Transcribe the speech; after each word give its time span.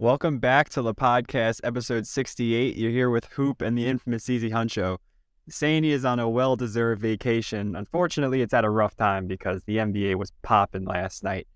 Welcome 0.00 0.38
back 0.38 0.68
to 0.70 0.80
the 0.80 0.94
podcast, 0.94 1.58
episode 1.64 2.06
68. 2.06 2.76
You're 2.76 2.92
here 2.92 3.10
with 3.10 3.24
Hoop 3.32 3.60
and 3.60 3.76
the 3.76 3.88
infamous 3.88 4.30
Easy 4.30 4.48
Huncho. 4.48 4.98
He 5.52 5.90
is 5.90 6.04
on 6.04 6.20
a 6.20 6.28
well 6.28 6.54
deserved 6.54 7.02
vacation. 7.02 7.74
Unfortunately, 7.74 8.40
it's 8.40 8.54
at 8.54 8.64
a 8.64 8.70
rough 8.70 8.94
time 8.94 9.26
because 9.26 9.64
the 9.64 9.78
NBA 9.78 10.14
was 10.14 10.30
popping 10.42 10.84
last 10.84 11.24
night. 11.24 11.48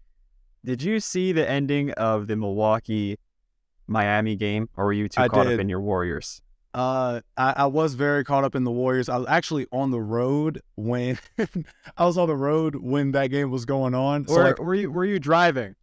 Did 0.65 0.83
you 0.83 0.99
see 0.99 1.31
the 1.31 1.49
ending 1.49 1.93
of 1.93 2.27
the 2.27 2.35
Milwaukee 2.35 3.17
Miami 3.87 4.35
game, 4.35 4.69
or 4.77 4.87
were 4.87 4.93
you 4.93 5.09
too 5.09 5.21
I 5.21 5.29
caught 5.29 5.45
did. 5.45 5.55
up 5.55 5.61
in 5.61 5.69
your 5.69 5.81
Warriors? 5.81 6.43
Uh, 6.75 7.21
I, 7.37 7.55
I 7.59 7.67
was 7.67 7.95
very 7.95 8.25
caught 8.25 8.43
up 8.43 8.57
in 8.57 8.65
the 8.65 8.73
Warriors. 8.73 9.09
I 9.09 9.19
was 9.19 9.29
actually 9.29 9.69
on 9.71 9.93
the 9.93 10.01
road 10.01 10.61
when 10.75 11.17
I 11.97 12.07
was 12.07 12.19
on 12.19 12.27
the 12.27 12.35
road 12.35 12.75
when 12.75 13.13
that 13.13 13.29
game 13.29 13.53
was 13.53 13.67
going 13.67 13.95
on. 13.95 14.27
So 14.27 14.35
or 14.35 14.43
like, 14.43 14.59
were 14.59 14.75
you 14.75 14.91
were 14.91 15.05
you 15.05 15.21
driving? 15.21 15.77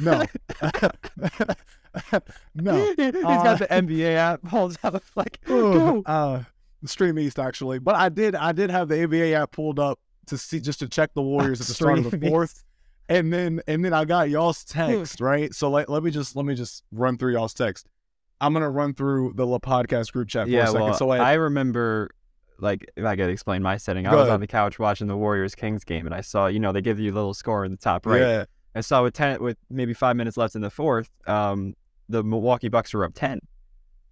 No, 0.00 0.24
no. 2.54 2.84
He's 2.96 3.14
Uh, 3.24 3.42
got 3.42 3.58
the 3.58 3.66
NBA 3.70 4.14
app, 4.14 4.46
holds 4.46 4.78
out 4.84 5.02
like 5.14 5.38
go. 5.46 6.02
uh, 6.06 6.42
Stream 6.84 7.18
East 7.18 7.38
actually, 7.38 7.78
but 7.78 7.94
I 7.94 8.08
did 8.08 8.34
I 8.34 8.52
did 8.52 8.70
have 8.70 8.88
the 8.88 8.96
NBA 8.96 9.32
app 9.34 9.52
pulled 9.52 9.78
up 9.78 9.98
to 10.26 10.38
see 10.38 10.60
just 10.60 10.78
to 10.80 10.88
check 10.88 11.10
the 11.14 11.22
Warriors 11.22 11.60
at 11.60 11.66
the 11.66 11.74
start 11.74 11.98
of 11.98 12.10
the 12.10 12.18
fourth, 12.18 12.64
and 13.08 13.32
then 13.32 13.60
and 13.66 13.84
then 13.84 13.92
I 13.92 14.04
got 14.04 14.30
y'all's 14.30 14.64
text 14.64 15.20
right. 15.20 15.52
So 15.54 15.70
let, 15.70 15.88
let 15.88 16.02
me 16.02 16.10
just 16.10 16.34
let 16.36 16.44
me 16.46 16.54
just 16.54 16.82
run 16.92 17.18
through 17.18 17.32
y'all's 17.34 17.54
text. 17.54 17.86
I'm 18.40 18.52
gonna 18.52 18.70
run 18.70 18.94
through 18.94 19.34
the 19.36 19.46
LePodcast 19.46 20.12
group 20.12 20.28
chat 20.28 20.46
for 20.46 20.50
Yeah, 20.50 20.64
a 20.64 20.66
second. 20.68 20.80
well, 20.80 20.94
so 20.94 21.10
I, 21.10 21.18
I 21.18 21.32
remember, 21.34 22.10
like, 22.58 22.84
if 22.96 23.04
I 23.04 23.14
gotta 23.14 23.30
explain 23.30 23.62
my 23.62 23.76
setting. 23.76 24.06
I 24.06 24.12
was 24.14 24.22
ahead. 24.22 24.32
on 24.34 24.40
the 24.40 24.48
couch 24.48 24.80
watching 24.80 25.06
the 25.06 25.16
Warriors 25.16 25.54
Kings 25.54 25.84
game, 25.84 26.06
and 26.06 26.14
I 26.14 26.22
saw, 26.22 26.46
you 26.48 26.58
know, 26.58 26.72
they 26.72 26.80
give 26.80 26.98
you 26.98 27.12
a 27.12 27.14
little 27.14 27.34
score 27.34 27.64
in 27.64 27.70
the 27.70 27.76
top 27.76 28.04
right. 28.06 28.20
yeah, 28.20 28.44
I 28.74 28.80
saw 28.80 29.02
with 29.02 29.14
ten, 29.14 29.42
with 29.42 29.56
maybe 29.70 29.92
five 29.94 30.16
minutes 30.16 30.36
left 30.36 30.54
in 30.54 30.60
the 30.62 30.70
fourth, 30.70 31.10
um, 31.26 31.74
the 32.08 32.22
Milwaukee 32.24 32.68
Bucks 32.68 32.92
were 32.94 33.04
up 33.04 33.12
ten. 33.14 33.40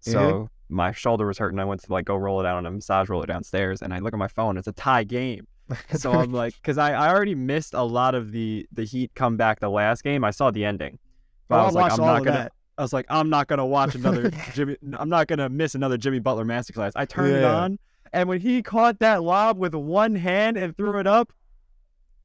So 0.01 0.19
Mhm. 0.19 0.49
my 0.69 0.93
shoulder 0.93 1.27
was 1.27 1.39
hurting. 1.39 1.59
I 1.59 1.65
went 1.65 1.83
to 1.83 1.93
like 1.93 2.05
go 2.07 2.17
roll 2.17 2.41
it 2.41 2.47
out 2.47 2.57
on 2.57 2.67
a 2.67 2.71
massage 2.71 3.09
roller 3.09 3.27
downstairs, 3.27 3.83
and 3.83 3.93
I 3.93 3.99
look 3.99 4.13
at 4.15 4.19
my 4.19 4.29
phone. 4.29 4.57
It's 4.57 4.69
a 4.69 4.73
tie 4.73 5.05
game. 5.05 5.47
So 5.97 6.13
I'm 6.13 6.33
like, 6.33 6.55
because 6.55 6.79
I, 6.79 6.93
I 6.93 7.09
already 7.15 7.35
missed 7.37 7.75
a 7.75 7.83
lot 7.83 8.15
of 8.15 8.33
the 8.33 8.67
the 8.73 8.85
Heat 8.85 9.13
comeback 9.15 9.61
the 9.61 9.71
last 9.71 10.03
game. 10.03 10.25
I 10.25 10.31
saw 10.31 10.51
the 10.51 10.65
ending, 10.65 10.99
but 11.49 11.57
Oh, 11.57 11.59
I 11.59 11.63
I 11.63 11.67
was 11.67 11.75
like, 11.75 11.93
I'm 11.93 11.99
not 11.99 12.25
gonna. 12.25 12.39
that. 12.39 12.53
I 12.79 12.83
was 12.83 12.93
like, 12.93 13.07
I'm 13.09 13.29
not 13.31 13.47
gonna 13.47 13.67
watch 13.67 13.95
another 13.95 14.31
Jimmy. 14.55 14.77
I'm 14.95 15.09
not 15.09 15.27
gonna 15.29 15.49
miss 15.49 15.75
another 15.75 15.97
Jimmy 15.97 16.19
Butler 16.19 16.45
masterclass. 16.45 16.93
I 16.97 17.05
turned 17.05 17.35
it 17.37 17.45
on, 17.45 17.79
and 18.13 18.29
when 18.29 18.41
he 18.41 18.63
caught 18.63 18.99
that 19.01 19.23
lob 19.23 19.59
with 19.59 19.75
one 19.75 20.15
hand 20.17 20.57
and 20.57 20.77
threw 20.77 20.99
it 20.99 21.07
up, 21.07 21.33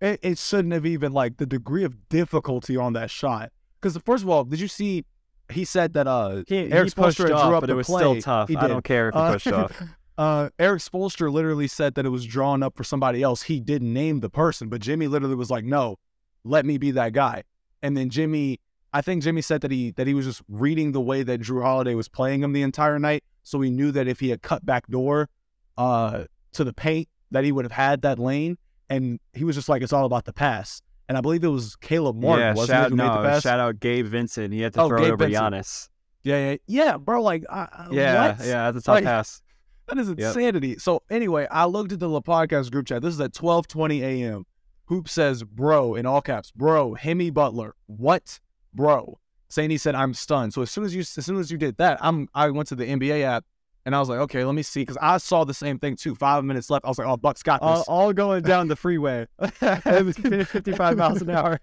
it, 0.06 0.20
it 0.22 0.38
shouldn't 0.38 0.74
have 0.74 0.86
even 0.86 1.12
like 1.14 1.38
the 1.38 1.46
degree 1.46 1.84
of 1.84 2.08
difficulty 2.10 2.78
on 2.78 2.94
that 2.94 3.10
shot. 3.10 3.52
Because 3.82 3.98
first 3.98 4.24
of 4.24 4.30
all, 4.30 4.44
did 4.44 4.60
you 4.60 4.68
see? 4.68 5.06
He 5.52 5.64
said 5.64 5.94
that 5.94 6.08
uh 6.08 6.44
he, 6.48 6.58
Eric 6.72 6.90
he 6.90 6.96
pushed 6.96 7.20
Spoelstra 7.20 7.28
drew 7.28 7.36
up 7.56 7.62
but 7.62 7.70
it 7.70 7.76
was 7.76 7.86
play. 7.88 8.00
still 8.02 8.22
tough. 8.22 8.50
I 8.56 8.68
don't 8.68 8.84
care 8.84 9.10
if 9.10 9.14
he 9.14 9.20
Uh, 9.20 9.34
pushed 9.34 9.48
off. 9.52 9.82
uh, 10.18 10.50
Erik 10.58 10.82
Spoelstra 10.82 11.32
literally 11.32 11.68
said 11.68 11.94
that 11.96 12.06
it 12.06 12.10
was 12.10 12.26
drawn 12.26 12.64
up 12.64 12.76
for 12.76 12.84
somebody 12.84 13.22
else. 13.22 13.44
He 13.44 13.60
didn't 13.60 13.94
name 13.94 14.22
the 14.22 14.30
person, 14.30 14.70
but 14.70 14.82
Jimmy 14.82 15.08
literally 15.08 15.36
was 15.36 15.52
like, 15.52 15.64
"No, 15.64 15.98
let 16.44 16.66
me 16.66 16.78
be 16.80 16.90
that 16.92 17.14
guy." 17.14 17.44
And 17.84 17.96
then 17.96 18.10
Jimmy, 18.10 18.60
I 18.92 19.02
think 19.02 19.22
Jimmy 19.22 19.42
said 19.44 19.62
that 19.62 19.70
he 19.70 19.92
that 19.92 20.08
he 20.08 20.16
was 20.16 20.26
just 20.26 20.42
reading 20.50 20.94
the 20.94 21.02
way 21.02 21.22
that 21.22 21.42
Jrue 21.42 21.62
Holiday 21.62 21.94
was 21.94 22.08
playing 22.08 22.42
him 22.42 22.52
the 22.54 22.64
entire 22.64 22.98
night, 22.98 23.24
so 23.44 23.62
he 23.62 23.70
knew 23.70 23.92
that 23.92 24.08
if 24.08 24.20
he 24.20 24.30
had 24.30 24.42
cut 24.42 24.66
back 24.66 24.88
door 24.88 25.30
uh, 25.78 26.24
to 26.54 26.64
the 26.64 26.74
paint, 26.74 27.08
that 27.30 27.44
he 27.44 27.52
would 27.52 27.66
have 27.66 27.72
had 27.74 28.02
that 28.02 28.18
lane. 28.18 28.58
And 28.90 29.20
he 29.34 29.44
was 29.44 29.56
just 29.56 29.68
like, 29.70 29.82
"It's 29.82 29.94
all 29.94 30.06
about 30.06 30.26
the 30.26 30.34
pass." 30.34 30.82
And 31.08 31.18
I 31.18 31.22
believe 31.22 31.44
it 31.44 31.48
was 31.50 31.76
Caleb 31.76 32.16
Martin, 32.22 32.40
yeah, 32.46 32.54
wasn't 32.56 32.76
shout, 32.78 32.92
it, 32.92 32.96
no, 32.96 33.40
shout 33.40 33.60
out 33.60 33.80
Gabe 33.80 34.06
Vincent. 34.08 34.52
He 34.54 34.62
had 34.62 34.74
to 34.74 34.82
Oh, 34.82 34.88
throw 34.90 34.98
Gabe 35.00 35.08
it 35.08 35.12
over 35.14 35.26
Vincent. 35.28 35.54
Giannis. 35.56 35.90
yeah, 36.24 36.50
yeah, 36.52 36.58
yeah, 36.68 36.98
bro. 36.98 37.22
Like, 37.22 37.44
I- 37.50 37.88
Yeah, 37.92 38.30
what? 38.38 38.46
yeah, 38.46 38.72
that's 38.72 38.78
a 38.78 38.82
tough 38.86 38.94
Like- 38.96 39.04
pass. 39.04 39.42
That 39.88 40.00
is 40.00 40.10
insanity. 40.10 40.80
So 40.80 41.04
anyway, 41.12 41.48
I 41.52 41.66
looked 41.66 41.92
at 41.92 42.00
the 42.00 42.10
Podcast 42.22 42.72
group 42.72 42.88
chat. 42.88 43.04
This 43.04 43.14
is 43.14 43.22
at 43.22 43.34
12:20 43.34 44.02
a.m. 44.02 44.46
Hoop 44.86 45.08
says, 45.08 45.44
"Bro," 45.44 45.94
in 45.94 46.08
all 46.08 46.22
caps, 46.22 46.50
"Bro, 46.52 46.96
Hemi 46.96 47.30
Butler, 47.30 47.76
what, 47.86 48.40
bro?" 48.74 49.20
Saying 49.48 49.70
he 49.70 49.78
said, 49.78 49.94
"I'm 49.94 50.16
stunned." 50.16 50.56
So 50.56 50.64
as 50.64 50.72
soon 50.72 50.86
as 50.86 50.96
you, 50.96 51.02
as 51.02 51.10
soon 51.24 51.38
as 51.38 51.52
you 51.52 51.60
did 51.60 51.78
that, 51.78 52.00
I'm, 52.02 52.28
I 52.34 52.50
went 52.50 52.68
to 52.70 52.76
the 52.76 52.86
NBA 52.86 53.22
app 53.22 53.46
and 53.86 53.96
I 53.96 54.00
was 54.00 54.10
like, 54.10 54.20
"Okay, 54.20 54.44
let 54.44 54.56
me 54.56 54.64
see," 54.64 54.82
because 54.82 54.98
I 55.02 55.18
saw 55.18 55.44
the 55.44 55.54
same 55.54 55.80
thing 55.80 55.96
too. 55.96 56.16
Five 56.16 56.44
minutes 56.44 56.70
left. 56.70 56.86
I 56.86 56.88
was 56.88 56.98
like, 56.98 57.08
"Oh, 57.08 57.18
Bucks 57.18 57.44
got 57.44 57.62
All, 57.62 57.78
this." 57.78 57.88
all 57.88 58.14
going 58.14 58.44
down 58.44 58.68
the 58.68 58.76
freeway. 58.76 59.28
it 59.40 60.06
was 60.06 60.18
55 60.18 60.98
miles 60.98 61.22
an 61.22 61.30
hour. 61.30 61.60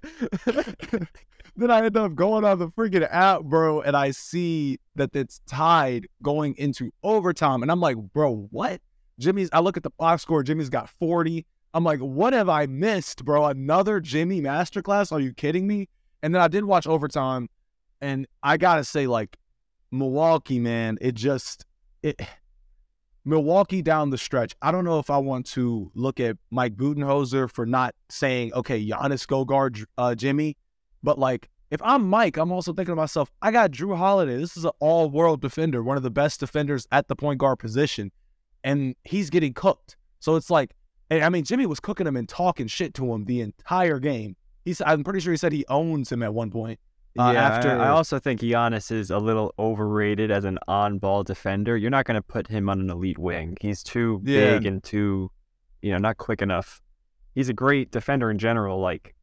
then 1.57 1.71
I 1.71 1.85
end 1.85 1.97
up 1.97 2.15
going 2.15 2.45
on 2.45 2.59
the 2.59 2.69
freaking 2.69 3.07
app, 3.11 3.43
bro, 3.43 3.81
and 3.83 3.97
I 3.97 4.13
see 4.13 4.79
that 4.95 5.15
it's 5.15 5.41
tied 5.47 6.07
going 6.23 6.55
into 6.57 6.93
overtime. 7.03 7.63
And 7.63 7.71
I'm 7.71 7.81
like, 7.81 7.97
bro, 7.97 8.49
what? 8.51 8.81
Jimmy's, 9.19 9.51
I 9.53 9.61
look 9.61 9.77
at 9.77 9.83
the 9.83 9.91
box 9.91 10.23
score, 10.23 10.43
Jimmy's 10.43 10.71
got 10.71 10.89
40. 10.89 11.47
I'm 11.75 11.85
like, 11.85 12.01
what 12.01 12.33
have 12.33 12.49
I 12.49 12.67
missed, 12.67 13.25
bro? 13.25 13.47
Another 13.47 14.01
Jimmy 14.01 14.41
masterclass? 14.41 15.13
Are 15.13 15.21
you 15.21 15.33
kidding 15.33 15.67
me? 15.67 15.89
And 16.23 16.35
then 16.35 16.41
I 16.43 16.49
did 16.49 16.65
watch 16.65 16.87
overtime, 16.87 17.49
and 18.01 18.27
I 18.43 18.57
gotta 18.57 18.85
say, 18.85 19.07
like, 19.07 19.37
Milwaukee, 19.91 20.59
man, 20.59 20.99
it 21.01 21.15
just, 21.15 21.67
it, 22.03 22.21
Milwaukee 23.25 23.83
down 23.83 24.11
the 24.11 24.19
stretch. 24.19 24.55
I 24.63 24.73
don't 24.73 24.85
know 24.85 24.99
if 24.99 25.11
I 25.11 25.19
want 25.19 25.47
to 25.47 25.91
look 25.95 26.19
at 26.21 26.37
Mike 26.51 26.77
Budenholzer 26.77 27.51
for 27.51 27.65
not 27.67 27.95
saying, 28.09 28.53
okay, 28.55 28.85
Giannis 28.85 29.27
go 29.27 29.45
guard 29.45 29.85
uh, 29.97 30.15
Jimmy, 30.15 30.57
but 31.03 31.19
like 31.19 31.49
if 31.71 31.81
I'm 31.83 32.09
Mike, 32.09 32.37
I'm 32.37 32.53
also 32.53 32.73
thinking 32.73 32.93
to 32.93 32.97
myself, 32.97 33.31
I 33.41 33.51
got 33.51 33.71
Jrue 33.71 33.97
Holiday. 33.97 34.37
This 34.37 34.57
is 34.57 34.65
an 34.65 34.73
all-world 34.79 35.41
defender, 35.41 35.83
one 35.83 35.97
of 35.97 36.03
the 36.03 36.11
best 36.11 36.41
defenders 36.41 36.87
at 36.93 37.09
the 37.09 37.17
point 37.17 37.39
guard 37.39 37.61
position, 37.61 38.13
and 38.63 38.95
he's 39.05 39.31
getting 39.31 39.55
cooked. 39.55 39.97
So 40.21 40.37
it's 40.37 40.51
like, 40.51 40.75
I 41.11 41.29
mean, 41.29 41.45
Jimmy 41.45 41.67
was 41.67 41.81
cooking 41.81 42.07
him 42.07 42.17
and 42.17 42.29
talking 42.29 42.67
shit 42.67 42.93
to 42.95 43.13
him 43.13 43.25
the 43.25 43.41
entire 43.41 43.99
game. 43.99 44.37
He's, 44.65 44.83
I'm 44.85 45.03
pretty 45.03 45.21
sure 45.21 45.33
he 45.33 45.37
said 45.37 45.53
he 45.53 45.65
owns 45.69 46.13
him 46.13 46.23
at 46.23 46.35
one 46.35 46.51
point. 46.51 46.79
Uh, 47.19 47.33
yeah, 47.35 47.43
after 47.47 47.71
I, 47.71 47.87
I 47.87 47.89
also 47.89 48.19
think 48.19 48.41
Giannis 48.41 48.91
is 48.91 49.11
a 49.11 49.19
little 49.19 49.53
overrated 49.59 50.31
as 50.31 50.45
an 50.45 50.59
on-ball 50.67 51.25
defender. 51.25 51.77
You're 51.77 51.91
not 51.91 52.07
going 52.07 52.15
to 52.15 52.23
put 52.23 52.49
him 52.49 52.69
on 52.71 52.81
an 52.81 52.89
elite 52.89 53.19
wing. 53.19 53.57
He's 53.61 53.83
too 53.83 54.21
Yeah. 54.25 54.55
big 54.55 54.67
and 54.67 54.83
too, 54.83 55.31
you 55.83 55.93
know, 55.93 55.99
not 55.99 56.17
quick 56.17 56.41
enough. 56.41 56.81
He's 57.35 57.49
a 57.51 57.53
great 57.53 57.91
defender 57.91 58.31
in 58.31 58.39
general, 58.39 58.81
like 58.81 59.15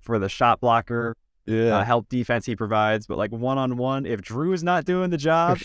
for 0.00 0.18
the 0.18 0.28
shot 0.28 0.60
blocker, 0.60 1.16
yeah, 1.44 1.78
uh, 1.78 1.84
help 1.84 2.08
defense 2.08 2.46
he 2.46 2.56
provides. 2.56 3.06
But 3.06 3.18
like 3.18 3.30
one-on-one, 3.30 4.04
if 4.06 4.20
Jrue 4.20 4.52
is 4.54 4.62
not 4.64 4.84
doing 4.84 5.10
the 5.10 5.16
job, 5.16 5.58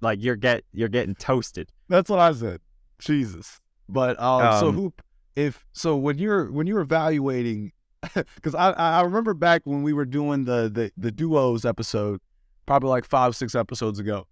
like 0.00 0.22
you're 0.22 0.36
get 0.36 0.64
you're 0.72 0.88
getting 0.88 1.14
toasted. 1.14 1.70
That's 1.88 2.10
what 2.10 2.18
I 2.18 2.32
said. 2.32 2.60
Jesus. 2.98 3.60
But 3.88 4.18
um, 4.20 4.58
so 4.60 4.68
Um, 4.68 4.74
hoop 4.74 5.02
if 5.36 5.64
so 5.72 5.96
when 5.96 6.18
you're 6.18 6.50
when 6.50 6.66
you're 6.66 6.80
evaluating 6.80 7.72
because 8.34 8.54
I 8.54 8.70
I 8.72 9.02
remember 9.02 9.34
back 9.34 9.62
when 9.64 9.82
we 9.82 9.92
were 9.92 10.04
doing 10.04 10.44
the 10.44 10.70
the 10.72 10.92
the 10.96 11.10
duos 11.10 11.64
episode, 11.64 12.20
probably 12.66 12.90
like 12.90 13.04
five 13.04 13.36
six 13.36 13.54
episodes 13.54 13.98
ago. 13.98 14.26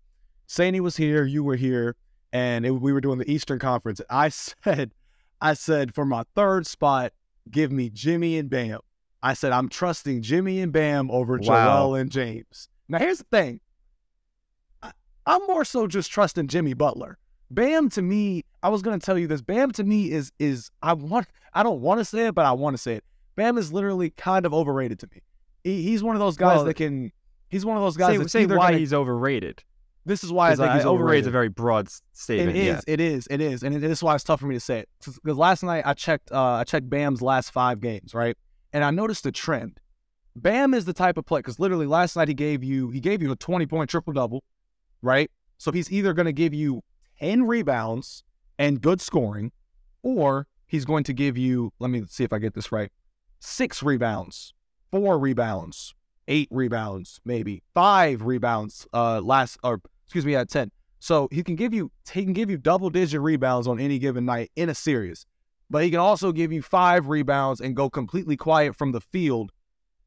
Saney 0.49 0.81
was 0.81 0.97
here, 0.97 1.25
you 1.25 1.43
were 1.43 1.57
here, 1.57 1.97
and 2.33 2.67
it, 2.67 2.71
we 2.73 2.93
were 2.93 3.01
doing 3.01 3.19
the 3.19 3.31
Eastern 3.31 3.59
Conference. 3.59 4.01
I 4.11 4.29
said, 4.65 4.93
I 5.41 5.55
said 5.55 5.95
for 5.95 6.05
my 6.05 6.25
third 6.35 6.67
spot, 6.67 7.13
give 7.51 7.73
me 7.73 7.91
Jimmy 7.91 8.39
and 8.39 8.51
Bam. 8.51 8.81
I 9.23 9.35
said 9.35 9.53
I'm 9.53 9.69
trusting 9.69 10.23
Jimmy 10.23 10.61
and 10.61 10.73
Bam 10.73 11.11
over 11.11 11.39
Wow. 11.39 11.43
Joel 11.87 11.95
and 11.95 12.11
James. 12.11 12.69
Now 12.89 12.99
here's 12.99 13.19
the 13.19 13.27
thing. 13.31 13.61
I, 14.83 14.91
I'm 15.27 15.47
more 15.47 15.65
so 15.65 15.87
just 15.87 16.11
trusting 16.11 16.49
Jimmy 16.49 16.75
Butler. 16.75 17.19
Bam 17.51 17.89
to 17.91 18.03
me, 18.03 18.45
I 18.63 18.69
was 18.69 18.83
gonna 18.83 18.99
tell 18.99 19.19
you 19.19 19.27
this. 19.27 19.43
Bam 19.43 19.71
to 19.73 19.85
me 19.85 20.11
is 20.11 20.33
is 20.39 20.71
I 20.83 20.95
want 20.95 21.29
I 21.55 21.63
don't 21.63 21.81
want 21.81 22.01
to 22.01 22.05
say 22.05 22.27
it, 22.27 22.35
but 22.35 22.47
I 22.47 22.53
want 22.53 22.75
to 22.75 22.83
say 22.83 22.95
it. 22.95 23.05
Bam 23.37 23.59
is 23.59 23.73
literally 23.73 24.11
kind 24.11 24.45
of 24.47 24.53
overrated 24.55 24.99
to 25.01 25.09
me. 25.13 25.23
He, 25.65 25.83
he's 25.83 26.03
one 26.03 26.15
of 26.17 26.21
those 26.21 26.37
guys 26.37 26.57
Well, 26.57 26.65
that 26.67 26.75
can. 26.75 27.13
He's 27.49 27.65
one 27.67 27.77
of 27.77 27.83
those 27.83 27.97
guys 27.97 28.13
Say, 28.13 28.17
that's 28.19 28.33
say 28.33 28.47
why 28.47 28.69
gonna- 28.69 28.79
he's 28.79 28.93
overrated. 28.95 29.63
This 30.05 30.25
is 30.25 30.33
why 30.33 30.51
I 30.51 30.57
think 30.57 30.73
he's 30.73 30.85
overrated 30.85 30.87
overrated. 30.87 31.23
is 31.25 31.27
a 31.29 31.31
very 31.31 31.49
broad 31.49 31.87
s- 31.87 32.03
It 32.13 32.19
statement. 32.19 32.57
is, 32.59 32.65
yeah. 32.67 32.81
it 32.89 33.01
is, 33.01 33.29
it 33.31 33.41
is, 33.41 33.63
and 33.63 33.77
it, 33.77 33.79
this 33.79 33.99
is 33.99 34.03
why 34.03 34.17
it's 34.17 34.25
tough 34.25 34.41
for 34.41 34.47
me 34.47 34.57
to 34.57 34.61
say 34.61 34.81
it. 34.81 34.89
Because 34.99 35.37
last 35.39 35.63
night 35.63 35.85
I 35.87 35.95
checked, 35.95 36.33
uh, 36.33 36.55
I 36.55 36.65
checked 36.65 36.91
Bam's 36.91 37.23
last 37.23 37.51
five 37.53 37.79
games, 37.81 38.13
right, 38.13 38.37
and 38.73 38.83
I 38.83 38.91
noticed 38.91 39.25
a 39.27 39.31
trend. 39.33 39.79
Bam 40.35 40.75
is 40.75 40.87
the 40.87 40.93
type 40.93 41.19
of 41.19 41.25
play 41.27 41.39
because 41.39 41.61
literally 41.61 41.87
last 41.87 42.17
night 42.17 42.27
he 42.27 42.35
gave 42.35 42.65
you, 42.65 42.91
he 42.91 42.99
gave 42.99 43.23
you 43.23 43.31
a 43.31 43.37
twenty 43.37 43.65
point 43.65 43.91
triple 43.91 44.13
double, 44.13 44.43
right? 45.03 45.31
So 45.59 45.71
he's 45.71 45.93
either 45.93 46.13
going 46.15 46.27
to 46.27 46.33
give 46.33 46.53
you 46.53 46.83
ten 47.21 47.45
rebounds 47.45 48.25
and 48.59 48.81
good 48.81 49.01
scoring, 49.01 49.53
or 50.03 50.49
he's 50.67 50.85
going 50.85 51.05
to 51.05 51.13
give 51.13 51.39
you, 51.39 51.73
let 51.79 51.91
me 51.93 52.03
see 52.09 52.25
if 52.25 52.33
I 52.33 52.39
get 52.41 52.55
this 52.55 52.73
right, 52.73 52.91
six 53.43 53.83
rebounds, 53.83 54.55
four 54.93 55.19
rebounds, 55.19 55.95
eight 56.29 56.49
rebounds, 56.51 57.21
maybe 57.25 57.63
five 57.75 58.23
rebounds. 58.23 58.87
Uh, 58.95 59.21
last 59.21 59.59
or 59.65 59.81
excuse 60.07 60.25
me, 60.25 60.35
at 60.37 60.49
ten. 60.49 60.71
So 61.01 61.29
he 61.33 61.43
can 61.43 61.57
give 61.57 61.75
you 61.75 61.91
he 62.13 62.23
can 62.25 62.33
give 62.33 62.49
you 62.49 62.57
double 62.57 62.89
digit 62.89 63.21
rebounds 63.21 63.67
on 63.67 63.81
any 63.81 63.99
given 63.99 64.25
night 64.25 64.51
in 64.55 64.69
a 64.69 64.75
series, 64.75 65.27
but 65.69 65.83
he 65.83 65.91
can 65.91 65.99
also 65.99 66.31
give 66.33 66.53
you 66.53 66.63
five 66.63 67.09
rebounds 67.09 67.61
and 67.61 67.75
go 67.75 67.91
completely 67.91 68.37
quiet 68.37 68.77
from 68.77 68.93
the 68.93 69.01
field, 69.01 69.51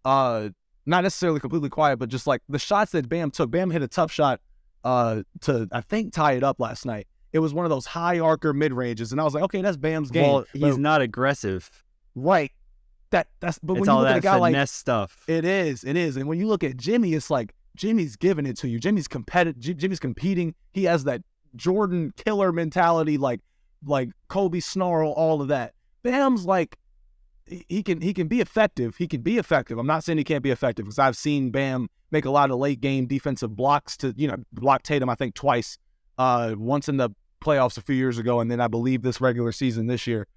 uh, 0.05 0.49
not 0.85 1.01
necessarily 1.03 1.39
completely 1.41 1.69
quiet, 1.69 1.97
but 1.99 2.07
just 2.09 2.27
like 2.27 2.41
the 2.47 2.59
shots 2.59 2.93
that 2.93 3.09
Bam 3.09 3.29
took. 3.31 3.51
Bam 3.51 3.71
hit 3.71 3.81
a 3.81 3.87
tough 3.89 4.11
shot 4.11 4.39
uh, 4.85 5.23
to 5.41 5.67
I 5.73 5.81
think 5.81 6.13
tie 6.13 6.33
it 6.33 6.43
up 6.43 6.59
last 6.61 6.85
night. 6.85 7.07
It 7.33 7.39
was 7.39 7.53
one 7.53 7.65
of 7.65 7.69
those 7.69 7.85
high 7.85 8.19
arcer 8.19 8.53
mid 8.53 8.71
ranges, 8.71 9.11
and 9.11 9.19
I 9.19 9.25
was 9.25 9.33
like, 9.33 9.43
okay, 9.43 9.61
that's 9.61 9.75
Bam's 9.75 10.09
game. 10.11 10.23
Well, 10.31 10.45
he's 10.53 10.61
But- 10.75 10.79
not 10.79 11.01
aggressive. 11.01 11.69
right. 12.15 12.51
That 13.15 13.27
that's 13.39 13.59
but 13.59 13.77
it's 13.77 13.79
when 13.79 13.87
you 13.87 13.93
all 13.93 14.01
look 14.01 14.11
at 14.11 14.17
a 14.17 14.19
guy 14.19 14.35
like 14.35 14.67
stuff. 14.67 15.23
It 15.25 15.45
is. 15.45 15.85
It 15.85 15.95
is. 15.95 16.17
And 16.17 16.27
when 16.27 16.37
you 16.37 16.47
look 16.47 16.65
at 16.65 16.75
Jimmy, 16.75 17.13
it's 17.13 17.29
like 17.29 17.55
Jimmy's 17.73 18.17
giving 18.17 18.45
it 18.45 18.57
to 18.57 18.67
you. 18.67 18.77
Jimmy's 18.77 19.07
competitive. 19.07 19.77
Jimmy's 19.77 20.01
competing. 20.01 20.53
He 20.73 20.83
has 20.83 21.05
that 21.05 21.21
Jordan 21.55 22.11
killer 22.17 22.51
mentality, 22.51 23.17
like 23.17 23.39
like 23.85 24.09
Kobe 24.27 24.59
snarl, 24.59 25.13
all 25.13 25.41
of 25.41 25.47
that. 25.47 25.75
Bam's 26.03 26.45
like 26.45 26.75
he 27.45 27.65
he 27.69 27.83
can 27.83 28.01
he 28.01 28.13
can 28.13 28.27
be 28.27 28.41
effective. 28.41 28.97
He 28.97 29.07
can 29.07 29.21
be 29.21 29.37
effective. 29.37 29.77
I'm 29.77 29.87
not 29.87 30.03
saying 30.03 30.17
he 30.17 30.25
can't 30.25 30.43
be 30.43 30.51
effective 30.51 30.83
because 30.83 30.99
I've 30.99 31.15
seen 31.15 31.51
Bam 31.51 31.87
make 32.11 32.25
a 32.25 32.31
lot 32.31 32.51
of 32.51 32.59
late 32.59 32.81
game 32.81 33.05
defensive 33.05 33.55
blocks 33.55 33.95
to 33.95 34.13
you 34.17 34.27
know 34.27 34.35
block 34.51 34.83
Tatum. 34.83 35.07
I 35.07 35.15
think 35.15 35.35
twice. 35.35 35.77
Uh, 36.17 36.53
once 36.57 36.89
in 36.89 36.97
the 36.97 37.11
playoffs 37.41 37.77
a 37.77 37.81
few 37.81 37.95
years 37.95 38.17
ago, 38.17 38.41
and 38.41 38.51
then 38.51 38.59
I 38.59 38.67
believe 38.67 39.03
this 39.03 39.21
regular 39.21 39.53
season 39.53 39.87
this 39.87 40.05
year. 40.05 40.27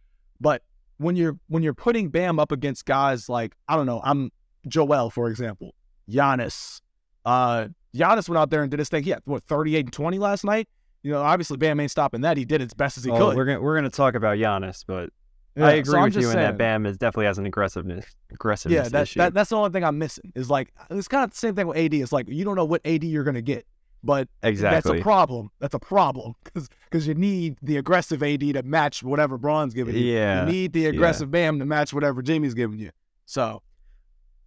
But 0.41 0.63
when 0.99 1.17
you're 1.17 1.39
when 1.49 1.63
you're 1.63 1.75
putting 1.75 2.09
Bam 2.11 2.39
up 2.39 2.53
against 2.53 2.85
guys 2.85 3.29
like 3.29 3.55
I 3.67 3.75
don't 3.77 3.87
know, 3.87 4.01
I'm 4.05 4.31
Joel 4.67 5.11
for 5.11 5.29
example, 5.31 5.75
Giannis. 6.11 6.81
Uh, 7.25 7.69
Giannis 7.97 8.29
went 8.29 8.39
out 8.39 8.51
there 8.51 8.63
and 8.63 8.71
did 8.71 8.79
his 8.79 8.89
thing. 8.89 9.03
He 9.03 9.11
had 9.11 9.23
what 9.25 9.43
38 9.45 9.87
and 9.87 9.93
20 9.93 10.19
last 10.19 10.45
night. 10.45 10.69
You 11.03 11.13
know, 11.13 11.23
obviously 11.23 11.57
Bam 11.57 11.79
ain't 11.81 11.91
stopping 11.91 12.23
that. 12.23 12.37
He 12.37 12.45
did 12.45 12.61
as 12.61 12.75
best 12.75 12.99
as 12.99 13.05
he 13.05 13.11
Oh, 13.11 13.17
could. 13.19 13.37
we're 13.37 13.45
gonna 13.45 13.61
we're 13.61 13.77
gonna 13.77 13.91
talk 13.91 14.15
about 14.15 14.37
Giannis, 14.39 14.85
but 14.87 15.11
Yeah, 15.57 15.67
I 15.67 15.73
agree 15.75 15.97
I'm 15.99 16.05
with 16.05 16.17
you 16.17 16.29
in 16.31 16.37
that 16.37 16.59
Bam 16.59 16.87
is 16.87 16.99
definitely 16.99 17.27
has 17.27 17.39
an 17.39 17.47
aggressiveness 17.47 18.05
aggressiveness 18.33 18.77
Yeah, 18.85 18.89
that, 18.91 19.03
issue. 19.03 19.19
that 19.21 19.35
that's 19.35 19.51
the 19.51 19.57
only 19.57 19.71
thing 19.71 19.85
I'm 19.85 19.99
missing. 19.99 20.33
Is 20.35 20.51
like 20.51 20.73
it's 20.91 21.09
kind 21.09 21.25
of 21.25 21.31
the 21.31 21.37
same 21.37 21.55
thing 21.55 21.67
with 21.67 21.77
AD. 21.79 21.95
It's 21.95 22.13
like 22.13 22.29
you 22.29 22.45
don't 22.45 22.57
know 22.57 22.65
what 22.65 22.81
AD 22.85 23.05
you're 23.05 23.25
gonna 23.25 23.41
get, 23.43 23.67
but 24.03 24.29
exactly. 24.43 24.93
that's 24.93 25.01
a 25.01 25.03
problem. 25.03 25.51
That's 25.59 25.75
a 25.75 25.79
problem 25.79 26.35
because 26.45 27.07
you 27.07 27.15
need 27.15 27.57
the 27.63 27.77
aggressive 27.77 28.23
AD 28.23 28.41
to 28.41 28.63
match 28.63 29.03
whatever 29.03 29.39
Bron's 29.39 29.75
giving 29.75 29.95
you. 29.95 30.15
Yeah, 30.15 30.47
You 30.47 30.53
need 30.53 30.73
the 30.73 30.87
aggressive 30.87 31.31
Bam 31.31 31.59
to 31.59 31.65
match 31.65 31.93
whatever 31.93 32.23
Jimmy's 32.23 32.55
giving 32.55 32.79
you. 32.79 32.91
So 33.27 33.63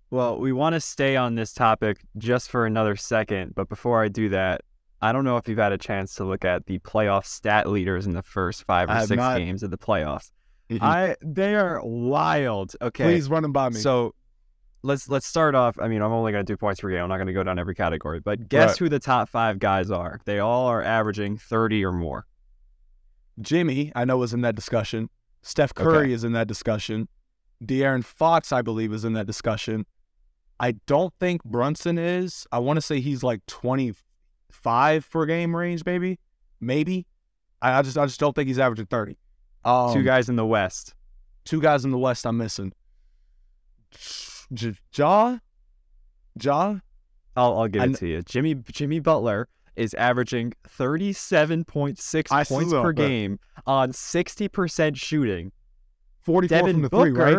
Well, 0.09 0.39
we 0.39 0.51
want 0.51 0.74
to 0.74 0.80
stay 0.80 1.15
on 1.15 1.36
this 1.36 1.53
topic 1.53 2.06
just 2.18 2.50
for 2.50 2.65
another 2.65 2.95
second, 2.95 3.53
but 3.56 3.69
before 3.69 4.03
I 4.03 4.07
do 4.07 4.30
that, 4.30 4.62
I 5.01 5.12
don't 5.12 5.25
know 5.25 5.38
if 5.38 5.48
you've 5.48 5.57
had 5.57 5.71
a 5.71 5.77
chance 5.77 6.15
to 6.15 6.25
look 6.25 6.45
at 6.45 6.68
the 6.68 6.80
playoff 6.80 7.25
stat 7.25 7.68
leaders 7.68 8.06
in 8.06 8.13
the 8.13 8.21
first 8.21 8.63
five 8.65 8.89
or 8.89 9.00
six 9.01 9.18
not. 9.18 9.38
games 9.38 9.63
of 9.63 9.71
the 9.71 9.77
playoffs. 9.77 10.31
I 10.81 11.15
they 11.21 11.56
are 11.56 11.81
wild. 11.83 12.75
Okay, 12.81 13.04
please 13.04 13.30
run 13.30 13.44
them 13.44 13.51
by 13.51 13.69
me. 13.69 13.80
so 13.80 14.13
let's 14.83 15.07
let's 15.10 15.25
start 15.28 15.56
off. 15.56 15.78
I 15.80 15.88
mean, 15.88 16.01
I'm 16.01 16.12
only 16.12 16.31
going 16.31 16.45
to 16.45 16.51
do 16.54 16.57
points 16.57 16.81
per 16.81 16.89
game. 16.89 17.01
I'm 17.04 17.10
not 17.10 17.18
going 17.18 17.28
to 17.28 17.33
go 17.33 17.44
down 17.44 17.60
every 17.60 17.75
category, 17.75 18.19
but 18.19 18.50
guess 18.50 18.69
Right. 18.72 18.78
who 18.80 18.89
the 18.89 19.00
top 19.00 19.30
five 19.30 19.60
guys 19.60 19.92
are? 19.92 20.19
They 20.25 20.39
all 20.39 20.68
are 20.68 20.81
averaging 20.83 21.38
30 21.38 21.83
or 21.86 21.92
more. 21.92 22.25
Jimmy, 23.39 23.92
I 23.95 24.06
know, 24.06 24.18
was 24.18 24.33
in 24.33 24.42
that 24.42 24.56
discussion. 24.56 25.10
Steph 25.42 25.74
Curry 25.74 25.98
Okay. 26.06 26.12
is 26.12 26.24
in 26.24 26.33
that 26.33 26.48
discussion. 26.48 27.07
De'Aaron 27.63 28.04
Fox, 28.04 28.51
I 28.51 28.62
believe, 28.62 28.92
is 28.94 29.06
in 29.06 29.13
that 29.13 29.25
discussion. 29.28 29.86
I 30.60 30.74
don't 30.88 31.13
think 31.19 31.44
Brunson 31.44 31.98
is. 31.98 32.45
I 32.51 32.60
want 32.60 32.78
to 32.78 32.81
say 32.81 33.00
he's 33.00 33.24
like 33.24 33.44
25 33.48 35.10
per 35.10 35.25
game 35.25 35.56
range, 35.56 35.83
maybe. 35.86 36.19
Maybe. 36.60 37.07
I, 37.62 37.80
I 37.80 37.81
just 37.81 37.98
I 37.98 38.06
just 38.06 38.19
don't 38.19 38.36
think 38.36 38.48
he's 38.48 38.60
averaging 38.60 38.86
30. 38.88 39.18
Um, 39.63 39.94
Two 39.94 40.04
guys 40.04 40.30
in 40.30 40.36
the 40.36 40.45
West. 40.45 40.94
two 41.45 41.62
guys 41.62 41.83
in 41.86 41.92
the 41.92 41.98
West 41.98 42.25
I'm 42.25 42.38
missing. 42.38 42.74
J- 44.53 44.75
Ja? 44.95 45.38
Ja? 46.42 46.75
I'll 47.36 47.59
I'll 47.59 47.68
give 47.68 47.83
it 47.83 47.98
to 47.98 48.07
you. 48.07 48.21
Jimmy 48.24 48.56
Jimmy 48.56 49.00
Butler 49.00 49.48
is 49.75 49.94
averaging 49.94 50.53
37.6 50.68 52.27
I 52.31 52.44
points 52.44 52.71
saw 52.71 52.81
per 52.83 52.94
that. 52.94 52.95
game 53.07 53.39
on 53.65 53.92
60% 53.94 54.95
shooting. 54.98 55.51
44 56.24 56.57
Devin 56.59 56.74
from 56.75 56.81
the 56.83 56.89
Booker, 56.89 57.13
three, 57.13 57.33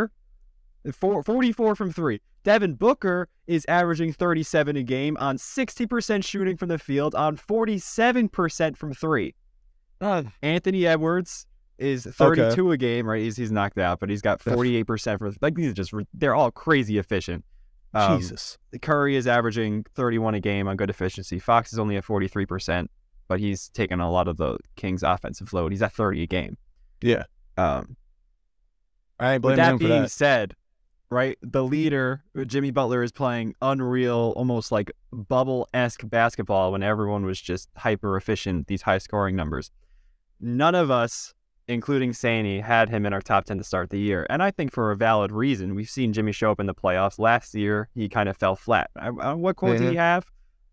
right? 0.87 0.95
four- 0.95 1.23
44 1.23 1.77
from 1.77 1.93
three. 1.93 2.21
Devin 2.43 2.75
Booker 2.75 3.29
is 3.47 3.65
averaging 3.69 4.13
37 4.13 4.77
a 4.77 4.83
game 4.83 5.17
on 5.21 5.37
60% 5.37 6.25
shooting 6.25 6.57
from 6.57 6.69
the 6.71 6.79
field 6.79 7.15
on 7.15 7.37
47% 7.37 8.77
from 8.77 8.93
three. 8.93 9.35
Uh, 10.01 10.25
Anthony 10.43 10.85
Edwards 10.87 11.47
is 11.79 12.05
32 12.05 12.71
a 12.71 12.77
game, 12.77 13.07
right? 13.07 13.23
He's, 13.23 13.37
he's 13.37 13.51
knocked 13.51 13.79
out, 13.79 14.01
but 14.01 14.11
he's 14.11 14.23
got 14.23 14.41
48% 14.41 15.19
for 15.19 15.33
like 15.41 15.55
these 15.55 15.71
are 15.71 15.75
just 15.75 15.93
they're 16.15 16.35
all 16.35 16.51
crazy 16.51 16.99
efficient. 16.99 17.45
Um, 17.95 18.19
Jesus. 18.19 18.59
Curry 18.81 19.17
is 19.17 19.27
averaging 19.27 19.85
31 19.95 20.35
a 20.35 20.41
game 20.41 20.67
on 20.69 20.77
good 20.77 20.91
efficiency. 20.91 21.39
Fox 21.39 21.73
is 21.73 21.79
only 21.79 21.97
at 21.97 22.05
43%, 22.05 22.89
but 23.29 23.39
he's 23.39 23.69
taken 23.71 24.01
a 24.01 24.11
lot 24.11 24.29
of 24.29 24.39
the 24.39 24.59
Kings' 24.77 25.03
offensive 25.03 25.53
load. 25.53 25.73
He's 25.73 25.83
at 25.83 25.93
30 25.93 26.23
a 26.23 26.27
game. 26.27 26.57
Yeah. 27.03 27.25
Um, 27.59 27.97
I 29.19 29.35
ain't 29.35 29.45
with 29.45 29.57
blaming 29.57 29.57
that 29.57 29.73
him 29.73 29.79
for 29.79 29.85
being 29.85 30.03
that. 30.03 30.11
said, 30.11 30.55
right, 31.11 31.37
the 31.43 31.63
leader, 31.63 32.25
Jimmy 32.47 32.71
Butler, 32.71 33.03
is 33.03 33.13
playing 33.13 33.55
unreal, 33.61 34.33
almost 34.37 34.73
like 34.73 34.91
bubble 35.13 35.69
esque 35.75 36.09
basketball 36.09 36.73
when 36.73 36.83
everyone 36.83 37.27
was 37.27 37.41
just 37.41 37.69
hyper 37.77 38.17
efficient, 38.17 38.69
these 38.69 38.83
high 38.83 38.99
scoring 38.99 39.37
numbers. 39.37 39.71
None 40.41 40.75
of 40.75 40.91
us, 40.91 41.35
including 41.73 42.13
Saney, 42.13 42.63
had 42.63 42.89
him 42.89 43.07
in 43.07 43.13
our 43.13 43.21
top 43.21 43.45
10 43.45 43.59
to 43.59 43.65
start 43.65 43.91
the 43.91 43.99
year. 43.99 44.27
And 44.31 44.43
I 44.43 44.51
think 44.51 44.73
for 44.73 44.91
a 44.91 44.97
valid 44.97 45.33
reason. 45.33 45.75
We've 45.75 45.89
seen 45.89 46.13
Jimmy 46.13 46.33
show 46.33 46.51
up 46.51 46.61
in 46.61 46.67
the 46.67 46.75
playoffs. 46.75 47.19
Last 47.19 47.55
year, 47.55 47.89
he 47.95 48.09
kind 48.09 48.29
of 48.29 48.37
fell 48.37 48.57
flat. 48.57 48.91
I, 48.97 49.09
I, 49.09 49.33
what 49.35 49.57
quote 49.57 49.79
did 49.79 49.91
he 49.91 49.97
have? 49.97 50.27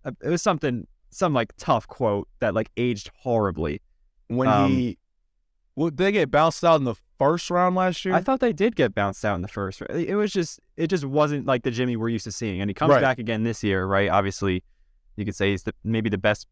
Uh, 0.06 0.12
It 0.24 0.30
was 0.30 0.42
something, 0.42 0.88
some 1.10 1.34
like 1.34 1.54
tough 1.58 1.88
quote 1.88 2.28
that 2.40 2.54
like 2.54 2.70
aged 2.78 3.12
horribly. 3.22 3.82
When 4.28 4.48
um, 4.48 4.72
he. 4.72 4.98
Well, 5.76 5.92
they 5.94 6.12
get 6.12 6.30
bounced 6.30 6.64
out 6.64 6.76
in 6.76 6.84
the 6.84 6.96
first 7.20 7.52
round 7.52 7.76
last 7.76 8.04
year? 8.04 8.16
I 8.16 8.22
thought 8.22 8.40
they 8.40 8.54
did 8.54 8.76
get 8.76 8.96
bounced 8.96 9.24
out 9.24 9.36
in 9.36 9.42
the 9.42 9.48
first. 9.48 9.82
It 9.82 10.10
it 10.10 10.16
was 10.16 10.32
just 10.32 10.60
it 10.78 10.88
just 10.88 11.06
wasn't 11.06 11.46
like 11.46 11.64
the 11.64 11.72
Jimmy 11.72 11.96
we're 11.96 12.10
used 12.10 12.24
to 12.24 12.32
seeing, 12.32 12.62
and 12.62 12.70
he 12.70 12.74
comes 12.74 12.92
Right. 12.92 13.02
back 13.02 13.20
again 13.20 13.44
this 13.44 13.64
year, 13.64 13.86
right? 13.86 14.10
Obviously, 14.10 14.64
you 15.16 15.26
could 15.26 15.36
say 15.36 15.52
he's 15.52 15.64
the, 15.64 15.74
maybe 15.84 16.10
the 16.10 16.18
best. 16.18 16.48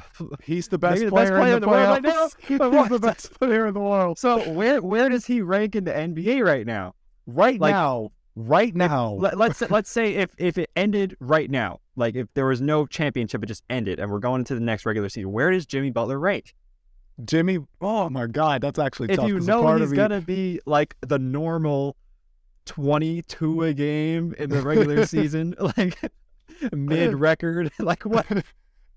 He's 0.42 0.68
the 0.68 0.78
best 0.78 1.02
the 1.02 1.10
player, 1.10 1.26
best 1.30 1.32
player 1.38 1.48
in 1.48 1.54
in 1.54 1.60
the, 1.60 1.66
the 1.66 1.68
world 1.68 1.88
right 1.88 2.02
now? 2.02 2.28
He's 2.46 2.88
the 2.90 2.98
best 3.00 3.38
player 3.38 3.66
in 3.66 3.74
the 3.74 3.80
world. 3.80 4.18
So 4.18 4.50
where 4.52 4.80
where 4.82 5.08
does 5.08 5.26
he 5.26 5.40
rank 5.42 5.74
in 5.76 5.84
the 5.84 5.92
NBA 5.92 6.44
right 6.44 6.66
now? 6.66 6.94
Right 7.26 7.60
Like- 7.60 7.72
now, 7.74 8.10
right 8.34 8.74
now, 8.74 9.12
Let, 9.12 9.36
let's 9.38 9.60
let's 9.70 9.90
say 9.90 10.14
if 10.14 10.30
if 10.38 10.56
it 10.58 10.70
ended 10.76 11.16
right 11.20 11.50
now, 11.50 11.80
like 11.96 12.14
if 12.16 12.26
there 12.34 12.46
was 12.46 12.60
no 12.60 12.86
championship, 12.86 13.42
it 13.42 13.46
just 13.46 13.62
ended, 13.70 13.98
and 14.00 14.10
we're 14.10 14.18
going 14.18 14.40
into 14.40 14.54
the 14.54 14.60
next 14.60 14.86
regular 14.86 15.08
season. 15.08 15.30
Where 15.32 15.50
does 15.50 15.66
Jimmy 15.66 15.90
Butler 15.90 16.18
rank? 16.18 16.54
Jimmy. 17.24 17.58
Oh 17.80 18.08
my 18.08 18.26
God, 18.26 18.62
that's 18.62 18.78
actually 18.78 19.10
If 19.10 19.16
tough. 19.16 19.28
you 19.28 19.38
know 19.40 19.62
part 19.62 19.80
he's 19.82 19.90
me- 19.90 19.96
gonna 19.96 20.20
be 20.22 20.60
like 20.66 20.96
the 21.02 21.18
normal 21.18 21.96
twenty 22.64 23.22
two 23.22 23.62
a 23.62 23.72
game 23.74 24.34
in 24.38 24.48
the 24.50 24.62
regular 24.62 25.04
season, 25.06 25.54
like 25.76 25.98
mid 26.72 27.14
record, 27.14 27.70
like 27.78 28.04
what? 28.04 28.26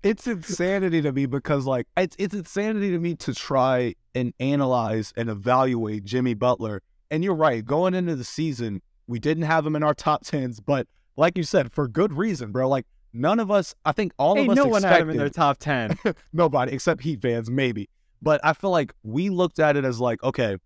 It's 0.06 0.26
insanity 0.26 1.02
to 1.02 1.12
me 1.12 1.26
because 1.26 1.66
like 1.66 1.86
it's 1.96 2.14
it's 2.18 2.34
insanity 2.34 2.90
to 2.90 2.98
me 2.98 3.14
to 3.16 3.34
try 3.34 3.94
and 4.14 4.32
analyze 4.38 5.12
and 5.16 5.28
evaluate 5.28 6.04
Jimmy 6.04 6.34
Butler. 6.34 6.82
And 7.10 7.24
you're 7.24 7.34
right, 7.34 7.64
going 7.64 7.94
into 7.94 8.16
the 8.16 8.24
season, 8.24 8.82
we 9.06 9.18
didn't 9.18 9.44
have 9.44 9.66
him 9.66 9.76
in 9.76 9.82
our 9.82 9.94
top 9.94 10.24
tens, 10.24 10.60
but 10.60 10.86
like 11.16 11.36
you 11.36 11.42
said, 11.42 11.72
for 11.72 11.88
good 11.88 12.12
reason, 12.12 12.52
bro. 12.52 12.68
Like 12.68 12.86
none 13.12 13.40
of 13.40 13.50
us, 13.50 13.74
I 13.84 13.92
think 13.92 14.12
all 14.18 14.38
of 14.38 14.48
us 14.48 14.56
no 14.56 14.66
one 14.66 14.82
had 14.82 15.02
him 15.02 15.10
in 15.10 15.16
their 15.16 15.28
top 15.28 15.58
ten. 15.58 15.98
nobody 16.32 16.72
except 16.72 17.02
Heat 17.02 17.20
fans, 17.20 17.50
maybe. 17.50 17.88
But 18.22 18.40
I 18.44 18.52
feel 18.52 18.70
like 18.70 18.94
we 19.02 19.28
looked 19.28 19.58
at 19.58 19.76
it 19.76 19.84
as 19.84 20.00
like, 20.00 20.22
okay, 20.22 20.56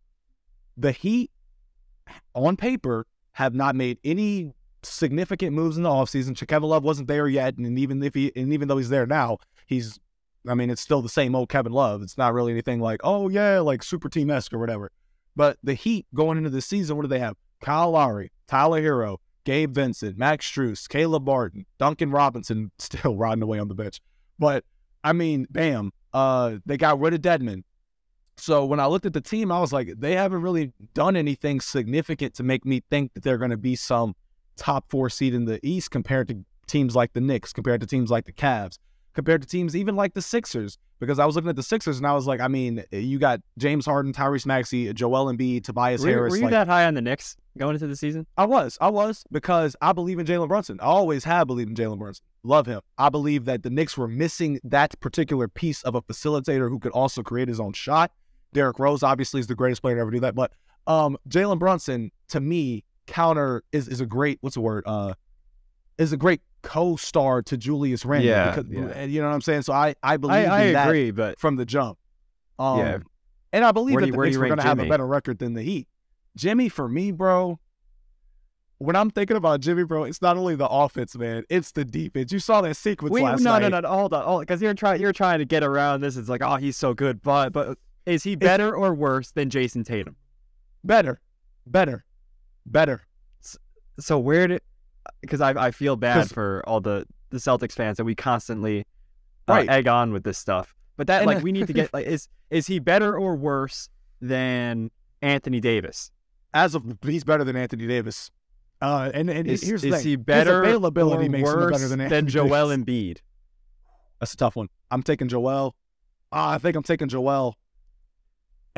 the 0.76 0.92
Heat 0.92 1.30
on 2.34 2.56
paper 2.56 3.06
have 3.32 3.54
not 3.54 3.74
made 3.74 3.98
any 4.04 4.52
significant 4.82 5.54
moves 5.54 5.76
in 5.76 5.82
the 5.82 5.88
offseason. 5.88 6.36
Kevin 6.46 6.68
Love 6.68 6.84
wasn't 6.84 7.08
there 7.08 7.28
yet, 7.28 7.56
and 7.58 7.78
even 7.78 8.02
if 8.02 8.14
he 8.14 8.32
and 8.36 8.52
even 8.52 8.68
though 8.68 8.78
he's 8.78 8.88
there 8.88 9.06
now, 9.06 9.38
he's 9.66 9.98
I 10.48 10.54
mean, 10.54 10.70
it's 10.70 10.80
still 10.80 11.02
the 11.02 11.08
same 11.08 11.34
old 11.34 11.48
Kevin 11.48 11.72
Love. 11.72 12.02
It's 12.02 12.16
not 12.16 12.32
really 12.32 12.52
anything 12.52 12.80
like, 12.80 13.00
oh 13.04 13.28
yeah, 13.28 13.60
like 13.60 13.82
super 13.82 14.08
team 14.08 14.30
esque 14.30 14.52
or 14.52 14.58
whatever. 14.58 14.90
But 15.36 15.58
the 15.62 15.74
Heat 15.74 16.06
going 16.14 16.38
into 16.38 16.50
the 16.50 16.62
season, 16.62 16.96
what 16.96 17.02
do 17.02 17.08
they 17.08 17.18
have? 17.18 17.36
Kyle 17.60 17.90
Lowry, 17.90 18.32
Tyler 18.48 18.80
Herro, 18.80 19.18
Gabe 19.44 19.74
Vincent, 19.74 20.16
Max 20.16 20.50
Strus, 20.50 20.88
Caleb 20.88 21.26
Martin, 21.26 21.66
Duncan 21.78 22.10
Robinson, 22.10 22.70
still 22.78 23.16
riding 23.16 23.42
away 23.42 23.58
on 23.58 23.68
the 23.68 23.74
bench. 23.74 24.00
But 24.38 24.64
I 25.04 25.12
mean, 25.12 25.46
bam, 25.50 25.92
uh, 26.12 26.56
they 26.66 26.76
got 26.76 27.00
rid 27.00 27.14
of 27.14 27.20
Dedmon. 27.20 27.64
So 28.36 28.64
when 28.64 28.80
I 28.80 28.86
looked 28.86 29.04
at 29.04 29.12
the 29.12 29.20
team, 29.20 29.52
I 29.52 29.60
was 29.60 29.72
like, 29.72 29.92
they 29.98 30.14
haven't 30.14 30.40
really 30.40 30.72
done 30.94 31.14
anything 31.14 31.60
significant 31.60 32.34
to 32.36 32.42
make 32.42 32.64
me 32.64 32.82
think 32.88 33.12
that 33.12 33.22
they're 33.22 33.36
going 33.36 33.50
to 33.50 33.58
be 33.58 33.76
some 33.76 34.14
top 34.60 34.84
four 34.90 35.10
seed 35.10 35.34
in 35.34 35.46
the 35.46 35.58
East 35.66 35.90
compared 35.90 36.28
to 36.28 36.44
teams 36.68 36.94
like 36.94 37.14
the 37.14 37.20
Knicks, 37.20 37.52
compared 37.52 37.80
to 37.80 37.86
teams 37.86 38.10
like 38.10 38.26
the 38.26 38.32
Cavs, 38.32 38.78
compared 39.14 39.42
to 39.42 39.48
teams 39.48 39.74
even 39.74 39.96
like 39.96 40.14
the 40.14 40.22
Sixers. 40.22 40.78
because 41.00 41.18
I 41.18 41.24
was 41.24 41.34
looking 41.34 41.48
at 41.48 41.56
the 41.56 41.62
Sixers 41.62 41.96
and 41.96 42.06
I 42.06 42.12
was 42.12 42.26
like, 42.26 42.40
I 42.40 42.46
mean, 42.46 42.84
you 42.92 43.18
got 43.18 43.40
James 43.58 43.86
Harden, 43.86 44.12
Tyrese 44.12 44.46
Maxey, 44.46 44.92
Joel 44.92 45.32
Embiid, 45.32 45.64
Tobias 45.64 46.02
Were, 46.02 46.10
Harris. 46.10 46.30
were 46.32 46.36
you 46.36 46.42
like, 46.44 46.50
that 46.52 46.68
high 46.68 46.84
on 46.84 46.94
the 46.94 47.00
Knicks 47.00 47.36
going 47.58 47.74
into 47.74 47.86
the 47.86 47.96
season? 47.96 48.26
I 48.36 48.44
was, 48.44 48.76
I 48.80 48.90
was 48.90 49.24
because 49.32 49.74
I 49.80 49.92
believe 49.92 50.18
in 50.18 50.26
Jalen 50.26 50.48
Brunson. 50.48 50.78
I 50.80 50.84
always 50.84 51.24
have 51.24 51.46
believed 51.46 51.70
in 51.70 51.74
Jalen 51.74 51.98
Brunson. 51.98 52.24
Love 52.42 52.66
him. 52.66 52.82
I 52.98 53.08
believe 53.08 53.46
that 53.46 53.62
the 53.62 53.70
Knicks 53.70 53.96
were 53.96 54.08
missing 54.08 54.60
that 54.62 54.98
particular 55.00 55.48
piece 55.48 55.82
of 55.82 55.94
a 55.94 56.02
facilitator 56.02 56.68
who 56.68 56.78
could 56.78 56.92
also 56.92 57.22
create 57.22 57.48
his 57.48 57.58
own 57.60 57.72
shot. 57.72 58.12
Derrick 58.52 58.78
Rose 58.78 59.02
obviously 59.02 59.40
is 59.40 59.46
the 59.46 59.54
greatest 59.54 59.80
player 59.80 59.94
to 59.94 60.00
ever 60.02 60.10
do 60.10 60.20
that, 60.20 60.34
but 60.34 60.52
um, 60.86 61.16
Jalen 61.28 61.58
Brunson 61.58 62.10
to 62.28 62.40
me 62.40 62.84
counter 63.10 63.62
is 63.72 63.88
is 63.88 64.00
a 64.00 64.06
great 64.06 64.38
what's 64.40 64.54
the 64.54 64.60
word 64.60 64.84
uh 64.86 65.12
is 65.98 66.12
a 66.12 66.16
great 66.16 66.40
co-star 66.62 67.42
to 67.42 67.56
Julius 67.56 68.04
Randle. 68.06 68.28
Yeah, 68.30 68.54
because, 68.54 68.70
yeah. 68.70 69.04
you 69.04 69.20
know 69.20 69.28
what 69.28 69.34
I'm 69.34 69.40
saying. 69.42 69.62
So 69.62 69.72
I 69.72 69.94
I 70.02 70.16
believe 70.16 70.48
I, 70.48 70.58
I 70.58 70.60
agree, 70.84 71.10
but 71.10 71.38
from 71.38 71.56
the 71.56 71.66
jump. 71.66 71.98
Um, 72.58 72.78
Yeah. 72.78 72.98
and 73.52 73.64
I 73.64 73.72
believe 73.72 73.94
Where 73.94 74.02
that 74.02 74.06
you- 74.06 74.12
the 74.12 74.18
Knicks 74.18 74.36
were 74.36 74.46
going 74.46 74.58
to 74.58 74.64
have 74.64 74.78
a 74.78 74.86
better 74.86 75.06
record 75.06 75.38
than 75.38 75.54
the 75.54 75.62
Heat. 75.62 75.88
Jimmy, 76.36 76.68
for 76.68 76.88
me, 76.88 77.10
bro. 77.10 77.58
When 78.78 78.96
I'm 78.96 79.10
thinking 79.10 79.36
about 79.36 79.60
Jimmy, 79.60 79.84
bro, 79.84 80.04
it's 80.04 80.22
not 80.22 80.38
only 80.38 80.56
the 80.56 80.68
offense, 80.68 81.14
man. 81.16 81.44
It's 81.50 81.72
the 81.72 81.84
defense. 81.84 82.32
You 82.32 82.38
saw 82.38 82.62
that 82.62 82.76
sequence 82.76 83.12
Wait, 83.12 83.24
last 83.24 83.42
no, 83.42 83.58
night. 83.58 83.68
no, 83.68 83.80
no, 83.80 83.88
hold 83.88 84.14
on, 84.14 84.40
because 84.40 84.62
you're 84.62 84.72
trying, 84.72 85.02
you're 85.02 85.12
trying 85.12 85.38
to 85.40 85.44
get 85.44 85.62
around 85.62 86.00
this. 86.00 86.16
It's 86.16 86.30
like, 86.30 86.40
oh, 86.42 86.56
he's 86.56 86.78
so 86.78 86.94
good, 86.94 87.20
but, 87.20 87.52
but 87.52 87.76
is 88.06 88.22
he 88.22 88.36
better 88.36 88.74
or 88.74 88.94
worse 88.94 89.32
than 89.32 89.50
Jayson 89.50 89.84
Tatum? 89.84 90.16
Better, 90.82 91.20
better, 91.66 92.06
better. 92.66 93.02
So 93.98 94.18
where 94.18 94.46
did? 94.46 94.62
Because 95.20 95.40
I, 95.40 95.50
I 95.66 95.70
feel 95.70 95.96
bad 95.96 96.30
for 96.30 96.62
all 96.66 96.80
the 96.80 97.04
the 97.30 97.38
Celtics 97.38 97.72
fans 97.72 97.96
that 97.98 98.04
we 98.04 98.14
constantly 98.14 98.80
uh, 99.48 99.52
Right. 99.54 99.68
egg 99.68 99.86
on 99.88 100.12
with 100.12 100.24
this 100.24 100.38
stuff. 100.38 100.74
But 100.96 101.06
that, 101.06 101.22
And, 101.22 101.26
like, 101.26 101.42
we 101.42 101.52
need 101.52 101.66
to 101.68 101.72
get 101.80 101.92
like, 101.92 102.06
is 102.06 102.28
is 102.50 102.66
he 102.66 102.78
better 102.78 103.16
or 103.16 103.36
worse 103.36 103.88
than 104.20 104.90
Anthony 105.22 105.60
Davis? 105.60 106.10
As 106.52 106.74
of 106.74 106.84
he's 107.04 107.24
better 107.24 107.44
than 107.44 107.56
Anthony 107.56 107.86
Davis. 107.86 108.30
Uh, 108.82 109.10
and 109.12 109.28
and 109.28 109.46
Is, 109.46 109.62
here's 109.62 109.82
the 109.82 109.88
is 109.88 109.96
thing. 109.96 110.04
he 110.04 110.16
better 110.16 110.62
His 110.64 110.68
availability 110.70 111.26
or 111.26 111.30
makes 111.30 111.48
him 111.48 111.54
worse 111.56 111.72
better 111.72 111.88
than, 111.88 112.00
Anthony 112.00 112.30
Joel 112.30 112.68
Davis. 112.70 112.84
Embiid? 112.86 113.18
That's 114.18 114.32
a 114.34 114.36
tough 114.36 114.56
one. 114.56 114.68
I'm 114.90 115.02
taking 115.02 115.28
Joel. 115.28 115.74
Uh, 116.32 116.48
I 116.48 116.58
think 116.58 116.76
I'm 116.76 116.82
taking 116.82 117.08
Joel. 117.08 117.56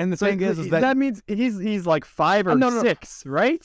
And 0.02 0.12
the 0.12 0.16
So 0.16 0.26
thing 0.26 0.40
is, 0.40 0.58
is 0.58 0.68
that, 0.70 0.80
that 0.80 0.96
means 0.96 1.22
he's 1.28 1.58
he's 1.60 1.86
like 1.86 2.04
five 2.04 2.46
or 2.48 2.50
Uh, 2.50 2.54
no, 2.54 2.70
no, 2.70 2.76
no. 2.76 2.82
six, 2.82 3.24
right? 3.24 3.64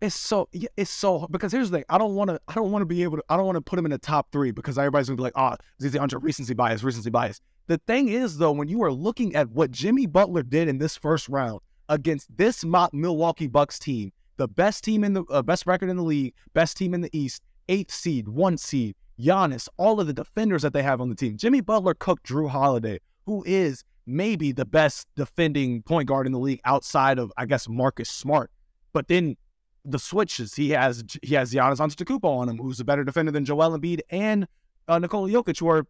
It's 0.00 0.14
so 0.14 0.48
it's 0.76 0.90
so 0.90 1.26
because 1.30 1.52
here's 1.52 1.70
the 1.70 1.78
thing. 1.78 1.84
I 1.90 1.98
don't 1.98 2.14
want 2.14 2.30
to. 2.30 2.40
I 2.48 2.54
don't 2.54 2.70
want 2.72 2.82
to 2.82 2.86
be 2.86 3.02
able 3.02 3.18
to. 3.18 3.24
I 3.28 3.36
don't 3.36 3.46
want 3.46 3.56
to 3.56 3.60
put 3.62 3.78
him 3.78 3.84
in 3.84 3.90
the 3.90 3.98
top 3.98 4.32
three 4.32 4.50
because 4.50 4.78
everybody's 4.78 5.08
gonna 5.08 5.16
be 5.16 5.22
like, 5.22 5.34
"Ah, 5.36 5.56
oh, 5.60 5.64
ZZ 5.86 5.96
Hunter, 5.96 6.18
recency 6.18 6.54
bias, 6.54 6.82
recency 6.82 7.10
bias." 7.10 7.40
The 7.66 7.78
thing 7.86 8.08
is, 8.08 8.38
though, 8.38 8.52
when 8.52 8.68
you 8.68 8.82
are 8.82 8.92
looking 8.92 9.34
at 9.34 9.50
what 9.50 9.70
Jimmy 9.70 10.06
Butler 10.06 10.42
did 10.42 10.68
in 10.68 10.78
this 10.78 10.96
first 10.96 11.28
round 11.28 11.60
against 11.88 12.34
this 12.34 12.64
Milwaukee 12.64 13.46
Bucks 13.46 13.78
team, 13.78 14.12
the 14.36 14.48
best 14.48 14.84
team 14.84 15.04
in 15.04 15.12
the 15.12 15.24
uh, 15.24 15.42
best 15.42 15.66
record 15.66 15.88
in 15.90 15.96
the 15.96 16.02
league, 16.02 16.34
best 16.54 16.76
team 16.76 16.92
in 16.94 17.00
the 17.02 17.10
East, 17.12 17.42
eighth 17.68 17.92
seed, 17.92 18.28
one 18.28 18.56
seed, 18.58 18.96
Giannis, 19.18 19.68
all 19.78 20.00
of 20.00 20.06
the 20.06 20.12
defenders 20.12 20.62
that 20.62 20.72
they 20.72 20.82
have 20.82 21.00
on 21.00 21.08
the 21.08 21.14
team. 21.14 21.36
Jimmy 21.36 21.60
Butler 21.60 21.94
cooked 21.94 22.26
Jrue 22.26 22.48
Holiday, 22.50 22.98
who 23.26 23.42
is 23.46 23.84
maybe 24.06 24.52
the 24.52 24.64
best 24.64 25.06
defending 25.16 25.82
point 25.82 26.08
guard 26.08 26.26
in 26.26 26.32
the 26.32 26.38
league 26.38 26.60
outside 26.64 27.18
of, 27.18 27.32
I 27.36 27.46
guess, 27.46 27.68
Marcus 27.68 28.08
Smart. 28.08 28.50
But 28.92 29.08
then 29.08 29.36
the 29.84 29.98
switches. 29.98 30.54
He 30.54 30.70
has 30.70 31.04
he 31.22 31.34
has 31.34 31.52
Giannis 31.52 31.78
Antetokounmpo 31.78 32.24
on 32.24 32.48
him, 32.48 32.58
who's 32.58 32.80
a 32.80 32.84
better 32.84 33.04
defender 33.04 33.30
than 33.30 33.44
Joel 33.44 33.78
Embiid 33.78 34.00
and 34.10 34.46
uh, 34.88 34.98
Nikola 34.98 35.30
Jokic, 35.30 35.58
who 35.58 35.68
are 35.68 35.86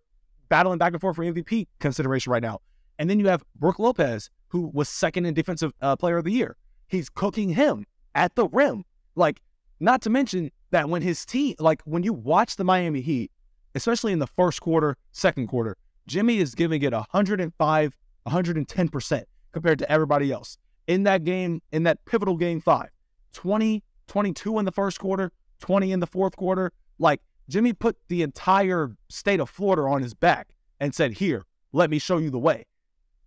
battling 0.49 0.79
back 0.79 0.93
and 0.93 1.01
forth 1.01 1.17
for 1.17 1.25
MVP 1.25 1.67
consideration 1.81 2.33
right 2.33 2.43
now. 2.43 2.61
And 2.99 3.09
then 3.09 3.19
you 3.19 3.29
have 3.29 3.43
Brook 3.57 3.79
Lopez, 3.79 4.31
who 4.49 4.71
was 4.73 4.89
second 4.89 5.27
in 5.27 5.35
defensive 5.35 5.73
uh, 5.81 5.97
player 5.97 6.19
of 6.19 6.25
the 6.25 6.33
year. 6.33 6.57
He's 6.89 7.09
cooking 7.09 7.49
him 7.51 7.87
at 8.15 8.35
the 8.35 8.47
rim. 8.49 8.85
Like, 9.17 9.41
not 9.81 10.03
to 10.03 10.11
mention 10.11 10.51
that 10.71 10.89
when 10.89 11.03
his 11.03 11.25
team, 11.25 11.55
like 11.59 11.83
when 11.85 12.03
you 12.03 12.13
watch 12.13 12.57
the 12.57 12.65
Miami 12.65 13.01
Heat, 13.01 13.31
especially 13.75 14.13
in 14.13 14.19
the 14.19 14.27
first 14.27 14.61
quarter, 14.61 14.97
second 15.13 15.49
quarter, 15.49 15.77
Jimmy 16.07 16.39
is 16.39 16.55
giving 16.55 16.83
it 16.83 16.93
105, 16.93 17.97
110% 18.27 19.23
compared 19.53 19.79
to 19.79 19.91
everybody 19.91 20.33
else. 20.33 20.59
In 20.87 21.05
that 21.05 21.25
game, 21.25 21.63
in 21.73 21.85
that 21.85 22.05
pivotal 22.05 22.37
game 22.37 22.61
five, 22.61 22.91
20, 23.33 23.83
22 24.07 24.59
in 24.59 24.65
the 24.65 24.73
first 24.73 24.99
quarter, 24.99 25.33
20 25.61 25.93
in 25.93 26.01
the 26.01 26.07
fourth 26.07 26.37
quarter. 26.37 26.73
Like 26.99 27.21
Jimmy 27.49 27.73
put 27.73 27.97
the 28.09 28.23
entire 28.23 28.97
state 29.09 29.41
of 29.41 29.49
Florida 29.49 29.83
on 29.83 30.03
his 30.03 30.15
back 30.15 30.55
and 30.81 30.95
said, 30.95 31.15
Here, 31.15 31.45
let 31.73 31.91
me 31.91 31.99
show 31.99 32.19
you 32.19 32.31
the 32.31 32.39
way. 32.39 32.67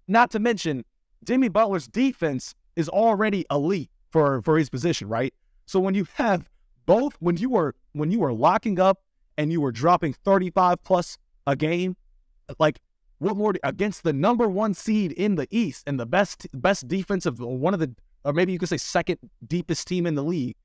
Not 0.07 0.31
to 0.31 0.39
mention, 0.39 0.85
Jimmy 1.23 1.49
Butler's 1.49 1.87
defense 1.87 2.55
is 2.75 2.87
already 2.87 3.45
elite 3.51 3.89
for, 4.11 4.41
for 4.41 4.57
his 4.57 4.69
position, 4.69 5.09
right? 5.09 5.33
So 5.65 5.79
when 5.79 5.95
you 5.95 6.07
have 6.15 6.49
both, 6.85 7.15
when 7.19 7.37
you 7.37 7.49
were 7.49 7.75
when 7.93 8.11
you 8.11 8.19
were 8.19 8.33
locking 8.33 8.79
up 8.79 9.01
and 9.37 9.51
you 9.51 9.59
were 9.59 9.71
dropping 9.71 10.13
35 10.13 10.83
plus 10.83 11.17
a 11.45 11.55
game, 11.55 11.97
like 12.59 12.79
what 13.19 13.35
more 13.35 13.53
do- 13.53 13.59
against 13.63 14.03
the 14.03 14.13
number 14.13 14.47
one 14.47 14.73
seed 14.73 15.11
in 15.13 15.35
the 15.35 15.47
East 15.51 15.83
and 15.87 15.99
the 15.99 16.05
best 16.05 16.47
best 16.53 16.87
defensive 16.87 17.39
one 17.39 17.73
of 17.73 17.79
the 17.79 17.93
or 18.23 18.33
maybe 18.33 18.51
you 18.51 18.59
could 18.59 18.69
say 18.69 18.77
second 18.77 19.17
deepest 19.45 19.87
team 19.87 20.05
in 20.05 20.15
the 20.15 20.23
league. 20.23 20.55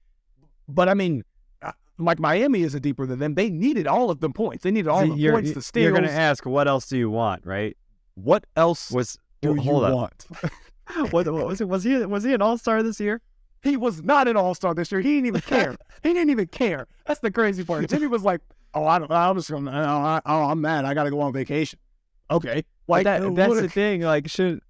But 0.68 0.88
I 0.88 0.94
mean, 0.94 1.25
uh, 1.62 1.73
like 1.99 2.18
Miami 2.18 2.62
isn't 2.62 2.82
deeper 2.82 3.06
than 3.06 3.18
them. 3.18 3.35
They 3.35 3.50
needed 3.50 3.87
all 3.87 4.11
of 4.11 4.21
them 4.21 4.32
points. 4.32 4.64
They 4.64 4.71
needed 4.71 4.88
all 4.88 5.02
See, 5.02 5.09
the 5.11 5.14
you're, 5.16 5.32
points, 5.32 5.49
you- 5.49 5.54
the 5.54 5.62
steals. 5.62 5.85
You're 5.85 5.92
gonna 5.92 6.09
ask, 6.09 6.44
what 6.47 6.66
else 6.68 6.88
do 6.88 6.97
you 6.99 7.11
want, 7.11 7.47
right? 7.47 7.76
what 8.14 8.44
else 8.56 8.90
Was 8.90 9.16
do 9.40 9.49
well, 9.54 9.56
you 9.56 9.62
hold 9.62 9.85
up. 9.85 9.94
want? 9.94 10.26
what, 11.12 11.26
what 11.32 11.47
was 11.47 11.61
it? 11.62 11.68
Was 11.68 11.82
he 11.85 11.97
was 12.04 12.25
he 12.25 12.35
an 12.35 12.42
All 12.42 12.59
Star 12.59 12.82
this 12.82 13.00
year? 13.00 13.21
He 13.62 13.76
was 13.76 14.02
not 14.02 14.28
an 14.28 14.37
All 14.37 14.54
Star 14.54 14.75
this 14.75 14.92
year. 14.92 15.00
He 15.00 15.14
didn't 15.14 15.26
even 15.26 15.40
care. 15.40 15.76
he 16.02 16.12
didn't 16.12 16.30
even 16.30 16.49
care. 16.49 16.87
That's 17.06 17.21
the 17.21 17.30
crazy 17.30 17.64
part. 17.64 17.88
Jimmy 17.88 18.09
was 18.09 18.23
like, 18.23 18.40
"Oh, 18.75 18.85
I 18.85 18.99
don't. 18.99 19.11
I'm 19.11 19.37
just 19.37 19.50
gonna. 19.50 19.71
I, 19.71 20.21
I, 20.26 20.50
I'm 20.50 20.61
mad. 20.61 20.85
I 20.85 20.92
got 20.94 21.04
to 21.04 21.11
go 21.11 21.21
on 21.21 21.32
vacation." 21.32 21.78
Okay, 22.31 22.64
Like 22.88 23.05
that, 23.05 23.23
uh, 23.23 23.31
that's 23.31 23.61
the 23.61 23.69
thing. 23.69 24.02
Like, 24.02 24.29
should 24.29 24.61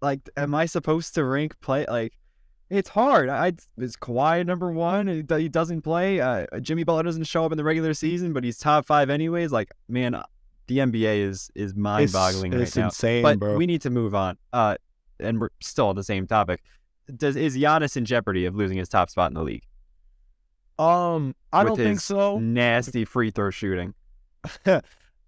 like 0.00 0.28
am 0.36 0.54
I 0.54 0.66
supposed 0.66 1.14
to 1.14 1.24
rank 1.24 1.58
play? 1.60 1.84
Like, 1.88 2.12
it's 2.70 2.88
hard. 2.88 3.28
I 3.28 3.52
is 3.78 3.96
Kawhi 3.96 4.44
number 4.46 4.70
one? 4.72 5.08
and 5.08 5.30
He 5.30 5.48
doesn't 5.48 5.82
play. 5.82 6.20
Uh, 6.20 6.46
Jimmy 6.60 6.84
Butler 6.84 7.02
doesn't 7.04 7.24
show 7.24 7.44
up 7.44 7.52
in 7.52 7.58
the 7.58 7.64
regular 7.64 7.94
season, 7.94 8.32
but 8.32 8.44
he's 8.44 8.58
top 8.58 8.86
five 8.86 9.10
anyways. 9.10 9.52
Like, 9.52 9.72
man, 9.88 10.14
uh, 10.14 10.24
the 10.66 10.78
NBA 10.78 11.20
is 11.20 11.50
is 11.54 11.74
mind 11.74 12.12
boggling 12.12 12.52
right 12.52 12.62
it's 12.62 12.76
now. 12.76 12.86
insane, 12.86 13.22
but 13.22 13.38
bro. 13.38 13.56
we 13.56 13.66
need 13.66 13.82
to 13.82 13.90
move 13.90 14.14
on. 14.14 14.36
Uh, 14.52 14.76
and 15.20 15.40
we're 15.40 15.50
still 15.60 15.88
on 15.88 15.96
the 15.96 16.04
same 16.04 16.26
topic. 16.26 16.62
Does 17.14 17.36
is 17.36 17.56
Giannis 17.56 17.96
in 17.96 18.04
jeopardy 18.04 18.46
of 18.46 18.56
losing 18.56 18.78
his 18.78 18.88
top 18.88 19.10
spot 19.10 19.30
in 19.30 19.34
the 19.34 19.42
league? 19.42 19.64
um, 20.78 21.34
I 21.52 21.64
with 21.64 21.68
don't 21.68 21.76
think 21.78 22.00
so. 22.00 22.38
Nasty 22.38 23.04
free 23.04 23.30
throw 23.30 23.50
shooting. 23.50 23.94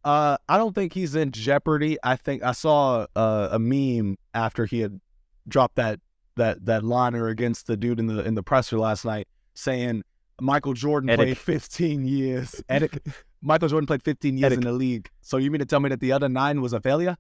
uh, 0.09 0.39
I 0.49 0.57
don't 0.57 0.75
think 0.75 0.95
he's 0.95 1.15
in 1.15 1.33
jeopardy. 1.33 1.99
I 2.03 2.17
think 2.17 2.43
I 2.43 2.53
saw 2.53 3.07
uh, 3.15 3.51
a 3.53 3.59
meme 3.59 4.17
after 4.33 4.65
he 4.65 4.81
had 4.81 5.03
dropped 5.47 5.77
that 5.77 6.01
that 6.37 6.65
that 6.65 6.83
liner 6.83 7.29
against 7.29 7.67
the 7.67 7.77
dude 7.77 8.01
in 8.01 8.07
the 8.07 8.25
in 8.25 8.35
the 8.35 8.43
presser 8.43 8.79
last 8.79 9.05
night, 9.05 9.29
saying 9.53 10.05
Michael 10.41 10.73
Jordan 10.73 11.11
Edic. 11.11 11.17
played 11.17 11.39
15 11.39 12.05
years. 12.07 12.55
Edic. 12.71 13.07
Michael 13.43 13.69
Jordan 13.69 13.87
played 13.87 14.03
15 14.03 14.39
years 14.39 14.51
Edic. 14.51 14.57
in 14.57 14.61
the 14.63 14.73
league. 14.73 15.11
So 15.21 15.37
you 15.37 15.51
mean 15.51 15.59
to 15.59 15.67
tell 15.67 15.81
me 15.81 15.91
that 15.91 16.01
the 16.01 16.13
other 16.13 16.31
nine 16.31 16.63
was 16.63 16.73
a 16.73 16.81
failure? 16.81 17.19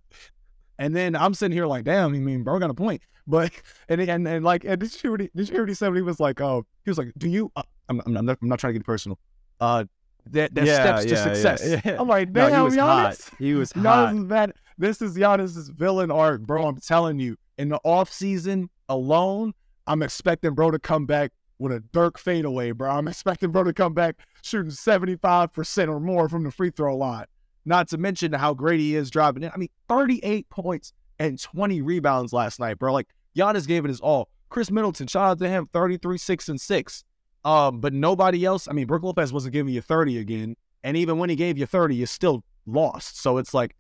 And 0.79 0.97
then 0.97 1.15
I'm 1.15 1.35
sitting 1.35 1.55
here 1.55 1.67
like, 1.67 1.85
damn, 1.85 2.15
you 2.15 2.23
mean, 2.23 2.43
bro 2.43 2.59
got 2.59 2.71
a 2.71 2.75
point. 2.75 3.03
But 3.27 3.53
and 3.91 4.01
and, 4.01 4.27
and 4.27 4.43
like, 4.43 4.65
and 4.65 4.81
did 4.81 4.95
you 4.95 4.99
hear 4.99 5.11
what 5.11 5.21
he, 5.21 5.31
did 5.37 5.49
you 5.49 5.53
hear 5.53 5.63
what 5.63 5.69
he 5.69 5.75
said? 5.75 5.95
He 5.95 6.01
was 6.01 6.21
like, 6.21 6.41
oh, 6.41 6.65
he 6.87 6.91
was 6.91 6.97
like, 6.97 7.13
do 7.19 7.29
you? 7.29 7.53
Uh, 7.55 7.65
I'm, 7.91 8.01
I'm, 8.07 8.25
not, 8.25 8.39
I'm 8.41 8.49
not 8.49 8.59
trying 8.59 8.73
to 8.73 8.79
get 8.79 8.87
personal. 8.87 9.19
Uh, 9.61 9.85
there, 10.31 10.49
there's 10.51 10.69
steps 10.71 11.05
to 11.05 11.17
success. 11.17 11.83
yeah. 11.85 11.97
I'm 11.99 12.09
like, 12.09 12.31
No, 12.31 12.49
damn, 12.49 12.61
he 12.61 12.65
was 12.65 12.77
hot. 12.77 13.19
He 13.39 13.55
was 13.55 13.73
Giannis 13.73 13.85
hot. 13.85 14.15
is 14.15 14.25
bad. 14.25 14.53
This 14.77 15.03
is 15.03 15.17
Giannis's 15.17 15.69
villain 15.71 16.11
arc, 16.11 16.43
bro. 16.43 16.67
I'm 16.67 16.77
telling 16.77 17.19
you. 17.19 17.37
In 17.57 17.69
the 17.71 17.81
off 17.83 18.13
season 18.13 18.71
alone, 18.89 19.53
I'm 19.87 20.03
expecting 20.03 20.55
bro 20.55 20.71
to 20.71 20.79
come 20.79 21.07
back 21.07 21.33
with 21.59 21.73
a 21.73 21.81
Dirk 21.81 22.19
fadeaway, 22.19 22.71
bro. 22.71 22.91
I'm 22.91 23.09
expecting 23.09 23.51
bro 23.51 23.65
to 23.65 23.73
come 23.73 23.95
back 23.95 24.17
shooting 24.43 24.71
75% 24.71 25.89
or 25.89 25.99
more 25.99 26.29
from 26.29 26.45
the 26.45 26.51
free 26.53 26.71
throw 26.71 26.97
line. 26.97 27.27
Not 27.65 27.89
to 27.89 27.99
mention 27.99 28.33
how 28.33 28.55
great 28.55 28.81
he 28.81 28.95
is 28.95 29.11
driving 29.11 29.43
in. 29.43 29.51
I 29.53 29.57
mean, 29.57 29.71
38 29.89 30.49
points 30.49 30.93
and 31.19 31.41
20 31.41 31.83
rebounds 31.83 32.33
last 32.33 32.61
night, 32.61 32.79
bro. 32.79 32.93
Like 32.93 33.09
Giannis 33.37 33.67
gave 33.67 33.85
it 33.85 33.89
his 33.89 34.01
all. 34.01 34.29
Khris 34.49 34.71
Middleton, 34.71 35.07
shout 35.07 35.31
out 35.31 35.39
to 35.41 35.49
him, 35.49 35.67
33, 35.67 36.17
6, 36.17 36.49
and 36.49 36.61
6. 36.61 37.05
Um, 37.45 37.81
but 37.81 37.93
nobody 37.93 38.45
else, 38.45 38.69
I 38.69 38.73
mean, 38.73 38.87
Brook 38.87 39.03
Lopez 39.03 39.33
wasn't 39.33 39.53
giving 39.53 39.73
you 39.73 39.81
30 39.81 40.19
again. 40.19 40.57
And 40.85 40.97
even 40.97 41.19
when 41.19 41.31
he 41.31 41.37
gave 41.37 41.57
you 41.59 41.67
30, 41.67 41.95
you 41.97 42.07
still 42.07 42.45
lost. 42.67 43.21
So 43.21 43.39
it's 43.39 43.55
like 43.55 43.75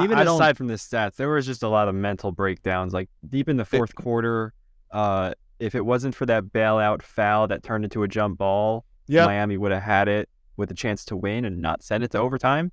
Even 0.00 0.18
I 0.18 0.24
don't- 0.24 0.34
aside 0.36 0.56
from 0.56 0.66
the 0.66 0.74
stats, 0.74 1.16
there 1.16 1.28
was 1.30 1.46
just 1.46 1.62
a 1.62 1.68
lot 1.68 1.88
of 1.88 1.94
mental 1.94 2.30
breakdowns. 2.32 2.92
Like 2.92 3.08
deep 3.28 3.48
in 3.48 3.56
the 3.56 3.64
fourth 3.64 3.94
quarter, 3.94 4.52
uh, 4.90 5.32
if 5.58 5.74
it 5.74 5.84
wasn't 5.84 6.14
for 6.14 6.26
that 6.26 6.44
bailout 6.44 7.02
foul 7.02 7.48
that 7.48 7.62
turned 7.62 7.84
into 7.84 8.02
a 8.02 8.08
jump 8.08 8.38
ball, 8.38 8.84
Yeah. 9.06 9.26
Miami 9.26 9.56
would 9.56 9.72
have 9.72 9.82
had 9.82 10.08
it 10.08 10.28
with 10.56 10.70
a 10.70 10.74
chance 10.74 11.04
to 11.06 11.16
win 11.16 11.44
and 11.44 11.62
not 11.62 11.82
send 11.82 12.04
it 12.04 12.10
to 12.12 12.18
overtime. 12.18 12.70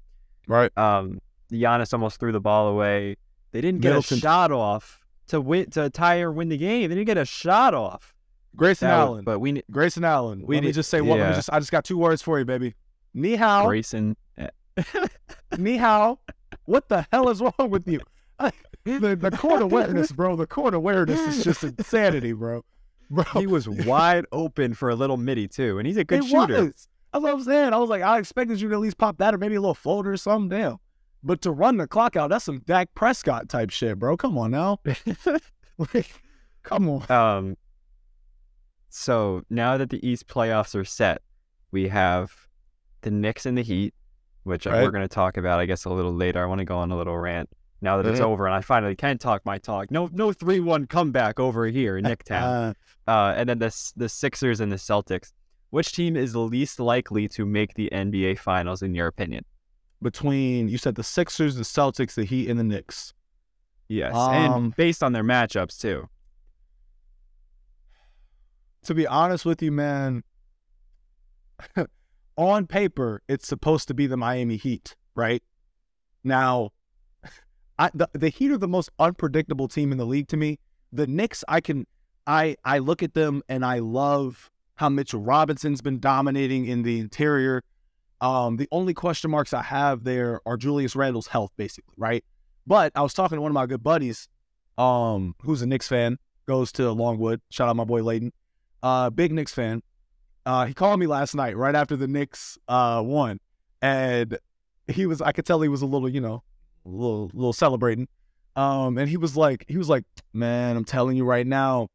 Right. 0.47 0.75
Um, 0.77 1.19
Giannis 1.51 1.93
almost 1.93 2.19
threw 2.19 2.31
the 2.31 2.41
ball 2.41 2.67
away. 2.67 3.15
They 3.51 3.61
didn't 3.61 3.81
get 3.81 3.89
Middleton- 3.89 4.17
a 4.17 4.21
shot 4.21 4.51
off 4.51 4.99
to 5.27 5.39
win 5.39 5.69
to 5.71 5.89
tie 5.89 6.19
or 6.21 6.31
win 6.31 6.49
the 6.49 6.57
game. 6.57 6.89
They 6.89 6.95
didn't 6.95 7.07
get 7.07 7.17
a 7.17 7.25
shot 7.25 7.73
off. 7.73 8.13
Grayson 8.55 8.87
That 8.87 8.95
Allen. 8.99 9.23
but 9.25 9.39
we 9.39 9.51
ne- 9.53 9.63
Grayson 9.71 10.03
Allen. 10.03 10.45
we 10.45 10.55
let 10.55 10.61
me 10.61 10.67
need- 10.67 10.73
just 10.75 10.89
say 10.89 11.01
what. 11.01 11.19
Let 11.19 11.29
me 11.29 11.35
just. 11.35 11.49
I 11.51 11.59
just 11.59 11.71
got 11.71 11.83
two 11.83 11.97
words 11.97 12.21
for 12.21 12.39
you, 12.39 12.45
baby. 12.45 12.75
Ni 13.13 13.35
hao. 13.35 13.65
Grayson. 13.67 14.15
Ni 15.57 15.77
hao. 15.77 16.19
What 16.65 16.89
the 16.89 17.05
hell 17.11 17.29
is 17.29 17.41
wrong 17.41 17.69
with 17.69 17.87
you? 17.87 17.99
the 18.83 19.15
the 19.15 19.31
court 19.31 19.61
awareness, 19.61 20.11
bro. 20.11 20.35
The 20.35 20.47
court 20.47 20.73
awareness 20.73 21.19
is 21.19 21.43
just 21.43 21.63
insanity, 21.63 22.33
bro. 22.33 22.63
Bro, 23.09 23.23
He 23.35 23.45
was 23.47 23.69
wide 23.69 24.25
open 24.31 24.73
for 24.73 24.89
a 24.89 24.95
little 24.95 25.17
midi 25.17 25.47
too, 25.47 25.77
and 25.77 25.87
he's 25.87 25.97
a 25.97 26.03
good 26.03 26.23
it 26.23 26.27
shooter. 26.27 26.63
was. 26.65 26.87
That's 27.13 27.23
what 27.23 27.33
I'm 27.33 27.43
saying. 27.43 27.71
I 27.73 27.77
was 27.77 27.89
like, 27.89 28.01
I 28.01 28.17
expected 28.17 28.59
you 28.59 28.67
to 28.69 28.75
at 28.75 28.81
least 28.81 28.97
pop 28.97 29.17
that 29.19 29.33
or 29.33 29.37
maybe 29.37 29.55
a 29.55 29.61
little 29.61 29.75
floater 29.75 30.11
or 30.13 30.17
something. 30.17 30.49
Damn. 30.57 30.77
But 31.23 31.41
to 31.43 31.51
run 31.51 31.77
the 31.77 31.87
clock 31.87 32.15
out, 32.15 32.29
that's 32.31 32.43
some 32.45 32.59
Dak 32.65 32.93
Prescott 32.95 33.47
type 33.47 33.69
shit, 33.69 33.97
bro. 33.99 34.17
Come 34.17 34.37
on 34.37 34.51
now. 34.51 34.79
Like, 35.93 36.11
come 36.63 36.89
on. 36.89 37.11
Um. 37.11 37.57
So 38.97 39.41
now 39.49 39.75
that 39.77 39.89
the 39.89 39.99
East 40.07 40.25
playoffs 40.27 40.73
are 40.73 40.85
set, 40.85 41.21
we 41.71 41.89
have 41.89 42.31
the 43.01 43.11
Knicks 43.11 43.45
and 43.45 43.57
the 43.57 43.61
Heat, 43.61 43.93
which 44.43 44.65
Right. 44.65 44.81
we're 44.83 44.89
going 44.91 45.03
to 45.03 45.13
talk 45.13 45.35
about, 45.35 45.59
I 45.59 45.65
guess, 45.65 45.83
a 45.83 45.89
little 45.89 46.13
later. 46.13 46.41
I 46.41 46.45
want 46.45 46.59
to 46.59 46.65
go 46.65 46.77
on 46.77 46.91
a 46.91 46.97
little 46.97 47.17
rant 47.17 47.49
now 47.81 47.97
that 48.01 48.09
it's 48.09 48.21
Mhm. 48.21 48.23
over, 48.23 48.45
and 48.45 48.55
I 48.55 48.61
finally 48.61 48.95
can 48.95 49.17
talk 49.17 49.45
my 49.45 49.57
talk. 49.57 49.91
No, 49.91 50.09
no 50.13 50.31
three-one 50.31 50.87
comeback 50.87 51.41
over 51.41 51.65
here 51.67 51.97
in 51.97 52.05
Nicktown. 52.05 52.41
Uh, 52.41 52.73
Uh, 53.07 53.33
and 53.37 53.47
then 53.49 53.59
the 53.59 53.91
the 53.97 54.07
Sixers 54.09 54.59
and 54.61 54.71
the 54.71 54.77
Celtics. 54.77 55.31
Which 55.71 55.91
team 55.91 56.15
is 56.15 56.31
the 56.33 56.39
least 56.39 56.79
likely 56.79 57.27
to 57.27 57.45
make 57.45 57.73
the 57.75 57.89
NBA 57.91 58.35
Finals 58.35 58.81
in 58.81 58.95
your 58.95 59.07
opinion? 59.07 59.43
between 60.01 60.67
you 60.67 60.77
said 60.77 60.93
the 60.95 61.03
Sixers, 61.03 61.55
the 61.55 61.63
Celtics, 61.63 62.13
the 62.15 62.25
Heat, 62.25 62.49
and 62.49 62.59
the 62.59 62.63
Knicks. 62.63 63.13
Yes, 63.87 64.13
Um, 64.13 64.33
and 64.33 64.75
based 64.75 65.01
on 65.03 65.13
their 65.13 65.23
matchups 65.23 65.79
too. 65.79 66.07
To 68.85 68.93
be 68.93 69.07
honest 69.07 69.45
with 69.45 69.63
you, 69.63 69.71
man, 69.71 70.23
on 72.37 72.67
paper, 72.67 73.23
it's 73.27 73.47
supposed 73.47 73.87
to 73.87 73.95
be 73.95 74.05
the 74.05 74.15
Miami 74.15 74.57
Heat, 74.57 74.95
right? 75.15 75.41
Now, 76.23 76.69
I, 77.79 77.89
the, 77.95 78.07
the 78.13 78.29
Heat 78.29 78.51
are 78.51 78.59
the 78.59 78.67
most 78.67 78.91
unpredictable 78.99 79.67
team 79.67 79.91
in 79.91 79.97
the 79.97 80.05
league 80.05 80.27
to 80.27 80.37
me. 80.37 80.59
The 80.93 81.07
Knicks, 81.07 81.43
I 81.47 81.61
can, 81.61 81.87
I, 82.27 82.57
I 82.63 82.77
look 82.77 83.01
at 83.01 83.15
them 83.15 83.41
and 83.49 83.65
I 83.65 83.79
love 83.79 84.51
how 84.75 84.89
Mitchell 84.89 85.21
Robinson's 85.21 85.81
been 85.81 85.99
dominating 85.99 86.67
in 86.67 86.83
the 86.83 86.99
interior. 86.99 87.63
Um, 88.21 88.57
the 88.57 88.67
only 88.71 88.93
question 88.93 89.31
marks 89.31 89.51
I 89.51 89.63
have 89.63 90.03
there 90.03 90.41
are 90.45 90.57
Julius 90.57 90.95
Randle's 90.95 91.27
health, 91.27 91.51
basically, 91.57 91.95
right? 91.97 92.23
But 92.67 92.91
I 92.93 93.01
was 93.01 93.15
talking 93.15 93.37
to 93.37 93.41
one 93.41 93.49
of 93.49 93.55
my 93.55 93.65
good 93.65 93.81
buddies, 93.81 94.29
um, 94.77 95.33
who's 95.41 95.63
a 95.63 95.65
Knicks 95.65 95.87
fan, 95.87 96.19
goes 96.45 96.71
to 96.73 96.91
Longwood. 96.91 97.41
Shout 97.49 97.67
out 97.67 97.75
my 97.75 97.83
boy 97.83 98.03
Layton 98.03 98.31
uh, 98.83 99.09
big 99.09 99.31
Knicks 99.31 99.53
fan. 99.53 99.81
Uh, 100.45 100.65
he 100.65 100.73
called 100.73 100.99
me 100.99 101.07
last 101.07 101.33
night 101.33 101.57
right 101.57 101.75
after 101.75 101.95
the 101.95 102.07
Knicks 102.07 102.57
uh, 102.67 103.01
won, 103.03 103.39
and 103.81 104.37
he 104.87 105.05
was 105.05 105.21
I 105.21 105.31
could 105.31 105.45
tell 105.45 105.61
he 105.61 105.69
was 105.69 105.81
a 105.81 105.87
little 105.87 106.09
you 106.09 106.21
know 106.21 106.43
a 106.85 106.89
little 106.89 107.31
little 107.33 107.53
celebrating. 107.53 108.07
Um, 108.55 108.97
and 108.97 109.09
he 109.09 109.17
was 109.17 109.35
like 109.35 109.65
he 109.67 109.77
was 109.77 109.89
like, 109.89 110.03
man, 110.33 110.77
I'm 110.77 110.85
telling 110.85 111.17
you 111.17 111.25
right 111.25 111.45
now, 111.45 111.89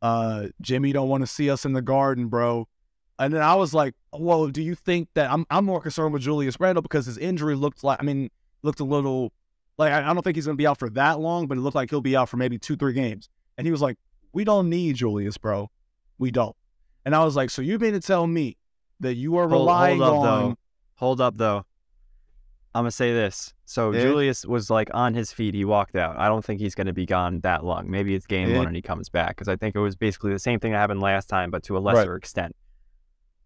uh, 0.00 0.48
Jimmy 0.60 0.92
don't 0.92 1.08
want 1.08 1.22
to 1.22 1.26
see 1.26 1.50
us 1.50 1.64
in 1.64 1.72
the 1.72 1.82
garden, 1.82 2.28
bro. 2.28 2.68
And 3.18 3.32
then 3.32 3.42
I 3.42 3.54
was 3.54 3.74
like, 3.74 3.94
well, 4.12 4.48
do 4.48 4.62
you 4.62 4.74
think 4.74 5.08
that 5.14 5.30
I'm 5.30 5.46
I'm 5.50 5.64
more 5.64 5.80
concerned 5.80 6.12
with 6.12 6.22
Julius 6.22 6.58
Randle 6.58 6.82
because 6.82 7.06
his 7.06 7.18
injury 7.18 7.54
looked 7.54 7.84
like 7.84 7.98
I 8.00 8.04
mean 8.04 8.30
looked 8.62 8.80
a 8.80 8.84
little 8.84 9.32
like 9.78 9.92
I, 9.92 10.10
I 10.10 10.14
don't 10.14 10.22
think 10.22 10.36
he's 10.36 10.46
gonna 10.46 10.56
be 10.56 10.66
out 10.66 10.78
for 10.78 10.90
that 10.90 11.20
long, 11.20 11.46
but 11.46 11.58
it 11.58 11.60
looked 11.60 11.74
like 11.74 11.90
he'll 11.90 12.00
be 12.00 12.16
out 12.16 12.28
for 12.28 12.36
maybe 12.36 12.58
two 12.58 12.76
three 12.76 12.92
games. 12.92 13.28
And 13.58 13.66
he 13.66 13.70
was 13.70 13.82
like, 13.82 13.98
we 14.32 14.44
don't 14.44 14.68
need 14.68 14.96
Julius, 14.96 15.38
bro. 15.38 15.70
We 16.18 16.30
don't. 16.30 16.56
And 17.04 17.14
I 17.14 17.24
was 17.24 17.36
like, 17.36 17.50
so 17.50 17.62
you 17.62 17.78
mean 17.78 17.92
to 17.92 18.00
tell 18.00 18.26
me 18.26 18.56
that 19.00 19.14
you 19.14 19.36
are 19.36 19.48
Hold, 19.48 19.62
relying 19.62 20.00
hold 20.00 20.12
up 20.12 20.18
on 20.18 20.48
though. 20.48 20.56
Hold 20.96 21.20
up 21.20 21.36
though. 21.36 21.64
I'm 22.74 22.82
gonna 22.82 22.90
say 22.90 23.12
this. 23.12 23.54
So. 23.66 23.92
Julius 23.92 24.44
was 24.44 24.68
like 24.68 24.90
on 24.92 25.14
his 25.14 25.32
feet. 25.32 25.54
He 25.54 25.64
walked 25.64 25.94
out. 25.94 26.18
I 26.18 26.28
don't 26.28 26.44
think 26.44 26.60
he's 26.60 26.74
gonna 26.74 26.92
be 26.92 27.06
gone 27.06 27.40
that 27.40 27.64
long. 27.64 27.90
Maybe 27.90 28.14
it's 28.14 28.26
game 28.26 28.54
one 28.56 28.66
and 28.66 28.76
he 28.76 28.82
comes 28.82 29.08
back 29.08 29.30
because 29.30 29.48
I 29.48 29.56
think 29.56 29.76
it 29.76 29.80
was 29.80 29.96
basically 29.96 30.32
the 30.32 30.38
same 30.38 30.58
thing 30.58 30.72
that 30.72 30.78
happened 30.78 31.00
last 31.00 31.28
time, 31.28 31.50
but 31.50 31.62
to 31.64 31.76
a 31.76 31.80
lesser 31.80 32.16
extent. 32.16 32.56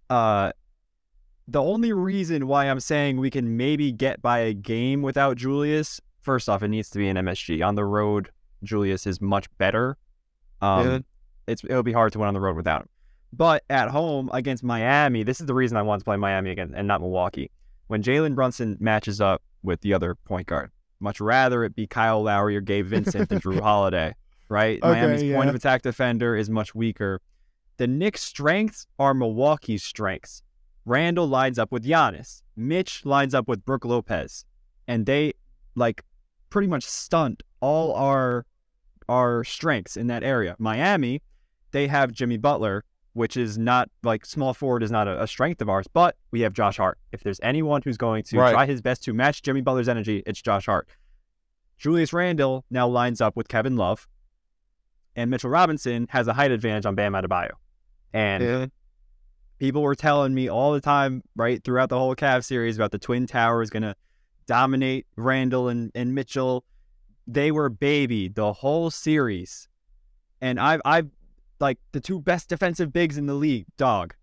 Uh, 0.09 0.52
the 1.46 1.62
only 1.62 1.92
reason 1.92 2.46
why 2.46 2.66
I'm 2.66 2.81
saying 2.81 3.18
we 3.18 3.31
can 3.31 3.57
maybe 3.57 3.92
get 3.92 4.22
by 4.22 4.40
a 4.40 4.54
game 4.54 5.02
without 5.02 5.37
Julius, 5.37 6.00
first 6.20 6.48
off, 6.48 6.62
it 6.62 6.68
needs 6.68 6.90
to 6.90 6.98
be 6.98 7.09
an 7.09 7.16
MSG. 7.16 7.66
On 7.66 7.74
the 7.74 7.85
road, 7.85 8.31
Julius 8.62 9.07
is 9.07 9.20
much 9.20 9.46
better. 9.59 9.96
Um. 10.61 11.04
It's 11.48 11.64
it'll 11.64 11.82
be 11.82 11.92
hard 11.92 12.12
to 12.12 12.18
win 12.18 12.28
on 12.28 12.34
the 12.34 12.40
road 12.40 12.56
without 12.56 12.82
him. 12.82 12.88
But 13.32 13.64
at 13.68 13.88
home 13.88 14.30
against 14.32 14.64
Miami, 14.64 15.22
this 15.22 15.40
is 15.40 15.46
the 15.46 15.54
reason 15.54 15.76
I 15.76 15.82
want 15.82 16.00
to 16.00 16.04
play 16.04 16.16
Miami 16.16 16.50
again 16.50 16.72
and 16.74 16.88
not 16.88 17.00
Milwaukee. 17.00 17.50
When 17.88 18.02
Jalen 18.02 18.34
Brunson 18.34 18.76
matches 18.80 19.20
up 19.20 19.42
with 19.62 19.80
the 19.80 19.94
other 19.94 20.14
point 20.14 20.46
guard, 20.46 20.70
much 21.00 21.20
rather 21.20 21.64
it 21.64 21.74
be 21.74 21.87
Kyle 21.87 22.22
Lowry 22.22 22.56
or 22.56 22.61
Gabe 22.61 22.87
Vincent 22.87 23.28
than 23.28 23.40
Jrue 23.40 23.61
Holiday, 23.62 24.14
right? 24.48 24.78
Okay, 24.82 25.00
Miami's 25.00 25.34
point 25.34 25.48
of 25.48 25.54
attack 25.54 25.82
defender 25.82 26.37
is 26.37 26.48
much 26.50 26.74
weaker. 26.74 27.20
The 27.76 27.87
Knicks' 27.87 28.22
strengths 28.22 28.87
are 28.98 29.14
Milwaukee's 29.14 29.84
strengths. 29.84 30.42
Randle 30.84 31.28
lines 31.28 31.58
up 31.58 31.70
with 31.70 31.84
Giannis. 31.84 32.42
Mitch 32.56 33.04
lines 33.04 33.34
up 33.34 33.46
with 33.46 33.64
Brook 33.64 33.84
Lopez. 33.84 34.44
And 34.87 35.06
they 35.06 35.34
like 35.74 36.02
pretty 36.50 36.66
much 36.66 36.84
stunt 36.84 37.42
all 37.61 37.92
our 37.94 38.46
our 39.08 39.44
strengths 39.44 39.96
in 39.96 40.06
that 40.08 40.22
area. 40.22 40.56
Miami, 40.58 41.22
they 41.72 41.87
have 41.88 42.12
Jimmy 42.12 42.37
Butler, 42.37 42.85
which 43.12 43.37
is 43.37 43.59
not 43.59 43.88
like 44.02 44.24
small 44.24 44.54
forward 44.54 44.83
is 44.83 44.90
not 44.90 45.09
a, 45.09 45.22
a 45.22 45.26
strength 45.26 45.61
of 45.61 45.68
ours, 45.68 45.87
but 45.92 46.16
we 46.31 46.40
have 46.40 46.52
Josh 46.52 46.76
Hart. 46.76 46.98
If 47.12 47.22
there's 47.22 47.40
anyone 47.42 47.83
who's 47.83 47.96
going 47.96 48.22
to 48.24 48.38
Right. 48.38 48.52
try 48.52 48.66
his 48.66 48.81
best 48.81 49.02
to 49.04 49.12
match 49.14 49.42
Jimmy 49.42 49.61
Butler's 49.61 49.88
energy, 49.88 50.22
it's 50.26 50.40
Josh 50.40 50.66
Hart. 50.66 50.88
Julius 51.78 52.12
Randle 52.12 52.64
now 52.70 52.87
lines 52.88 53.20
up 53.20 53.37
with 53.37 53.48
Kevin 53.48 53.76
Love, 53.76 54.09
and 55.16 55.31
Mitchell 55.31 55.50
Robinson 55.50 56.07
has 56.11 56.26
a 56.28 56.33
height 56.33 56.50
advantage 56.50 56.87
on 56.87 56.94
Bam 56.94 57.12
Adebayo. 57.12 57.50
And 58.12 58.42
Yeah. 58.42 58.66
people 59.59 59.83
were 59.83 59.94
telling 59.94 60.35
me 60.35 60.48
all 60.48 60.72
the 60.72 60.81
time, 60.81 61.22
right, 61.37 61.62
throughout 61.62 61.88
the 61.88 61.98
whole 61.98 62.14
Cavs 62.16 62.44
series 62.44 62.76
about 62.76 62.90
the 62.92 62.98
Twin 62.98 63.26
Towers 63.26 63.70
going 63.70 63.83
to 63.83 63.94
dominate 64.46 65.07
Randle 65.16 65.68
and, 65.68 65.90
and 65.94 66.14
Mitchell. 66.14 66.64
They 67.26 67.50
were 67.52 67.68
baby 67.68 68.28
the 68.28 68.52
whole 68.54 68.90
series. 68.90 69.68
And 70.40 70.59
I've, 70.59 70.81
I've, 70.85 71.11
like, 71.60 71.78
the 71.92 72.00
two 72.00 72.20
best 72.20 72.48
defensive 72.48 72.92
bigs 72.92 73.18
in 73.18 73.26
the 73.26 73.34
league, 73.34 73.66
dog, 73.76 74.14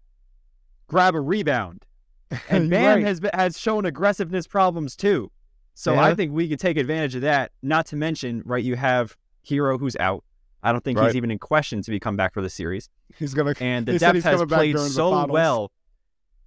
grab 0.88 1.16
a 1.16 1.22
rebound. 1.22 1.86
And 2.50 2.70
Bam 2.70 2.98
Right. 2.98 3.04
has, 3.06 3.22
has 3.34 3.60
shown 3.60 3.86
aggressiveness 3.86 4.48
problems 4.48 4.96
too. 4.96 5.32
So 5.74 5.94
Yeah. 5.94 6.04
I 6.06 6.16
think 6.16 6.32
we 6.34 6.48
could 6.50 6.60
take 6.60 6.78
advantage 6.78 7.16
of 7.16 7.22
that. 7.22 7.52
Not 7.62 7.86
to 7.88 7.96
mention, 7.96 8.42
right, 8.46 8.64
you 8.64 8.76
have 8.76 9.16
Herro 9.48 9.80
who's 9.80 9.96
out. 9.98 10.24
I 10.64 10.72
don't 10.72 10.84
think 10.84 10.98
Right. 10.98 11.08
he's 11.08 11.16
even 11.16 11.30
in 11.32 11.38
question 11.38 11.82
to 11.84 11.92
be 11.92 12.00
come 12.00 12.16
back 12.18 12.34
for 12.34 12.42
the 12.42 12.50
series 12.50 12.90
He's 13.18 13.34
gonna 13.36 13.54
and 13.60 13.86
the 13.86 14.00
depth 14.00 14.24
has 14.24 14.44
played 14.46 14.78
so 14.80 15.26
well. 15.28 15.72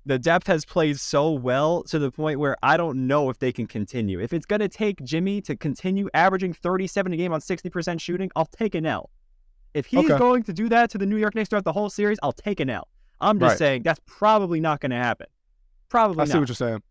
The 0.04 0.18
depth 0.18 0.46
has 0.46 0.64
played 0.64 0.98
so 0.98 1.30
well 1.32 1.82
to 1.84 1.98
the 1.98 2.10
point 2.10 2.40
where 2.40 2.56
I 2.62 2.76
don't 2.76 3.06
know 3.06 3.28
if 3.30 3.38
they 3.38 3.52
can 3.52 3.66
continue. 3.66 4.18
If 4.20 4.32
it's 4.32 4.46
going 4.46 4.60
to 4.60 4.68
take 4.68 5.04
Jimmy 5.04 5.42
to 5.42 5.54
continue 5.54 6.08
averaging 6.14 6.54
37 6.54 7.12
a 7.12 7.16
game 7.16 7.30
on 7.32 7.40
60% 7.40 8.00
shooting, 8.00 8.30
I'll 8.34 8.46
take 8.46 8.74
an 8.74 8.86
L. 8.86 9.10
If 9.78 9.86
he's 9.86 10.04
Okay. 10.10 10.18
going 10.18 10.42
to 10.42 10.52
do 10.52 10.68
that 10.70 10.90
to 10.90 10.98
the 10.98 11.06
New 11.06 11.16
York 11.16 11.36
Knicks 11.36 11.48
throughout 11.50 11.62
the 11.64 11.72
whole 11.72 11.88
series, 11.88 12.18
I'll 12.20 12.32
take 12.32 12.58
an 12.58 12.68
L. 12.68 12.88
I'm 13.20 13.38
just 13.38 13.50
Right. 13.52 13.58
saying 13.58 13.82
that's 13.84 14.00
probably 14.06 14.58
not 14.60 14.80
going 14.80 14.90
to 14.90 14.96
happen. 14.96 15.28
Probably 15.88 16.20
I 16.20 16.24
see 16.24 16.32
not. 16.32 16.40
what 16.40 16.48
you're 16.48 16.56
saying. 16.56 16.82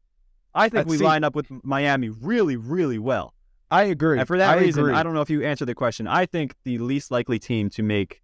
I 0.55 0.69
think 0.69 0.87
I 0.87 0.89
we 0.89 0.97
see- 0.97 1.03
line 1.03 1.25
up 1.25 1.35
with 1.35 1.47
Miami 1.65 2.07
really, 2.07 2.55
really 2.55 2.97
well. 2.97 3.33
I 3.69 3.83
agree. 3.83 4.17
And 4.19 4.25
for 4.25 4.37
that 4.37 4.57
I 4.57 4.61
reason, 4.61 4.83
agree. 4.85 4.93
I 4.93 5.03
don't 5.03 5.13
know 5.13 5.19
if 5.21 5.29
you 5.29 5.43
answered 5.43 5.65
the 5.65 5.75
question. 5.75 6.07
I 6.07 6.25
think 6.25 6.55
the 6.63 6.77
least 6.77 7.11
likely 7.11 7.39
team 7.39 7.69
to 7.71 7.83
make 7.83 8.21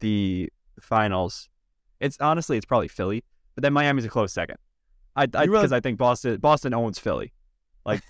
the 0.00 0.50
finals, 0.80 1.48
it's 2.00 2.16
honestly, 2.20 2.56
it's 2.56 2.66
probably 2.66 2.88
Philly, 2.88 3.22
but 3.54 3.62
then 3.62 3.72
Miami's 3.72 4.04
a 4.04 4.08
close 4.08 4.32
second. 4.32 4.56
I 5.14 5.26
because 5.26 5.46
really- 5.48 5.76
I 5.76 5.78
think 5.78 5.98
Boston 5.98 6.38
Boston 6.40 6.74
owns 6.74 6.98
Philly. 6.98 7.32
I, 7.86 8.00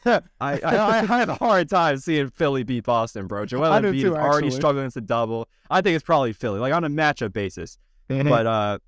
I, 0.41 0.59
I, 0.61 0.99
I 1.01 1.03
have 1.05 1.29
a 1.29 1.35
hard 1.35 1.69
time 1.69 1.99
seeing 1.99 2.31
Philly 2.31 2.63
beat 2.63 2.85
Boston, 2.85 3.27
bro. 3.27 3.45
Joel 3.45 3.71
Embiid 3.71 3.97
is 3.97 4.03
too, 4.03 4.17
already 4.17 4.47
actually. 4.47 4.51
struggling 4.53 4.91
to 4.91 5.01
double. 5.01 5.49
I 5.71 5.81
think 5.81 5.97
it's 5.97 6.05
probably 6.05 6.33
Philly, 6.33 6.61
like 6.61 6.73
on 6.73 6.85
a 6.85 6.89
matchup 6.89 7.33
basis. 7.33 7.79
Mhm. 8.09 8.29
But 8.29 8.47
uh, 8.47 8.79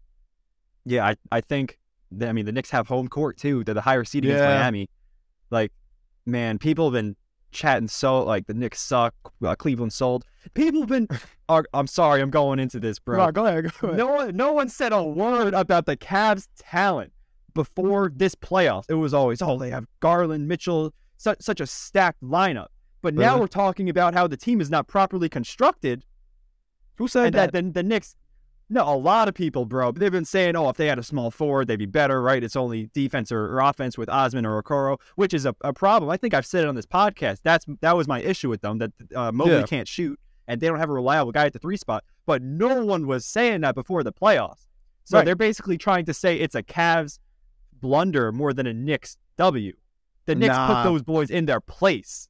yeah, 0.85 1.07
I, 1.07 1.17
I 1.33 1.41
think 1.41 1.79
that, 2.13 2.29
I 2.29 2.33
mean 2.33 2.47
the 2.47 2.53
Knicks 2.53 2.71
have 2.71 2.87
home 2.87 3.09
court 3.09 3.37
too. 3.37 3.65
They're 3.65 3.75
the 3.75 3.81
higher 3.81 4.05
seed 4.05 4.25
against 4.25 4.43
Yeah. 4.43 4.59
Miami. 4.61 4.89
Like, 5.51 5.73
man, 6.25 6.59
people 6.59 6.87
have 6.87 6.93
been 6.93 7.17
chatting 7.51 7.89
so 7.89 8.23
like 8.23 8.47
the 8.47 8.55
Knicks 8.55 8.81
suck. 8.81 9.15
Uh, 9.45 9.55
Cleveland 9.57 9.93
sold. 9.93 10.25
People 10.55 10.81
have 10.81 10.89
been. 10.89 11.09
are, 11.49 11.65
I'm 11.75 11.87
sorry, 11.87 12.21
I'm 12.21 12.31
going 12.31 12.59
into 12.59 12.79
this, 12.79 12.99
bro. 12.99 13.25
No, 13.25 13.33
go 13.33 13.47
ahead. 13.47 13.73
Go 13.81 13.89
ahead. 13.89 13.99
No 13.99 14.07
one, 14.09 14.37
no 14.37 14.53
one 14.53 14.69
said 14.69 14.93
a 14.93 15.03
word 15.03 15.55
about 15.55 15.87
the 15.87 15.97
Cavs' 15.97 16.49
talent 16.59 17.13
before 17.57 18.13
this 18.15 18.37
playoff, 18.37 18.85
It 18.89 18.95
was 18.95 19.13
always, 19.13 19.43
oh, 19.43 19.59
they 19.59 19.71
have 19.71 19.87
Garland, 19.99 20.47
Mitchell, 20.47 20.95
such 21.17 21.39
such 21.41 21.61
a 21.61 21.67
stacked 21.67 22.23
lineup. 22.23 22.69
But 23.03 23.15
now 23.15 23.39
we're 23.39 23.47
talking 23.49 23.89
about 23.89 24.15
how 24.15 24.27
the 24.29 24.37
team 24.37 24.61
is 24.61 24.71
not 24.71 24.87
properly 24.87 25.29
constructed, 25.29 26.05
Who 26.97 27.09
said 27.09 27.27
and 27.27 27.35
that 27.35 27.53
the, 27.53 27.63
the 27.63 27.83
Knicks. 27.83 28.15
No, 28.69 28.83
a 28.83 28.97
lot 28.97 29.29
of 29.29 29.35
people, 29.35 29.65
bro. 29.65 29.93
They've 29.93 30.11
been 30.11 30.25
saying, 30.25 30.57
"Oh, 30.57 30.69
if 30.69 30.77
they 30.77 30.89
had 30.89 30.99
a 30.99 31.03
small 31.05 31.31
forward, 31.31 31.69
they'd 31.69 31.77
be 31.77 31.87
better." 31.87 32.21
Right? 32.21 32.43
It's 32.43 32.57
only 32.57 32.91
defense 32.93 33.31
or, 33.31 33.45
or 33.57 33.61
offense 33.61 33.97
with 33.97 34.09
Osman 34.09 34.45
or 34.45 34.61
Okoro, 34.61 34.99
which 35.15 35.33
is 35.35 35.47
a, 35.47 35.55
a 35.61 35.73
problem. 35.73 36.11
I 36.11 36.17
think 36.17 36.35
I've 36.35 36.47
said 36.47 36.65
it 36.65 36.69
on 36.69 36.75
this 36.75 36.87
podcast. 36.87 37.39
That's 37.45 37.65
that 37.81 37.97
was 37.97 38.09
my 38.09 38.21
issue 38.21 38.49
with 38.49 38.63
them 38.63 38.79
that 38.79 38.93
uh, 39.15 39.31
Mobley 39.31 39.55
Yeah. 39.55 39.63
can't 39.67 39.87
shoot, 39.87 40.19
and 40.49 40.61
they 40.61 40.67
don't 40.67 40.81
have 40.81 40.91
a 40.91 40.95
reliable 40.95 41.31
guy 41.33 41.47
at 41.47 41.53
the 41.53 41.61
three 41.61 41.77
spot. 41.77 42.03
But 42.27 42.43
no 42.43 42.85
one 42.85 43.07
was 43.07 43.25
saying 43.25 43.61
that 43.61 43.77
before 43.77 44.03
the 44.03 44.13
playoffs. 44.13 44.67
So 45.05 45.19
Right. 45.19 45.25
they're 45.25 45.37
basically 45.37 45.79
trying 45.79 46.05
to 46.07 46.15
say 46.15 46.37
it's 46.41 46.57
a 46.57 46.63
Cavs 46.65 47.21
blunder 47.81 48.33
more 48.33 48.53
than 48.53 48.67
a 48.67 48.73
Knicks 48.75 49.17
W. 49.39 49.73
The 50.27 50.35
Knicks 50.35 50.55
Nah. 50.55 50.83
put 50.83 50.89
those 50.89 51.03
boys 51.03 51.31
in 51.31 51.47
their 51.47 51.61
place. 51.61 52.29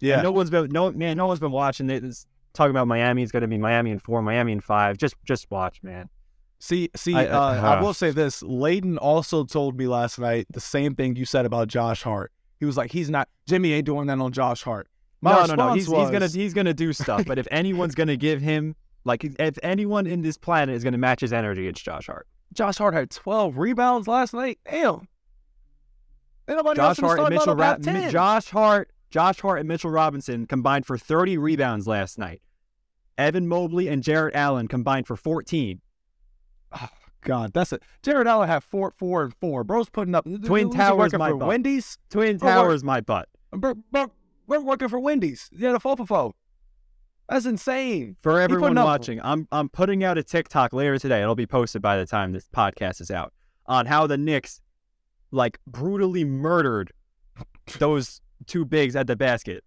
yeah. 0.00 0.14
And 0.14 0.22
no 0.24 0.32
one's 0.32 0.50
been 0.50 0.70
no 0.70 0.90
man, 0.92 1.16
no 1.16 1.26
one's 1.26 1.40
been 1.40 1.50
watching. 1.52 1.88
It's 1.90 2.26
talking 2.54 2.70
about 2.70 2.86
Miami. 2.88 3.22
It's 3.22 3.32
going 3.32 3.42
to 3.42 3.48
be 3.48 3.58
Miami 3.58 3.90
in 3.90 3.98
four, 3.98 4.20
Miami 4.22 4.52
in 4.52 4.60
five. 4.60 4.96
Just 4.98 5.14
just 5.24 5.50
watch, 5.50 5.80
man. 5.82 6.08
See, 6.60 6.90
see, 6.96 7.14
I- 7.14 7.26
uh, 7.26 7.40
I- 7.40 7.74
I 7.76 7.80
will 7.80 7.94
say 7.94 8.10
this. 8.10 8.42
Layden 8.42 8.98
also 9.00 9.44
told 9.44 9.78
me 9.78 9.86
last 9.86 10.18
night 10.18 10.46
the 10.50 10.60
same 10.60 10.94
thing 10.96 11.14
you 11.16 11.24
said 11.24 11.46
about 11.46 11.68
Josh 11.68 12.02
Hart. 12.02 12.32
He 12.58 12.66
was 12.66 12.76
like, 12.76 12.90
he's 12.90 13.08
not, 13.08 13.28
Jimmy 13.46 13.72
ain't 13.72 13.86
doing 13.86 14.08
that 14.08 14.18
on 14.18 14.32
Josh 14.32 14.62
Hart. 14.64 14.88
My 15.20 15.32
no, 15.32 15.46
no, 15.46 15.54
no. 15.54 15.72
He's, 15.74 15.86
he's 15.86 16.10
gonna 16.10 16.26
he's 16.28 16.54
gonna 16.54 16.74
do 16.74 16.92
stuff. 16.92 17.24
but 17.26 17.38
if 17.38 17.46
anyone's 17.52 17.94
gonna 17.94 18.16
give 18.16 18.40
him 18.40 18.74
like 19.04 19.24
if 19.24 19.58
anyone 19.62 20.06
in 20.06 20.20
this 20.22 20.36
planet 20.36 20.74
is 20.76 20.82
gonna 20.84 20.98
match 20.98 21.20
his 21.20 21.32
energy, 21.32 21.66
it's 21.68 21.80
Josh 21.80 22.06
Hart. 22.06 22.26
Josh 22.52 22.78
Hart 22.78 22.94
had 22.94 23.10
12 23.10 23.58
rebounds 23.58 24.08
last 24.08 24.34
night. 24.34 24.58
Damn. 24.68 25.08
Ain't 26.48 26.56
nobody 26.56 26.76
Josh 26.76 26.98
else 26.98 27.00
Hart 27.00 27.20
and 27.20 27.28
Mitchell 27.28 27.54
Ra- 27.54 27.76
Mi- 27.78 28.10
Josh 28.10 28.48
Hart, 28.48 28.90
Josh 29.10 29.40
Hart 29.40 29.58
and 29.60 29.68
Mitchell 29.68 29.90
Robinson 29.90 30.46
combined 30.46 30.86
for 30.86 30.96
30 30.96 31.36
rebounds 31.36 31.86
last 31.86 32.18
night. 32.18 32.40
Evan 33.18 33.48
Mobley 33.48 33.88
and 33.88 34.02
Jarrett 34.02 34.34
Allen 34.34 34.68
combined 34.68 35.06
for 35.06 35.16
14. 35.16 35.80
Oh 36.72 36.88
God, 37.22 37.52
that's 37.52 37.72
it. 37.72 37.82
Jarrett 38.02 38.26
Allen 38.26 38.48
had 38.48 38.62
four, 38.62 38.92
four, 38.96 39.24
and 39.24 39.34
four. 39.40 39.64
Bro's 39.64 39.90
putting 39.90 40.14
up 40.14 40.24
Twin 40.44 40.70
Towers, 40.70 41.12
my 41.14 41.30
for 41.30 41.36
butt. 41.36 41.48
Wendy's. 41.48 41.98
Twin 42.10 42.38
Towers, 42.38 42.84
my 42.84 43.00
butt. 43.00 43.28
Bro, 43.50 43.74
bro, 43.90 44.12
we're 44.46 44.60
working 44.60 44.88
for 44.88 45.00
Wendy's. 45.00 45.50
Yeah, 45.52 45.72
the 45.72 45.80
fofo. 45.80 46.32
That's 47.28 47.44
insane. 47.46 48.16
For 48.22 48.40
everyone 48.40 48.78
up- 48.78 48.86
watching, 48.86 49.20
I'm 49.22 49.46
I'm 49.52 49.68
putting 49.68 50.02
out 50.04 50.16
a 50.18 50.22
TikTok 50.22 50.72
later 50.72 50.98
today. 50.98 51.20
It'll 51.22 51.34
be 51.34 51.46
posted 51.46 51.82
by 51.82 51.96
the 51.98 52.06
time 52.06 52.32
this 52.32 52.48
podcast 52.54 53.00
is 53.00 53.10
out 53.10 53.32
on 53.66 53.86
how 53.86 54.06
the 54.06 54.16
Knicks 54.16 54.60
like 55.30 55.58
brutally 55.66 56.24
murdered 56.24 56.90
those 57.78 58.20
two 58.46 58.64
bigs 58.64 58.96
at 58.96 59.06
the 59.06 59.16
basket. 59.16 59.62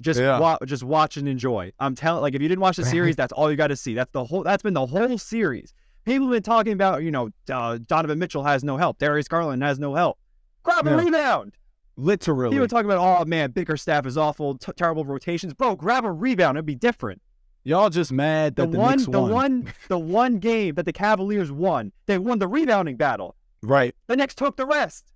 Just 0.00 0.18
Yeah. 0.18 0.40
wa- 0.40 0.58
just 0.66 0.82
watch 0.82 1.16
and 1.16 1.28
enjoy. 1.28 1.70
I'm 1.78 1.94
telling 1.94 2.20
like 2.22 2.34
if 2.34 2.42
you 2.42 2.48
didn't 2.48 2.62
watch 2.62 2.76
the 2.76 2.84
series, 2.84 3.14
that's 3.20 3.32
all 3.32 3.48
you 3.48 3.56
got 3.56 3.68
to 3.68 3.76
see. 3.76 3.94
That's 3.94 4.10
the 4.10 4.24
whole 4.24 4.42
that's 4.42 4.62
been 4.64 4.74
the 4.74 4.86
whole 4.86 5.16
series. 5.18 5.72
People 6.04 6.26
have 6.26 6.32
been 6.34 6.42
talking 6.42 6.72
about, 6.72 7.02
you 7.02 7.10
know, 7.12 7.30
uh, 7.50 7.78
Donovan 7.86 8.18
Mitchell 8.18 8.42
has 8.44 8.62
no 8.64 8.76
help. 8.76 8.98
Darius 8.98 9.28
Garland 9.28 9.62
has 9.62 9.78
no 9.78 9.94
help. 9.94 10.18
Grab 10.64 10.86
a 10.86 10.90
Yeah. 10.90 10.96
rebound. 10.96 11.54
Literally. 11.96 12.54
People 12.54 12.68
talking 12.68 12.90
about, 12.90 13.20
oh 13.22 13.24
man, 13.24 13.50
Bickerstaff 13.52 14.06
is 14.06 14.18
awful, 14.18 14.58
t- 14.58 14.72
terrible 14.76 15.04
rotations. 15.04 15.54
Bro, 15.54 15.76
grab 15.76 16.04
a 16.04 16.10
rebound. 16.12 16.56
It'd 16.56 16.66
be 16.66 16.74
different 16.74 17.20
Y'all 17.66 17.88
just 17.88 18.12
mad 18.12 18.56
the, 18.56 18.66
that 18.66 18.72
the, 18.72 18.78
one, 18.78 18.90
Knicks 18.98 19.06
the 19.06 19.20
one, 19.22 19.72
the 19.88 19.98
one 19.98 20.38
game 20.38 20.74
that 20.74 20.84
the 20.84 20.92
Cavaliers 20.92 21.50
won, 21.50 21.92
they 22.04 22.18
won 22.18 22.38
the 22.38 22.46
rebounding 22.46 22.96
battle. 22.96 23.36
Right. 23.62 23.94
The 24.06 24.16
Knicks 24.16 24.34
took 24.34 24.56
the 24.56 24.66
rest. 24.66 25.10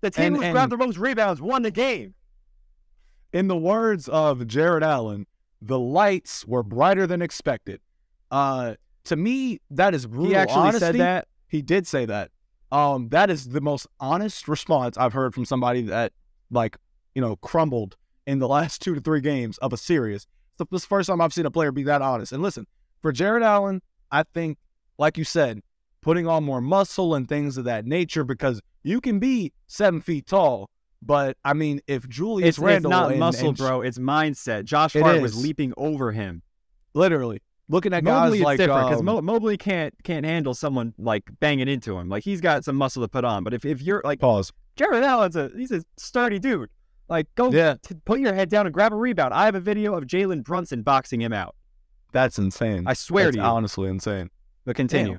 The 0.00 0.10
team 0.10 0.24
And- 0.28 0.36
who 0.36 0.42
and- 0.44 0.52
grabbed 0.54 0.72
the 0.72 0.78
most 0.78 0.96
rebounds 0.96 1.42
won 1.42 1.60
the 1.62 1.70
game. 1.70 2.14
In 3.34 3.48
the 3.48 3.56
words 3.56 4.08
of 4.08 4.46
Jarrett 4.46 4.82
Allen, 4.82 5.26
the 5.60 5.78
lights 5.78 6.46
were 6.46 6.62
brighter 6.62 7.06
than 7.06 7.20
expected. 7.20 7.80
Uh, 8.30 8.76
to 9.04 9.16
me, 9.16 9.60
that 9.70 9.94
is 9.94 10.06
brutal 10.06 10.28
He 10.30 10.36
actually 10.36 10.56
honesty. 10.60 10.78
said 10.80 10.94
that. 10.96 11.28
He 11.48 11.60
did 11.60 11.86
say 11.86 12.06
that. 12.06 12.30
Um, 12.72 13.08
that 13.10 13.28
is 13.28 13.50
the 13.50 13.60
most 13.60 13.86
honest 14.00 14.48
response 14.48 14.96
I've 14.96 15.12
heard 15.12 15.34
from 15.34 15.44
somebody 15.44 15.82
that, 15.82 16.12
like, 16.50 16.76
you 17.14 17.20
know, 17.22 17.36
crumbled 17.36 17.96
in 18.26 18.38
the 18.38 18.48
last 18.48 18.80
two 18.82 18.94
to 18.94 19.00
three 19.00 19.20
games 19.20 19.58
of 19.58 19.72
a 19.72 19.76
series. 19.76 20.26
So 20.58 20.66
this 20.70 20.82
the 20.82 20.88
first 20.88 21.08
time 21.08 21.20
I've 21.20 21.32
seen 21.32 21.46
a 21.46 21.50
player 21.50 21.72
be 21.72 21.82
that 21.84 22.02
honest. 22.02 22.32
And 22.32 22.42
listen, 22.42 22.66
for 23.00 23.12
Jarrett 23.12 23.42
Allen, 23.42 23.80
I 24.10 24.24
think, 24.34 24.58
like 24.98 25.16
you 25.16 25.24
said, 25.24 25.60
putting 26.02 26.26
on 26.26 26.44
more 26.44 26.60
muscle 26.60 27.14
and 27.14 27.28
things 27.28 27.56
of 27.56 27.64
that 27.64 27.86
nature 27.86 28.24
because 28.24 28.60
you 28.82 29.00
can 29.00 29.18
be 29.18 29.52
seven 29.66 30.00
feet 30.00 30.26
tall. 30.26 30.68
But 31.02 31.38
I 31.44 31.54
mean, 31.54 31.80
if 31.86 32.06
Julius 32.08 32.58
It's, 32.58 32.58
it's 32.58 32.86
not 32.86 33.10
and- 33.12 33.20
muscle, 33.20 33.48
and- 33.48 33.56
bro. 33.56 33.80
It's 33.80 33.98
mindset. 33.98 34.64
Josh 34.64 34.92
Hart 34.94 35.22
was 35.22 35.42
leaping 35.42 35.72
over 35.78 36.12
him. 36.12 36.42
literally 36.92 37.40
looking 37.70 37.92
at 37.94 38.04
Mobley 38.04 38.38
guys 38.38 38.44
like 38.44 38.58
different 38.58 38.88
because 38.88 39.00
um, 39.00 39.06
Mo- 39.06 39.22
Mobley 39.22 39.56
can't 39.56 39.94
can't 40.04 40.26
handle 40.26 40.54
someone 40.54 40.92
like 40.98 41.24
banging 41.40 41.68
into 41.68 41.96
him. 41.98 42.08
Like 42.08 42.24
he's 42.24 42.40
got 42.40 42.64
some 42.64 42.76
muscle 42.76 43.02
to 43.02 43.08
put 43.08 43.24
on. 43.24 43.44
But 43.44 43.54
if, 43.54 43.64
if 43.64 43.80
you're 43.80 44.02
like 44.04 44.20
pause. 44.20 44.52
Jarrett 44.76 45.04
Allen's 45.04 45.36
a 45.36 45.50
he's 45.56 45.70
a 45.70 45.82
sturdy 45.96 46.38
dude. 46.38 46.68
Like 47.08 47.26
go 47.34 47.50
Yeah, 47.50 47.74
t- 47.82 47.94
put 48.04 48.20
your 48.20 48.34
head 48.34 48.48
down 48.50 48.66
and 48.66 48.72
grab 48.74 48.92
a 48.92 48.96
rebound. 48.96 49.34
I 49.34 49.44
have 49.46 49.54
a 49.54 49.60
video 49.60 49.94
of 49.94 50.04
Jalen 50.04 50.44
Brunson 50.44 50.82
boxing 50.82 51.20
him 51.20 51.32
out. 51.32 51.54
that's 52.12 52.38
insane. 52.38 52.84
I 52.86 52.92
swear 52.94 53.26
That's 53.26 53.36
to 53.36 53.42
you. 53.42 53.48
honestly 53.48 53.88
insane. 53.88 54.30
but 54.64 54.76
continue. 54.76 55.18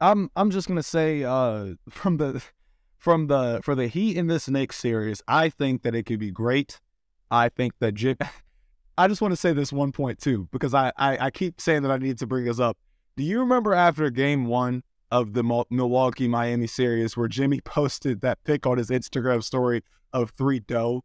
I'm 0.00 0.30
I'm 0.36 0.50
just 0.50 0.68
gonna 0.68 0.82
say 0.82 1.22
uh 1.24 1.74
from 1.90 2.16
the 2.16 2.42
from 2.98 3.26
the 3.26 3.60
for 3.62 3.74
the 3.74 3.88
Heat 3.88 4.16
in 4.16 4.26
this 4.26 4.48
Knicks 4.48 4.76
series, 4.78 5.22
I 5.28 5.48
think 5.48 5.82
that 5.82 5.94
it 5.94 6.04
could 6.06 6.18
be 6.20 6.30
great. 6.30 6.80
I 7.30 7.48
think 7.48 7.72
that 7.80 7.92
Jim. 7.94 8.16
I 8.98 9.08
just 9.08 9.20
want 9.20 9.32
to 9.32 9.36
say 9.36 9.52
this 9.52 9.72
one 9.72 9.92
point 9.92 10.18
too 10.18 10.48
because 10.52 10.74
I, 10.74 10.92
I 10.96 11.26
I 11.26 11.30
keep 11.30 11.60
saying 11.60 11.82
that 11.82 11.90
I 11.90 11.96
need 11.98 12.18
to 12.18 12.26
bring 12.26 12.44
this 12.44 12.60
up. 12.60 12.76
Do 13.16 13.24
you 13.24 13.40
remember 13.40 13.74
after 13.74 14.08
Game 14.10 14.46
One 14.46 14.82
of 15.10 15.34
the 15.34 15.64
Milwaukee 15.70 16.28
Miami 16.28 16.66
series 16.66 17.16
where 17.16 17.28
Jimmy 17.28 17.60
posted 17.60 18.20
that 18.22 18.38
pic 18.44 18.66
on 18.66 18.78
his 18.78 18.88
Instagram 18.88 19.42
story 19.42 19.82
of 20.12 20.30
three 20.30 20.60
dough? 20.60 21.04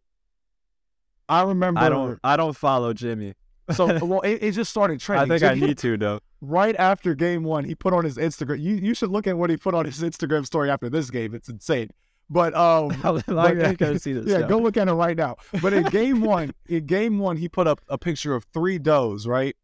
I 1.29 1.43
remember. 1.43 1.79
I 1.79 1.89
don't 1.89 2.19
I 2.23 2.37
don't 2.37 2.55
follow 2.55 2.93
Jimmy. 2.93 3.33
So 3.71 3.85
well, 4.05 4.21
it, 4.21 4.41
it 4.41 4.51
just 4.51 4.71
started 4.71 4.99
trending. 4.99 5.31
I 5.31 5.37
think 5.37 5.51
I 5.51 5.55
need 5.55 5.77
to 5.79 5.97
though. 5.97 6.19
right 6.41 6.75
after 6.77 7.15
game 7.15 7.43
one, 7.43 7.65
he 7.65 7.75
put 7.75 7.93
on 7.93 8.05
his 8.05 8.17
Instagram. 8.17 8.61
You 8.61 8.75
you 8.75 8.93
should 8.93 9.09
look 9.09 9.27
at 9.27 9.37
what 9.37 9.49
he 9.49 9.57
put 9.57 9.73
on 9.73 9.85
his 9.85 10.01
Instagram 10.01 10.45
story 10.45 10.69
after 10.69 10.89
this 10.89 11.09
game. 11.09 11.33
It's 11.33 11.49
insane. 11.49 11.89
But 12.29 12.53
um, 12.55 12.91
I 13.03 13.21
But- 13.25 13.77
gotta 13.77 13.99
see 13.99 14.13
this. 14.13 14.25
yeah, 14.27 14.47
go 14.47 14.57
look 14.57 14.75
at 14.77 14.87
it 14.87 14.93
right 14.93 15.15
now. 15.15 15.37
But 15.61 15.73
in 15.73 15.83
game 15.85 16.21
one, 16.35 16.51
in 16.67 16.85
game 16.85 17.19
one, 17.19 17.37
he 17.37 17.47
put 17.47 17.67
up 17.67 17.79
a 17.87 17.97
picture 17.97 18.35
of 18.35 18.43
three 18.53 18.77
does, 18.79 19.25
right? 19.27 19.55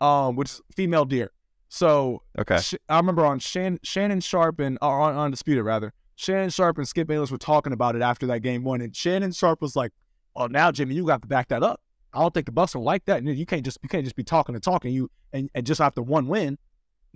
Um, 0.00 0.36
which 0.36 0.50
is 0.50 0.60
female 0.74 1.04
deer. 1.04 1.30
So 1.68 2.22
Okay. 2.38 2.58
Sh- 2.58 2.74
I 2.88 2.96
remember 2.96 3.24
on 3.24 3.38
Shan- 3.38 3.78
Shannon 3.82 4.20
Sharpe 4.20 4.60
and 4.60 4.76
or 4.82 5.00
on 5.00 5.16
Undisputed 5.16 5.64
rather, 5.64 5.92
Shannon 6.16 6.50
Sharpe 6.50 6.78
and 6.78 6.86
Skip 6.88 7.06
Bayless 7.06 7.30
were 7.30 7.38
talking 7.38 7.72
about 7.72 7.96
it 7.96 8.02
after 8.02 8.26
that 8.26 8.40
game 8.42 8.64
one, 8.64 8.80
and 8.80 8.94
Shannon 8.94 9.32
Sharpe 9.32 9.62
was 9.62 9.76
like, 9.76 9.92
"Oh, 10.36 10.46
now 10.46 10.70
Jimmy, 10.72 10.94
you 10.96 11.06
got 11.06 11.22
to 11.22 11.28
back 11.28 11.48
that 11.48 11.62
up. 11.62 11.80
I 12.12 12.20
don't 12.20 12.34
think 12.34 12.46
the 12.46 12.52
Bucks 12.52 12.74
will 12.74 12.82
like 12.82 13.04
that. 13.06 13.18
And 13.22 13.38
you 13.38 13.46
can't 13.46 13.64
just 13.64 13.78
you 13.82 13.88
can't 13.88 14.04
just 14.04 14.16
be 14.16 14.24
talking 14.24 14.54
and 14.54 14.62
talking. 14.64 14.92
You 14.92 15.10
and, 15.32 15.48
and 15.54 15.64
just 15.64 15.80
after 15.80 16.02
one 16.02 16.26
win, 16.28 16.58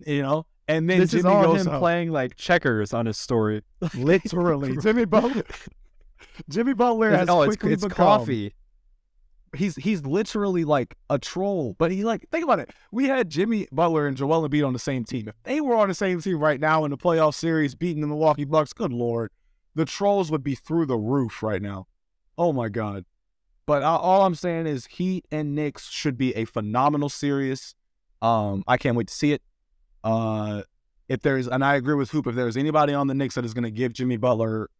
you 0.06 0.22
know." 0.22 0.46
And 0.66 0.88
then 0.88 1.00
This 1.00 1.10
Jimmy 1.10 1.20
is 1.20 1.24
all 1.26 1.42
goes 1.42 1.66
him 1.66 1.72
up. 1.74 1.80
playing 1.80 2.10
like 2.10 2.36
checkers 2.36 2.94
on 2.94 3.06
his 3.06 3.18
story. 3.18 3.62
literally 3.94 4.76
Jimmy 4.82 5.04
Butler. 5.04 5.42
Jimmy 6.48 6.74
Butler 6.74 7.10
has 7.10 7.28
oh, 7.28 7.42
it's, 7.42 7.50
quickly 7.56 7.72
it's 7.74 7.82
become- 7.84 7.96
coffee. 7.96 8.54
he's 9.54 9.76
he's 9.76 10.04
literally 10.06 10.64
like 10.64 10.94
a 11.10 11.18
troll. 11.18 11.76
But 11.78 11.92
he 11.92 12.02
like 12.04 12.28
think 12.30 12.44
about 12.44 12.58
it. 12.60 12.70
We 12.90 13.06
had 13.06 13.28
Jimmy 13.28 13.68
Butler 13.70 14.06
and 14.06 14.16
Joel 14.16 14.48
Embiid 14.48 14.66
on 14.66 14.72
the 14.72 14.78
same 14.78 15.04
team. 15.04 15.28
If 15.28 15.34
they 15.44 15.60
were 15.60 15.76
on 15.76 15.88
the 15.88 15.94
same 15.94 16.20
team 16.20 16.38
right 16.38 16.58
now 16.60 16.84
in 16.84 16.90
the 16.90 16.96
playoff 16.98 17.34
series, 17.34 17.74
beating 17.74 18.00
the 18.00 18.06
Milwaukee 18.08 18.44
Bucks, 18.44 18.72
good 18.72 18.92
lord, 18.92 19.30
the 19.74 19.84
trolls 19.84 20.30
would 20.30 20.42
be 20.42 20.54
through 20.54 20.86
the 20.86 20.96
roof 20.96 21.42
right 21.42 21.60
now. 21.62 21.86
Oh 22.38 22.52
my 22.52 22.68
god. 22.68 23.04
But 23.66 23.82
uh, 23.82 23.96
all 23.96 24.22
I'm 24.22 24.34
saying 24.34 24.66
is 24.66 24.86
Heat 24.86 25.24
and 25.30 25.54
Knicks 25.54 25.88
should 25.90 26.18
be 26.18 26.34
a 26.36 26.44
phenomenal 26.46 27.08
series. 27.08 27.74
Um, 28.20 28.62
I 28.66 28.76
can't 28.76 28.96
wait 28.96 29.08
to 29.08 29.14
see 29.14 29.32
it. 29.32 29.42
Uh, 30.04 30.62
if 31.08 31.20
there's, 31.22 31.48
and 31.48 31.64
I 31.64 31.74
agree 31.74 31.94
with 31.94 32.10
Hoop, 32.10 32.26
if 32.26 32.34
there's 32.34 32.56
anybody 32.56 32.94
on 32.94 33.08
the 33.08 33.14
Knicks 33.14 33.34
that 33.34 33.44
is 33.44 33.54
going 33.54 33.64
to 33.64 33.70
give 33.70 33.92
Jimmy 33.92 34.16
Butler 34.16 34.70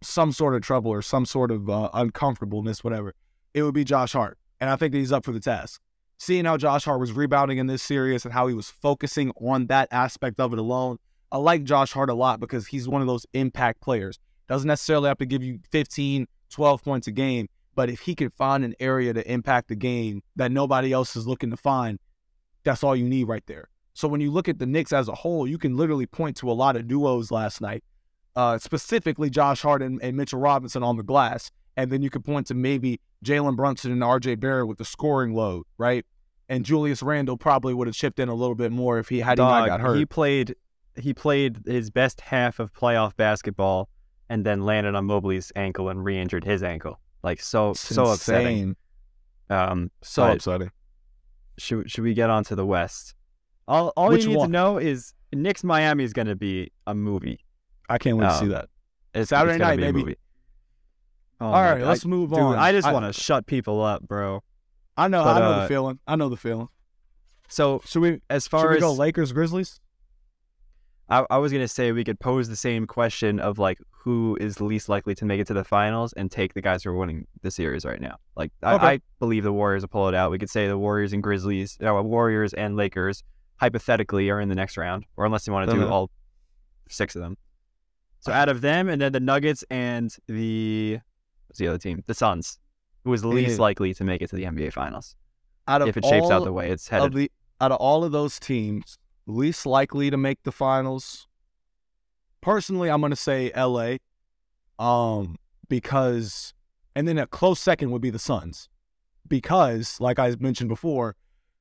some 0.00 0.32
sort 0.32 0.54
of 0.54 0.62
trouble 0.62 0.90
or 0.90 1.02
some 1.02 1.26
sort 1.26 1.50
of 1.50 1.68
uh, 1.68 1.90
uncomfortableness, 1.92 2.82
whatever, 2.82 3.14
it 3.52 3.62
would 3.62 3.74
be 3.74 3.84
Josh 3.84 4.12
Hart. 4.12 4.38
And 4.60 4.70
I 4.70 4.76
think 4.76 4.92
that 4.92 4.98
he's 4.98 5.12
up 5.12 5.24
for 5.24 5.32
the 5.32 5.40
task. 5.40 5.80
Seeing 6.18 6.44
how 6.44 6.56
Josh 6.56 6.84
Hart 6.84 7.00
was 7.00 7.12
rebounding 7.12 7.58
in 7.58 7.66
this 7.66 7.82
series 7.82 8.24
and 8.24 8.32
how 8.32 8.46
he 8.46 8.54
was 8.54 8.70
focusing 8.70 9.32
on 9.40 9.66
that 9.66 9.88
aspect 9.90 10.38
of 10.38 10.52
it 10.52 10.58
alone, 10.58 10.98
I 11.32 11.38
like 11.38 11.64
Josh 11.64 11.92
Hart 11.92 12.10
a 12.10 12.14
lot 12.14 12.40
because 12.40 12.66
he's 12.66 12.88
one 12.88 13.00
of 13.00 13.06
those 13.06 13.26
impact 13.32 13.80
players. 13.80 14.18
Doesn't 14.48 14.68
necessarily 14.68 15.08
have 15.08 15.18
to 15.18 15.26
give 15.26 15.42
you 15.42 15.60
15, 15.70 16.26
12 16.50 16.84
points 16.84 17.06
a 17.06 17.12
game, 17.12 17.48
but 17.74 17.88
if 17.88 18.00
he 18.00 18.14
can 18.14 18.30
find 18.30 18.64
an 18.64 18.74
area 18.80 19.14
to 19.14 19.32
impact 19.32 19.68
the 19.68 19.76
game 19.76 20.22
that 20.36 20.52
nobody 20.52 20.92
else 20.92 21.16
is 21.16 21.26
looking 21.26 21.50
to 21.50 21.56
find, 21.56 21.98
that's 22.64 22.84
all 22.84 22.94
you 22.94 23.08
need 23.08 23.24
right 23.24 23.44
there. 23.46 23.69
So 23.94 24.08
when 24.08 24.20
you 24.20 24.30
look 24.30 24.48
at 24.48 24.58
the 24.58 24.66
Knicks 24.66 24.92
as 24.92 25.08
a 25.08 25.14
whole, 25.14 25.46
you 25.46 25.58
can 25.58 25.76
literally 25.76 26.06
point 26.06 26.36
to 26.38 26.50
a 26.50 26.52
lot 26.54 26.76
of 26.76 26.86
duos 26.86 27.30
last 27.30 27.60
night, 27.60 27.82
uh, 28.36 28.58
specifically 28.58 29.30
Josh 29.30 29.62
Hart 29.62 29.82
and, 29.82 30.00
and 30.02 30.16
Mitchell 30.16 30.40
Robinson 30.40 30.82
on 30.82 30.96
the 30.96 31.02
glass. 31.02 31.50
And 31.76 31.90
then 31.90 32.02
you 32.02 32.10
could 32.10 32.24
point 32.24 32.46
to 32.48 32.54
maybe 32.54 33.00
Jalen 33.24 33.56
Brunson 33.56 33.92
and 33.92 34.02
RJ 34.02 34.38
Barrett 34.40 34.68
with 34.68 34.78
the 34.78 34.84
scoring 34.84 35.34
load, 35.34 35.64
right? 35.78 36.04
And 36.48 36.64
Julius 36.64 37.02
Randle 37.02 37.36
probably 37.36 37.74
would 37.74 37.86
have 37.86 37.94
chipped 37.94 38.18
in 38.18 38.28
a 38.28 38.34
little 38.34 38.54
bit 38.56 38.72
more 38.72 38.98
if 38.98 39.08
he 39.08 39.20
had 39.20 39.38
he 39.38 39.44
not 39.44 39.66
got 39.68 39.80
hurt. 39.80 39.96
he 39.96 40.04
played 40.06 40.54
he 40.96 41.14
played 41.14 41.60
his 41.64 41.90
best 41.90 42.20
half 42.20 42.58
of 42.58 42.72
playoff 42.72 43.16
basketball 43.16 43.88
and 44.28 44.44
then 44.44 44.62
landed 44.62 44.94
on 44.96 45.06
Mobley's 45.06 45.52
ankle 45.54 45.88
and 45.88 46.04
re-injured 46.04 46.44
his 46.44 46.62
ankle. 46.62 46.98
Like 47.22 47.40
so 47.40 47.70
It's 47.70 47.80
so 47.80 48.06
upsetting. 48.06 48.46
insane. 48.46 48.76
Um, 49.48 49.90
So 50.02 50.32
upsetting. 50.32 50.70
should 51.58 51.90
should 51.90 52.04
we 52.04 52.14
get 52.14 52.30
on 52.30 52.44
to 52.44 52.54
the 52.56 52.66
West? 52.66 53.14
All 53.70 53.92
all 53.96 54.08
Which 54.08 54.24
you 54.24 54.30
need 54.30 54.36
one? 54.36 54.48
to 54.48 54.52
know 54.52 54.78
is 54.78 55.14
Knicks 55.32 55.62
Miami 55.62 56.02
is 56.04 56.12
going 56.12 56.26
to 56.26 56.34
be 56.34 56.72
a 56.88 56.94
movie. 56.94 57.38
I 57.88 57.98
can't 57.98 58.16
wait 58.16 58.26
to 58.26 58.34
see 58.34 58.44
Um, 58.46 58.50
that. 58.50 58.68
It's, 59.14 59.30
Saturday 59.30 59.54
it's 59.54 59.60
night, 59.60 59.76
be 59.78 59.92
movie. 59.92 60.16
Oh 61.40 61.46
All 61.46 61.52
right, 61.62 61.78
God. 61.78 61.86
let's 61.88 62.04
move 62.04 62.30
Dude, 62.30 62.38
on. 62.40 62.58
I 62.58 62.72
just 62.72 62.90
want 62.92 63.06
to 63.06 63.12
shut 63.18 63.46
people 63.46 63.82
up, 63.82 64.02
bro. 64.06 64.42
I 64.96 65.08
know. 65.08 65.22
but, 65.24 65.36
I 65.36 65.38
know 65.40 65.50
uh, 65.52 65.62
the 65.62 65.68
feeling. 65.68 65.98
I 66.06 66.16
know 66.16 66.28
the 66.28 66.36
feeling. 66.36 66.68
So 67.48 67.80
Should 67.86 68.02
we? 68.02 68.20
as 68.28 68.46
far 68.46 68.68
we 68.70 68.76
as 68.76 68.80
go 68.80 68.92
Lakers 68.92 69.32
Grizzlies? 69.32 69.80
I, 71.08 71.24
I 71.30 71.38
was 71.38 71.52
gonna 71.52 71.66
say 71.68 71.90
we 71.92 72.04
could 72.04 72.20
pose 72.20 72.48
the 72.48 72.56
same 72.56 72.86
question 72.86 73.40
of 73.40 73.58
like 73.58 73.78
who 73.90 74.36
is 74.40 74.60
least 74.60 74.88
likely 74.88 75.14
to 75.16 75.24
make 75.24 75.40
it 75.40 75.46
to 75.48 75.54
the 75.54 75.64
finals 75.64 76.12
and 76.12 76.30
take 76.30 76.54
the 76.54 76.62
guys 76.62 76.84
who 76.84 76.90
are 76.90 76.96
winning 76.96 77.26
the 77.42 77.50
series 77.50 77.84
right 77.84 78.00
now. 78.00 78.16
Like 78.36 78.52
I, 78.62 78.74
Okay. 78.74 78.86
I 78.86 79.00
believe 79.18 79.42
the 79.44 79.52
Warriors 79.52 79.82
will 79.82 79.88
pull 79.88 80.08
it 80.08 80.14
out. 80.14 80.30
We 80.30 80.38
could 80.38 80.50
say 80.50 80.68
the 80.68 80.78
Warriors 80.78 81.12
and 81.12 81.22
Grizzlies, 81.22 81.76
no, 81.80 82.00
Warriors 82.02 82.52
and 82.54 82.76
Lakers 82.76 83.22
hypothetically 83.60 84.30
are 84.30 84.40
in 84.40 84.48
the 84.48 84.54
next 84.54 84.76
round, 84.78 85.04
or 85.16 85.26
unless 85.26 85.46
you 85.46 85.52
want 85.52 85.68
to 85.70 85.76
do 85.76 85.86
all 85.86 86.10
six 86.88 87.14
of 87.14 87.20
them. 87.22 87.36
So 88.20 88.32
out 88.32 88.48
of 88.48 88.62
them, 88.62 88.88
and 88.88 89.00
then 89.00 89.12
the 89.12 89.20
Nuggets 89.20 89.64
and 89.70 90.14
the 90.26 90.98
what's 91.46 91.58
the 91.58 91.68
other 91.68 91.78
team? 91.78 92.02
The 92.06 92.14
Suns, 92.14 92.58
who 93.04 93.12
is 93.12 93.24
least 93.24 93.56
Yeah. 93.58 93.62
likely 93.62 93.94
to 93.94 94.04
make 94.04 94.22
it 94.22 94.30
to 94.30 94.36
the 94.36 94.44
NBA 94.44 94.72
Finals 94.72 95.14
Out 95.68 95.82
of 95.82 95.88
if 95.88 95.96
it 95.96 96.04
shapes 96.04 96.30
out 96.30 96.44
the 96.44 96.52
way 96.52 96.70
it's 96.70 96.86
of 96.88 96.90
headed. 97.02 97.12
the 97.14 97.30
out 97.60 97.72
of 97.72 97.78
all 97.78 98.02
of 98.04 98.12
those 98.12 98.40
teams, 98.40 98.98
least 99.26 99.66
likely 99.66 100.10
to 100.10 100.16
make 100.16 100.42
the 100.42 100.52
finals. 100.52 101.26
Personally, 102.40 102.90
I'm 102.90 103.00
going 103.00 103.10
to 103.10 103.16
say 103.16 103.52
LA, 103.54 103.96
um, 104.78 105.36
because, 105.68 106.54
and 106.94 107.06
then 107.06 107.18
a 107.18 107.26
close 107.26 107.60
second 107.60 107.90
would 107.90 108.00
be 108.00 108.08
the 108.08 108.18
Suns, 108.18 108.70
because, 109.28 110.00
like 110.00 110.18
I 110.18 110.34
mentioned 110.40 110.70
before, 110.70 111.16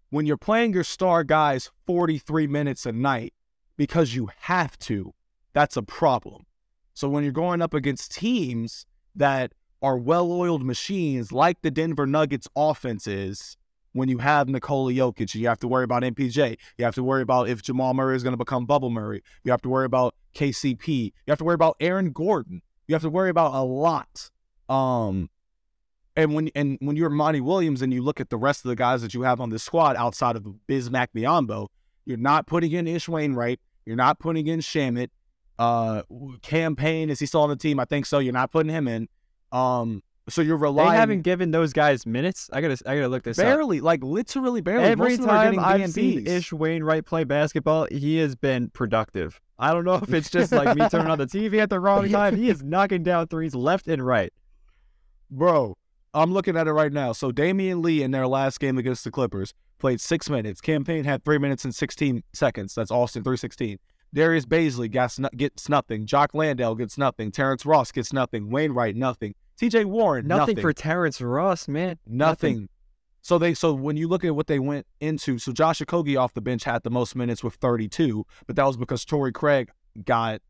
when 0.10 0.26
you're 0.26 0.38
playing 0.38 0.74
your 0.74 0.84
star 0.84 1.24
guys 1.24 1.72
43 1.86 2.48
minutes 2.48 2.86
a 2.86 2.91
night 2.91 3.34
because 3.78 4.15
you 4.15 4.30
have 4.41 4.78
to, 4.80 5.13
that's 5.54 5.78
a 5.78 5.84
problem. 5.84 6.45
So 6.93 7.08
when 7.08 7.24
you're 7.24 7.32
going 7.32 7.62
up 7.62 7.74
against 7.74 8.13
teams 8.13 8.86
that 9.15 9.54
are 9.82 9.98
well-oiled 9.98 10.63
machines 10.63 11.32
like 11.32 11.62
the 11.62 11.72
Denver 11.72 12.06
Nuggets 12.06 12.48
offense 12.56 13.08
is, 13.08 13.56
when 13.93 14.10
you 14.10 14.19
have 14.19 14.48
Nikola 14.48 14.91
Jokic, 14.91 15.34
you 15.36 15.48
have 15.48 15.60
to 15.60 15.67
worry 15.67 15.84
about 15.84 16.04
MPJ. 16.04 16.58
You 16.78 16.86
have 16.86 16.95
to 16.95 17.04
worry 17.04 17.22
about 17.22 17.50
if 17.50 17.62
Jamal 17.62 17.93
Murray 17.93 18.15
is 18.15 18.24
going 18.24 18.34
to 18.34 18.38
become 18.38 18.65
Bubble 18.65 18.89
Murray. 18.89 19.24
You 19.43 19.52
have 19.52 19.62
to 19.63 19.69
worry 19.69 19.86
about 19.86 20.15
KCP. 20.36 20.88
You 21.06 21.12
have 21.28 21.39
to 21.39 21.43
worry 21.43 21.56
about 21.56 21.76
Aaron 21.80 22.12
Gordon. 22.12 22.62
You 22.88 22.95
have 22.95 23.02
to 23.02 23.10
worry 23.10 23.30
about 23.30 23.54
a 23.54 23.63
lot. 23.63 24.30
Um, 24.67 25.30
and 26.19 26.34
when 26.34 26.49
and 26.55 26.77
when 26.82 26.95
you're 26.95 27.10
Monty 27.10 27.41
Williams 27.41 27.82
and 27.82 27.93
you 27.93 28.01
look 28.01 28.19
at 28.19 28.29
the 28.29 28.38
rest 28.38 28.65
of 28.65 28.69
the 28.69 28.75
guys 28.75 29.01
that 29.01 29.13
you 29.13 29.21
have 29.23 29.39
on 29.41 29.49
this 29.49 29.63
squad 29.63 29.95
outside 29.95 30.36
of 30.36 30.43
Bismack 30.67 31.08
Biyombo, 31.15 31.67
you're 32.05 32.17
not 32.17 32.47
putting 32.47 32.71
in 32.71 32.88
Ish 32.88 33.08
Wainwright. 33.10 33.60
You're 33.86 33.95
not 33.95 34.19
putting 34.19 34.47
in 34.47 34.60
Shamit. 34.60 35.10
Uh, 35.58 36.03
Cam 36.41 36.75
Payne 36.75 37.10
is 37.10 37.19
he 37.19 37.25
still 37.25 37.41
on 37.41 37.49
the 37.49 37.55
team? 37.55 37.79
I 37.79 37.86
think 37.86 38.05
so. 38.05 38.19
You're 38.19 38.34
not 38.34 38.51
putting 38.51 38.71
him 38.71 38.88
in. 38.88 39.08
Um, 39.51 40.03
so 40.29 40.41
you're 40.41 40.58
relying. 40.58 40.91
They 40.91 40.95
haven't 40.95 41.21
given 41.23 41.51
those 41.51 41.73
guys 41.73 42.05
minutes. 42.05 42.49
I 42.53 42.62
gotta 42.62 42.77
I 42.86 42.95
gotta 42.95 43.08
look 43.08 43.23
this 43.23 43.39
up. 43.39 43.43
barely, 43.45 43.82
like 43.82 44.03
literally 44.03 44.62
barely. 44.62 44.86
Every 44.86 45.10
Most 45.17 45.19
of 45.19 45.25
them 45.25 45.29
are 45.36 45.43
time 45.51 45.60
I've 45.60 45.82
DNPs. 45.82 45.93
seen 45.93 46.27
Ish 46.27 46.53
Wainwright 46.53 47.05
play 47.05 47.23
basketball, 47.23 47.88
he 47.91 48.17
has 48.17 48.36
been 48.36 48.69
productive. 48.69 49.41
I 49.58 49.73
don't 49.73 49.84
know 49.86 49.95
if 49.95 50.13
it's 50.13 50.29
just 50.29 50.51
like 50.51 50.77
me 50.77 50.88
turning 50.88 51.10
on 51.10 51.17
the 51.17 51.25
TV 51.25 51.60
at 51.60 51.69
the 51.69 51.79
wrong 51.79 52.08
time. 52.12 52.38
He 52.38 52.49
is 52.49 52.63
knocking 52.63 53.03
down 53.03 53.27
threes 53.27 53.55
left 53.55 53.88
and 53.88 54.05
right. 54.05 54.32
Bro, 55.32 55.75
I'm 56.13 56.34
looking 56.34 56.58
at 56.58 56.67
it 56.67 56.72
right 56.72 56.91
now. 56.91 57.12
So 57.12 57.32
Damion 57.32 57.84
Lee 57.84 58.02
in 58.02 58.12
their 58.12 58.28
last 58.28 58.60
game 58.60 58.78
against 58.78 59.04
the 59.04 59.12
Clippers 59.12 59.54
played 59.78 60.02
six 60.02 60.30
minutes. 60.30 60.62
Cam 60.62 60.84
Payne 60.84 61.04
had 61.04 61.24
three 61.24 61.38
minutes 61.38 61.63
and 61.65 61.74
16 61.74 62.24
seconds. 62.34 62.76
That's 62.76 62.91
Austin 62.91 63.24
316. 63.24 63.78
Darius 64.13 64.45
Bazley 64.45 64.89
gets, 64.89 65.19
gets 65.38 65.69
nothing. 65.69 66.06
Jock 66.08 66.34
Landale 66.34 66.76
gets 66.76 66.98
nothing. 66.98 67.32
Terrence 67.32 67.65
Ross 67.65 67.91
gets 67.91 68.12
nothing. 68.12 68.50
Wainwright, 68.50 68.95
nothing. 68.95 69.36
TJ 69.60 69.86
Warren, 69.86 70.26
Nothing, 70.26 70.56
nothing. 70.56 70.62
for 70.62 70.74
Terrence 70.74 71.22
Ross, 71.22 71.67
man. 71.67 72.00
Nothing. 72.08 72.69
So 73.22 73.38
they 73.38 73.54
so 73.54 73.74
when 73.74 73.98
you 73.98 74.08
look 74.08 74.24
at 74.24 74.36
what 74.36 74.48
they 74.48 74.60
went 74.60 74.88
into, 75.02 75.38
so 75.38 75.52
Josh 75.52 75.80
Okogie 75.80 76.19
off 76.19 76.34
the 76.34 76.41
bench 76.41 76.63
had 76.63 76.84
the 76.84 76.89
most 76.89 77.15
minutes 77.15 77.43
with 77.43 77.56
32, 77.56 78.26
but 78.48 78.56
that 78.56 78.65
was 78.65 78.78
because 78.78 79.04
Torrey 79.04 79.34
Craig 79.34 79.69
got 80.06 80.41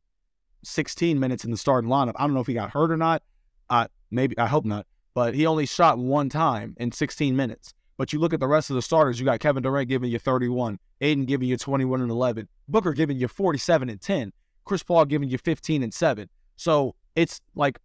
16 0.64 1.20
minutes 1.20 1.44
in 1.44 1.52
the 1.52 1.58
starting 1.58 1.90
lineup. 1.90 2.14
I 2.16 2.26
don't 2.26 2.36
know 2.36 2.40
if 2.40 2.48
he 2.48 2.54
got 2.54 2.70
hurt 2.70 2.92
or 2.92 2.98
not. 2.98 3.24
I 3.70 3.88
maybe 4.12 4.38
I 4.38 4.46
hope 4.46 4.66
not, 4.66 4.86
but 5.20 5.36
he 5.36 5.46
only 5.46 5.66
shot 5.66 5.98
one 5.98 6.30
time 6.30 6.74
in 6.78 6.94
16 6.94 7.36
minutes. 7.36 7.74
But 7.98 8.14
you 8.14 8.20
look 8.20 8.34
at 8.34 8.40
the 8.40 8.48
rest 8.48 8.70
of 8.70 8.78
the 8.78 8.82
starters, 8.82 9.20
you 9.20 9.26
got 9.26 9.42
Kevin 9.42 9.62
Durant 9.62 9.90
giving 9.90 10.10
you 10.10 10.18
31, 10.18 10.80
Ayton 11.02 11.26
giving 11.26 11.50
you 11.50 11.58
21 11.58 12.00
and 12.00 12.10
11, 12.10 12.48
Booker 12.70 12.94
giving 12.94 13.18
you 13.18 13.28
47 13.28 13.90
and 13.90 14.00
10, 14.00 14.32
Chris 14.64 14.82
Paul 14.82 15.04
giving 15.04 15.28
you 15.28 15.38
15 15.38 15.84
and 15.84 15.94
7. 15.94 16.30
So 16.56 16.96
it's 17.18 17.42
like 17.54 17.80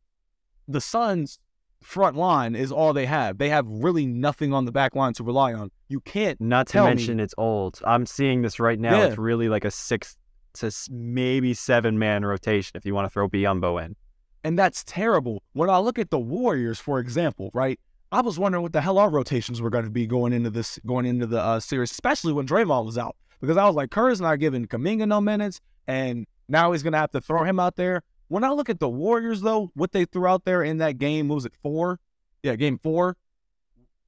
the 0.68 0.80
Suns 0.80 1.40
front 1.82 2.14
line 2.14 2.54
is 2.54 2.70
all 2.70 2.92
they 2.92 3.06
have. 3.06 3.38
They 3.38 3.48
have 3.48 3.66
really 3.66 4.06
nothing 4.06 4.54
on 4.54 4.64
the 4.64 4.70
back 4.70 4.94
line 4.94 5.12
to 5.14 5.24
rely 5.24 5.54
on. 5.54 5.72
You 5.88 5.98
can't 6.02 6.40
Not 6.40 6.68
to 6.68 6.72
Tell 6.74 6.84
me. 6.84 6.90
mention 6.92 7.18
it's 7.18 7.34
old. 7.36 7.80
I'm 7.84 8.06
seeing 8.06 8.42
this 8.42 8.60
right 8.60 8.78
now. 8.78 8.96
Yeah. 8.96 9.06
It's 9.06 9.18
really 9.18 9.48
like 9.48 9.64
a 9.64 9.72
six 9.72 10.16
to 10.60 10.70
maybe 10.88 11.52
seven 11.52 11.98
man 11.98 12.24
rotation 12.24 12.76
if 12.76 12.86
you 12.86 12.94
want 12.94 13.06
to 13.06 13.10
throw 13.10 13.28
Biyombo 13.28 13.84
in. 13.84 13.96
And 14.44 14.58
that's 14.58 14.84
terrible. 14.84 15.42
When 15.54 15.70
I 15.70 15.78
look 15.78 15.98
at 15.98 16.10
the 16.10 16.18
Warriors, 16.18 16.78
for 16.78 16.98
example, 17.00 17.50
right? 17.54 17.80
I 18.12 18.20
was 18.20 18.38
wondering 18.38 18.62
what 18.62 18.72
the 18.72 18.82
hell 18.82 18.98
our 18.98 19.10
rotations 19.10 19.60
were 19.60 19.70
going 19.70 19.84
to 19.84 19.90
be 19.90 20.06
going 20.06 20.32
into 20.32 20.50
this, 20.50 20.78
going 20.86 21.06
into 21.06 21.26
the 21.26 21.40
uh, 21.40 21.58
series, 21.58 21.90
especially 21.90 22.32
when 22.32 22.46
Draymond 22.46 22.84
was 22.84 22.98
out, 22.98 23.16
because 23.40 23.56
I 23.56 23.66
was 23.66 23.74
like, 23.74 23.90
Kerr's 23.90 24.20
not 24.20 24.38
giving 24.38 24.66
Kuminga 24.66 25.08
no 25.08 25.20
minutes, 25.20 25.60
and 25.88 26.26
now 26.48 26.72
he's 26.72 26.82
going 26.82 26.92
to 26.92 26.98
have 26.98 27.10
to 27.12 27.20
throw 27.20 27.42
him 27.42 27.58
out 27.58 27.74
there. 27.74 28.02
When 28.28 28.44
I 28.44 28.50
look 28.50 28.68
at 28.68 28.78
the 28.78 28.88
Warriors, 28.88 29.40
though, 29.40 29.70
what 29.74 29.92
they 29.92 30.04
threw 30.04 30.26
out 30.26 30.44
there 30.44 30.62
in 30.62 30.78
that 30.78 30.98
game, 30.98 31.28
was 31.28 31.44
it 31.44 31.54
four? 31.62 31.98
Yeah, 32.42 32.54
game 32.56 32.78
four. 32.78 33.16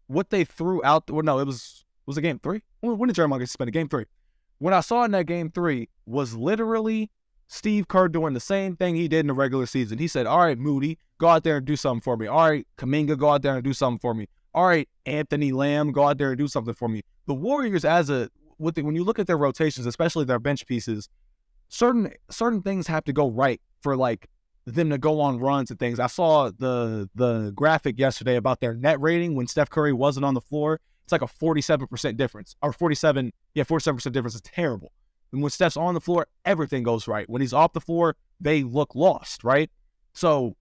What 0.06 0.30
they 0.30 0.44
threw 0.44 0.84
out, 0.84 1.10
well, 1.10 1.22
no, 1.22 1.38
it 1.38 1.46
was 1.46 1.84
was 2.04 2.16
it 2.16 2.22
game 2.22 2.38
three? 2.38 2.62
When, 2.80 2.98
when 2.98 3.08
did 3.08 3.16
Draymond 3.16 3.40
get 3.40 3.48
suspended? 3.48 3.74
Game 3.74 3.88
three. 3.88 4.04
What 4.58 4.72
I 4.72 4.80
saw 4.80 5.04
in 5.04 5.10
that 5.10 5.26
game 5.26 5.50
three 5.50 5.88
was 6.06 6.34
literally 6.34 7.10
Steve 7.48 7.88
Kerr 7.88 8.08
doing 8.08 8.34
the 8.34 8.40
same 8.40 8.76
thing 8.76 8.96
he 8.96 9.08
did 9.08 9.20
in 9.20 9.28
the 9.28 9.34
regular 9.34 9.66
season. 9.66 9.98
He 9.98 10.08
said, 10.08 10.26
All 10.26 10.40
right, 10.40 10.58
Moody, 10.58 10.98
go 11.18 11.28
out 11.28 11.44
there 11.44 11.58
and 11.58 11.66
do 11.66 11.76
something 11.76 12.00
for 12.00 12.16
me. 12.16 12.26
All 12.26 12.50
right, 12.50 12.66
Kuminga, 12.76 13.16
go 13.16 13.30
out 13.30 13.42
there 13.42 13.54
and 13.54 13.64
do 13.64 13.72
something 13.72 13.98
for 13.98 14.14
me. 14.14 14.28
All 14.54 14.66
right, 14.66 14.88
Anthony 15.04 15.52
Lamb, 15.52 15.92
go 15.92 16.08
out 16.08 16.18
there 16.18 16.30
and 16.30 16.38
do 16.38 16.48
something 16.48 16.74
for 16.74 16.88
me. 16.88 17.02
The 17.26 17.34
Warriors, 17.34 17.84
as 17.84 18.10
a 18.10 18.30
the, 18.58 18.82
when 18.82 18.94
you 18.94 19.04
look 19.04 19.18
at 19.18 19.26
their 19.26 19.36
rotations, 19.36 19.86
especially 19.86 20.24
their 20.24 20.38
bench 20.38 20.66
pieces, 20.66 21.08
certain 21.68 22.12
certain 22.30 22.62
things 22.62 22.86
have 22.86 23.04
to 23.04 23.12
go 23.12 23.28
right 23.28 23.60
for 23.80 23.96
like 23.96 24.28
them 24.64 24.90
to 24.90 24.98
go 24.98 25.20
on 25.20 25.38
runs 25.38 25.70
and 25.70 25.78
things. 25.78 26.00
I 26.00 26.06
saw 26.06 26.50
the 26.50 27.08
the 27.14 27.52
graphic 27.54 27.98
yesterday 27.98 28.36
about 28.36 28.60
their 28.60 28.74
net 28.74 29.00
rating 29.00 29.34
when 29.34 29.46
Steph 29.46 29.70
Curry 29.70 29.92
wasn't 29.92 30.24
on 30.24 30.34
the 30.34 30.40
floor. 30.40 30.80
It's 31.04 31.12
like 31.12 31.22
a 31.22 31.26
47% 31.26 32.16
difference. 32.16 32.56
Or 32.62 32.72
47, 32.72 33.32
yeah, 33.54 33.62
47% 33.62 34.10
difference 34.10 34.34
is 34.34 34.40
terrible. 34.40 34.90
And 35.32 35.42
when 35.42 35.50
Steph's 35.50 35.76
on 35.76 35.94
the 35.94 36.00
floor, 36.00 36.26
everything 36.44 36.82
goes 36.82 37.08
right. 37.08 37.28
When 37.28 37.42
he's 37.42 37.52
off 37.52 37.72
the 37.72 37.80
floor, 37.80 38.16
they 38.40 38.62
look 38.62 38.94
lost, 38.94 39.44
right? 39.44 39.70
So, 40.12 40.56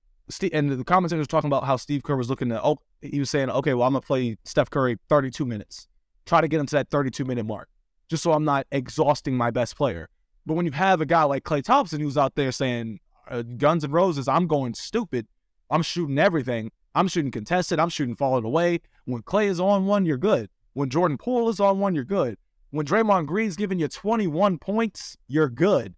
and 0.51 0.71
the 0.71 0.83
commentator 0.83 1.19
was 1.19 1.27
talking 1.27 1.47
about 1.47 1.65
how 1.65 1.75
Steve 1.75 2.03
Kerr 2.03 2.15
was 2.15 2.29
looking 2.29 2.51
at, 2.51 2.61
oh, 2.63 2.79
he 3.01 3.19
was 3.19 3.29
saying, 3.29 3.49
okay, 3.49 3.73
well, 3.73 3.87
I'm 3.87 3.93
going 3.93 4.01
to 4.01 4.07
play 4.07 4.37
Steph 4.43 4.69
Curry 4.69 4.97
32 5.09 5.45
minutes. 5.45 5.87
Try 6.25 6.41
to 6.41 6.47
get 6.47 6.59
him 6.59 6.65
to 6.67 6.75
that 6.77 6.89
32 6.89 7.23
minute 7.23 7.45
mark, 7.45 7.69
just 8.09 8.23
so 8.23 8.33
I'm 8.33 8.43
not 8.43 8.65
exhausting 8.71 9.37
my 9.37 9.51
best 9.51 9.77
player. 9.77 10.09
But 10.45 10.55
when 10.55 10.65
you 10.65 10.71
have 10.71 11.01
a 11.01 11.05
guy 11.05 11.23
like 11.23 11.43
Klay 11.43 11.63
Thompson 11.63 12.01
who's 12.01 12.17
out 12.17 12.35
there 12.35 12.51
saying, 12.51 12.99
uh, 13.29 13.43
Guns 13.43 13.83
and 13.83 13.93
Roses, 13.93 14.27
I'm 14.27 14.47
going 14.47 14.73
stupid. 14.73 15.27
I'm 15.69 15.81
shooting 15.81 16.19
everything. 16.19 16.71
I'm 16.93 17.07
shooting 17.07 17.31
contested. 17.31 17.79
I'm 17.79 17.89
shooting 17.89 18.15
falling 18.15 18.45
away. 18.45 18.81
When 19.05 19.21
Klay 19.23 19.47
is 19.47 19.59
on 19.59 19.85
one, 19.85 20.05
you're 20.05 20.17
good. 20.17 20.49
When 20.73 20.89
Jordan 20.89 21.17
Poole 21.17 21.49
is 21.49 21.59
on 21.59 21.79
one, 21.79 21.95
you're 21.95 22.03
good. 22.03 22.37
When 22.75 22.85
Draymond 22.85 23.27
Green's 23.27 23.55
giving 23.55 23.79
you 23.79 23.87
21 23.87 24.57
points, 24.57 25.15
you're 25.29 25.47
good. 25.47 25.95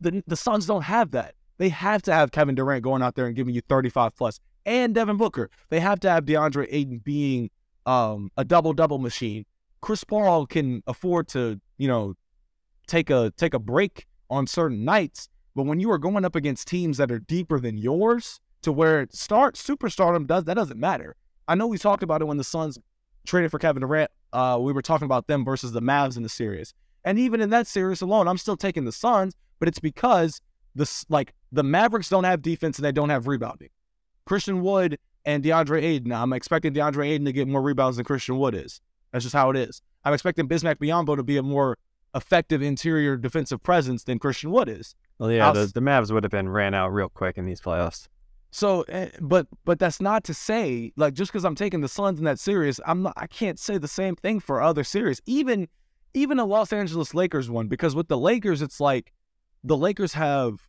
The 0.00 0.22
the 0.28 0.36
Suns 0.36 0.64
don't 0.64 0.82
have 0.82 1.10
that. 1.10 1.34
They 1.58 1.68
have 1.70 2.00
to 2.02 2.12
have 2.12 2.30
Kevin 2.30 2.54
Durant 2.54 2.84
going 2.84 3.02
out 3.02 3.16
there 3.16 3.26
and 3.26 3.34
giving 3.34 3.56
you 3.56 3.60
35 3.68 4.14
plus, 4.14 4.38
and 4.64 4.94
Devin 4.94 5.16
Booker. 5.16 5.50
They 5.68 5.80
have 5.80 5.98
to 6.00 6.08
have 6.08 6.24
DeAndre 6.24 6.68
Ayton 6.70 7.00
being 7.02 7.50
um, 7.86 8.30
a 8.36 8.44
double 8.44 8.72
double 8.72 8.98
machine. 8.98 9.46
Chris 9.80 10.04
Paul 10.04 10.46
can 10.46 10.80
afford 10.86 11.26
to, 11.30 11.60
you 11.76 11.88
know, 11.88 12.14
take 12.86 13.10
a 13.10 13.32
take 13.36 13.52
a 13.52 13.58
break 13.58 14.06
on 14.30 14.46
certain 14.46 14.84
nights, 14.84 15.28
but 15.56 15.64
when 15.64 15.80
you 15.80 15.90
are 15.90 15.98
going 15.98 16.24
up 16.24 16.36
against 16.36 16.68
teams 16.68 16.98
that 16.98 17.10
are 17.10 17.18
deeper 17.18 17.58
than 17.58 17.78
yours 17.78 18.38
to 18.62 18.70
where 18.70 19.08
start 19.10 19.56
superstardom 19.56 20.28
does 20.28 20.44
that 20.44 20.54
doesn't 20.54 20.78
matter. 20.78 21.16
I 21.48 21.56
know 21.56 21.66
we 21.66 21.78
talked 21.78 22.04
about 22.04 22.22
it 22.22 22.26
when 22.26 22.36
the 22.36 22.44
Suns 22.44 22.78
traded 23.26 23.50
for 23.50 23.58
Kevin 23.58 23.80
Durant. 23.80 24.12
Uh, 24.32 24.58
we 24.60 24.72
were 24.72 24.82
talking 24.82 25.06
about 25.06 25.26
them 25.26 25.44
versus 25.44 25.72
the 25.72 25.82
Mavs 25.82 26.16
in 26.16 26.22
the 26.22 26.28
series, 26.28 26.74
and 27.04 27.18
even 27.18 27.40
in 27.40 27.50
that 27.50 27.66
series 27.66 28.02
alone, 28.02 28.28
I'm 28.28 28.38
still 28.38 28.56
taking 28.56 28.84
the 28.84 28.92
Suns, 28.92 29.34
but 29.58 29.68
it's 29.68 29.78
because 29.78 30.40
the 30.74 30.90
like 31.08 31.32
the 31.52 31.62
Mavericks 31.62 32.08
don't 32.08 32.24
have 32.24 32.42
defense 32.42 32.78
and 32.78 32.84
they 32.84 32.92
don't 32.92 33.08
have 33.10 33.26
rebounding. 33.26 33.70
Christian 34.26 34.60
Wood 34.60 34.98
and 35.24 35.42
DeAndre 35.42 35.82
Ayton. 35.82 36.12
I'm 36.12 36.32
expecting 36.32 36.74
DeAndre 36.74 37.08
Ayton 37.08 37.24
to 37.24 37.32
get 37.32 37.48
more 37.48 37.62
rebounds 37.62 37.96
than 37.96 38.04
Christian 38.04 38.38
Wood 38.38 38.54
is. 38.54 38.80
That's 39.12 39.24
just 39.24 39.34
how 39.34 39.50
it 39.50 39.56
is. 39.56 39.80
I'm 40.04 40.12
expecting 40.12 40.48
Bismack 40.48 40.76
Biyombo 40.76 41.16
to 41.16 41.22
be 41.22 41.36
a 41.36 41.42
more 41.42 41.78
effective 42.14 42.62
interior 42.62 43.16
defensive 43.16 43.62
presence 43.62 44.04
than 44.04 44.18
Christian 44.18 44.50
Wood 44.50 44.68
is. 44.68 44.94
Well, 45.18 45.30
yeah, 45.30 45.52
the, 45.52 45.66
the 45.66 45.80
Mavs 45.80 46.10
would 46.10 46.24
have 46.24 46.30
been 46.30 46.48
ran 46.48 46.74
out 46.74 46.92
real 46.92 47.08
quick 47.08 47.38
in 47.38 47.46
these 47.46 47.60
playoffs. 47.60 48.08
So, 48.50 48.82
eh, 48.82 49.10
but 49.20 49.46
but 49.64 49.78
that's 49.78 50.00
not 50.00 50.24
to 50.24 50.34
say 50.34 50.92
like 50.96 51.14
just 51.14 51.30
because 51.30 51.44
I'm 51.44 51.54
taking 51.54 51.80
the 51.80 51.88
Suns 51.88 52.18
in 52.18 52.24
that 52.24 52.38
series, 52.38 52.80
I'm 52.86 53.02
not. 53.02 53.14
I 53.16 53.26
can't 53.26 53.58
say 53.58 53.78
the 53.78 53.88
same 53.88 54.16
thing 54.16 54.40
for 54.40 54.62
other 54.62 54.84
series. 54.84 55.20
Even 55.26 55.68
even 56.14 56.38
a 56.38 56.44
Los 56.44 56.72
Angeles 56.72 57.14
Lakers 57.14 57.50
one 57.50 57.68
because 57.68 57.94
with 57.94 58.08
the 58.08 58.18
Lakers, 58.18 58.62
it's 58.62 58.80
like 58.80 59.12
the 59.62 59.76
Lakers 59.76 60.12
have 60.14 60.66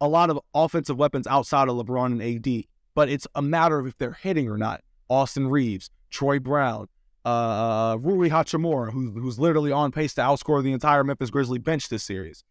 a 0.00 0.08
lot 0.08 0.30
of 0.30 0.40
offensive 0.54 0.96
weapons 0.96 1.26
outside 1.26 1.68
of 1.68 1.76
LeBron 1.76 2.06
and 2.06 2.22
AD, 2.22 2.64
but 2.94 3.08
it's 3.08 3.26
a 3.34 3.42
matter 3.42 3.78
of 3.78 3.86
if 3.86 3.96
they're 3.98 4.12
hitting 4.12 4.48
or 4.48 4.56
not. 4.56 4.82
Austin 5.08 5.48
Reaves, 5.48 5.90
Troy 6.10 6.38
Brown, 6.38 6.88
uh, 7.24 7.98
Rui 8.00 8.30
Hachimura, 8.30 8.90
who, 8.92 9.10
who's 9.12 9.38
literally 9.38 9.72
on 9.72 9.92
pace 9.92 10.14
to 10.14 10.20
outscore 10.22 10.62
the 10.62 10.72
entire 10.72 11.04
Memphis 11.04 11.30
Grizzly 11.30 11.58
bench 11.58 11.88
this 11.88 12.02
series. 12.02 12.44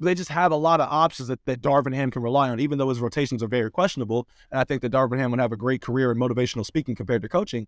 They 0.00 0.14
just 0.14 0.30
have 0.30 0.50
a 0.52 0.56
lot 0.56 0.80
of 0.80 0.88
options 0.90 1.28
that, 1.28 1.44
that 1.44 1.60
Darvin 1.60 1.94
Ham 1.94 2.10
can 2.10 2.22
rely 2.22 2.50
on, 2.50 2.58
even 2.58 2.78
though 2.78 2.88
his 2.88 3.00
rotations 3.00 3.42
are 3.42 3.48
very 3.48 3.70
questionable. 3.70 4.28
And 4.50 4.60
I 4.60 4.64
think 4.64 4.82
that 4.82 4.92
Darvin 4.92 5.18
Ham 5.18 5.30
would 5.30 5.40
have 5.40 5.52
a 5.52 5.56
great 5.56 5.80
career 5.80 6.10
in 6.10 6.18
motivational 6.18 6.66
speaking 6.66 6.94
compared 6.94 7.22
to 7.22 7.28
coaching. 7.28 7.66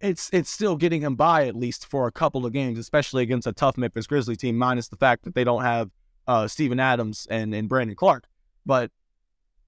It's 0.00 0.28
it's 0.32 0.50
still 0.50 0.76
getting 0.76 1.00
him 1.00 1.14
by 1.14 1.46
at 1.46 1.54
least 1.54 1.86
for 1.86 2.06
a 2.06 2.12
couple 2.12 2.44
of 2.44 2.52
games, 2.52 2.78
especially 2.78 3.22
against 3.22 3.46
a 3.46 3.52
tough 3.52 3.76
Memphis 3.76 4.06
Grizzly 4.06 4.36
team, 4.36 4.58
minus 4.58 4.88
the 4.88 4.96
fact 4.96 5.24
that 5.24 5.34
they 5.34 5.44
don't 5.44 5.62
have 5.62 5.90
uh, 6.26 6.48
Steven 6.48 6.80
Adams 6.80 7.26
and, 7.30 7.54
and 7.54 7.68
Brandon 7.68 7.96
Clarke. 7.96 8.26
But 8.66 8.90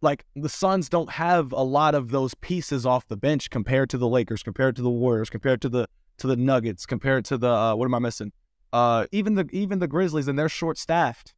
like 0.03 0.27
the 0.35 0.49
Suns 0.49 0.89
don't 0.89 1.11
have 1.11 1.53
a 1.53 1.63
lot 1.63 1.95
of 1.95 2.11
those 2.11 2.35
pieces 2.35 2.85
off 2.85 3.07
the 3.07 3.17
bench 3.17 3.49
compared 3.51 3.89
to 3.91 3.99
the 3.99 4.09
Lakers, 4.09 4.43
compared 4.43 4.77
to 4.77 4.83
the 4.83 4.91
Warriors, 4.91 5.31
compared 5.31 5.63
to 5.63 5.69
the 5.69 5.89
to 6.19 6.27
the 6.27 6.37
Nuggets 6.37 6.87
compared 6.87 7.25
to 7.27 7.39
the 7.39 7.51
uh, 7.51 7.75
what 7.75 7.85
am 7.85 7.95
I 7.95 7.99
missing? 7.99 8.33
Uh, 8.73 9.07
even 9.13 9.35
the 9.35 9.49
even 9.53 9.79
the 9.79 9.89
Grizzlies 9.89 10.29
and 10.29 10.39
they're 10.39 10.49
short 10.49 10.79
staffed. 10.79 11.35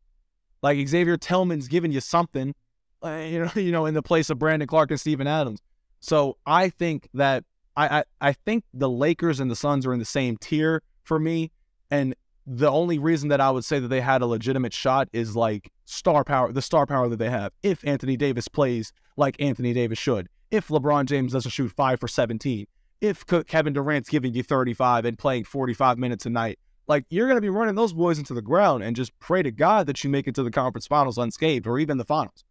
Like 0.62 0.87
Xavier 0.87 1.16
Tillman's 1.16 1.68
giving 1.68 1.92
you 1.92 2.01
something, 2.01 2.55
uh, 3.03 3.09
you 3.29 3.44
know, 3.44 3.51
you 3.55 3.73
know, 3.73 3.87
in 3.87 3.94
the 3.94 4.03
place 4.03 4.31
of 4.31 4.38
Brandon 4.38 4.66
Clarke 4.66 4.90
and 4.90 5.01
Steven 5.01 5.27
Adams. 5.27 5.61
So 6.01 6.37
I 6.47 6.68
think 6.68 7.09
that 7.14 7.44
I, 7.77 7.99
I 7.99 8.05
I 8.21 8.33
think 8.33 8.64
the 8.73 8.88
Lakers 8.88 9.40
and 9.40 9.51
the 9.51 9.57
Suns 9.57 9.87
are 9.87 9.92
in 9.92 9.99
the 9.99 10.05
same 10.05 10.37
tier 10.37 10.83
for 11.03 11.18
me, 11.18 11.51
and 11.90 12.14
the 12.47 12.71
only 12.71 12.99
reason 12.99 13.29
that 13.29 13.40
I 13.40 13.51
would 13.51 13.64
say 13.64 13.79
that 13.79 13.88
they 13.88 14.01
had 14.01 14.23
a 14.23 14.27
legitimate 14.27 14.73
shot 14.73 15.09
is 15.12 15.37
like 15.37 15.71
star 15.85 16.25
power, 16.25 16.51
the 16.51 16.62
star 16.62 16.87
power 16.87 17.09
that 17.09 17.18
they 17.18 17.29
have. 17.29 17.53
If 17.62 17.87
Anthony 17.87 18.16
Davis 18.16 18.49
plays 18.49 18.92
like 19.16 19.37
Anthony 19.40 19.75
Davis 19.75 19.99
should, 19.99 20.29
if 20.51 20.68
LeBron 20.68 21.07
James 21.07 21.33
doesn't 21.33 21.51
shoot 21.51 21.71
five 21.73 22.01
for 22.01 22.09
17, 22.09 22.66
if 23.01 23.27
Kevin 23.27 23.75
Durant's 23.75 24.09
giving 24.09 24.35
you 24.35 24.42
35 24.42 25.05
and 25.05 25.18
playing 25.18 25.44
45 25.44 25.99
minutes 25.99 26.27
a 26.27 26.31
night, 26.31 26.59
like 26.88 27.05
you're 27.11 27.27
going 27.27 27.37
to 27.37 27.42
be 27.42 27.51
running 27.51 27.74
those 27.74 27.92
boys 27.92 28.18
into 28.18 28.35
the 28.35 28.42
ground 28.42 28.83
and 28.83 28.96
just 28.96 29.16
pray 29.20 29.42
to 29.42 29.51
God 29.51 29.87
that 29.87 30.03
you 30.03 30.11
make 30.11 30.27
it 30.27 30.35
to 30.37 30.42
the 30.42 30.51
conference 30.51 30.87
finals 30.87 31.18
unscathed 31.18 31.66
or 31.66 31.79
even 31.79 31.98
the 31.98 32.05
finals. 32.05 32.44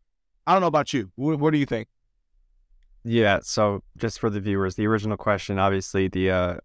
I 0.46 0.54
don't 0.54 0.62
know 0.62 0.68
about 0.68 0.94
you. 0.94 1.12
What, 1.16 1.40
what 1.40 1.52
do 1.52 1.58
you 1.58 1.66
think? 1.66 1.88
Yeah. 3.04 3.40
So 3.42 3.84
just 3.98 4.20
for 4.20 4.30
the 4.30 4.40
viewers, 4.40 4.76
the 4.76 4.88
original 4.88 5.18
question, 5.18 5.60
obviously, 5.60 6.08
the 6.08 6.32
uh, 6.32 6.56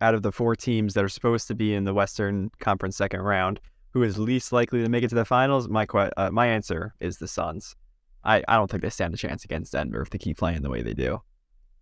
out 0.00 0.14
of 0.14 0.22
the 0.22 0.32
four 0.32 0.56
teams 0.56 0.94
that 0.94 1.04
are 1.04 1.08
supposed 1.08 1.46
to 1.48 1.54
be 1.54 1.74
in 1.74 1.84
the 1.84 1.94
Western 1.94 2.50
Conference 2.58 2.96
second 2.96 3.20
round, 3.20 3.60
who 3.92 4.02
is 4.02 4.18
least 4.18 4.52
likely 4.52 4.82
to 4.82 4.88
make 4.88 5.04
it 5.04 5.08
to 5.08 5.14
the 5.14 5.24
finals? 5.24 5.68
My 5.68 5.84
uh, 5.84 6.30
my 6.32 6.46
answer 6.46 6.94
is 7.00 7.18
the 7.18 7.28
Suns. 7.28 7.76
I, 8.24 8.42
I 8.48 8.56
don't 8.56 8.70
think 8.70 8.82
they 8.82 8.90
stand 8.90 9.14
a 9.14 9.16
chance 9.16 9.44
against 9.44 9.72
Denver 9.72 10.00
if 10.00 10.10
they 10.10 10.18
keep 10.18 10.38
playing 10.38 10.62
the 10.62 10.70
way 10.70 10.82
they 10.82 10.94
do. 10.94 11.20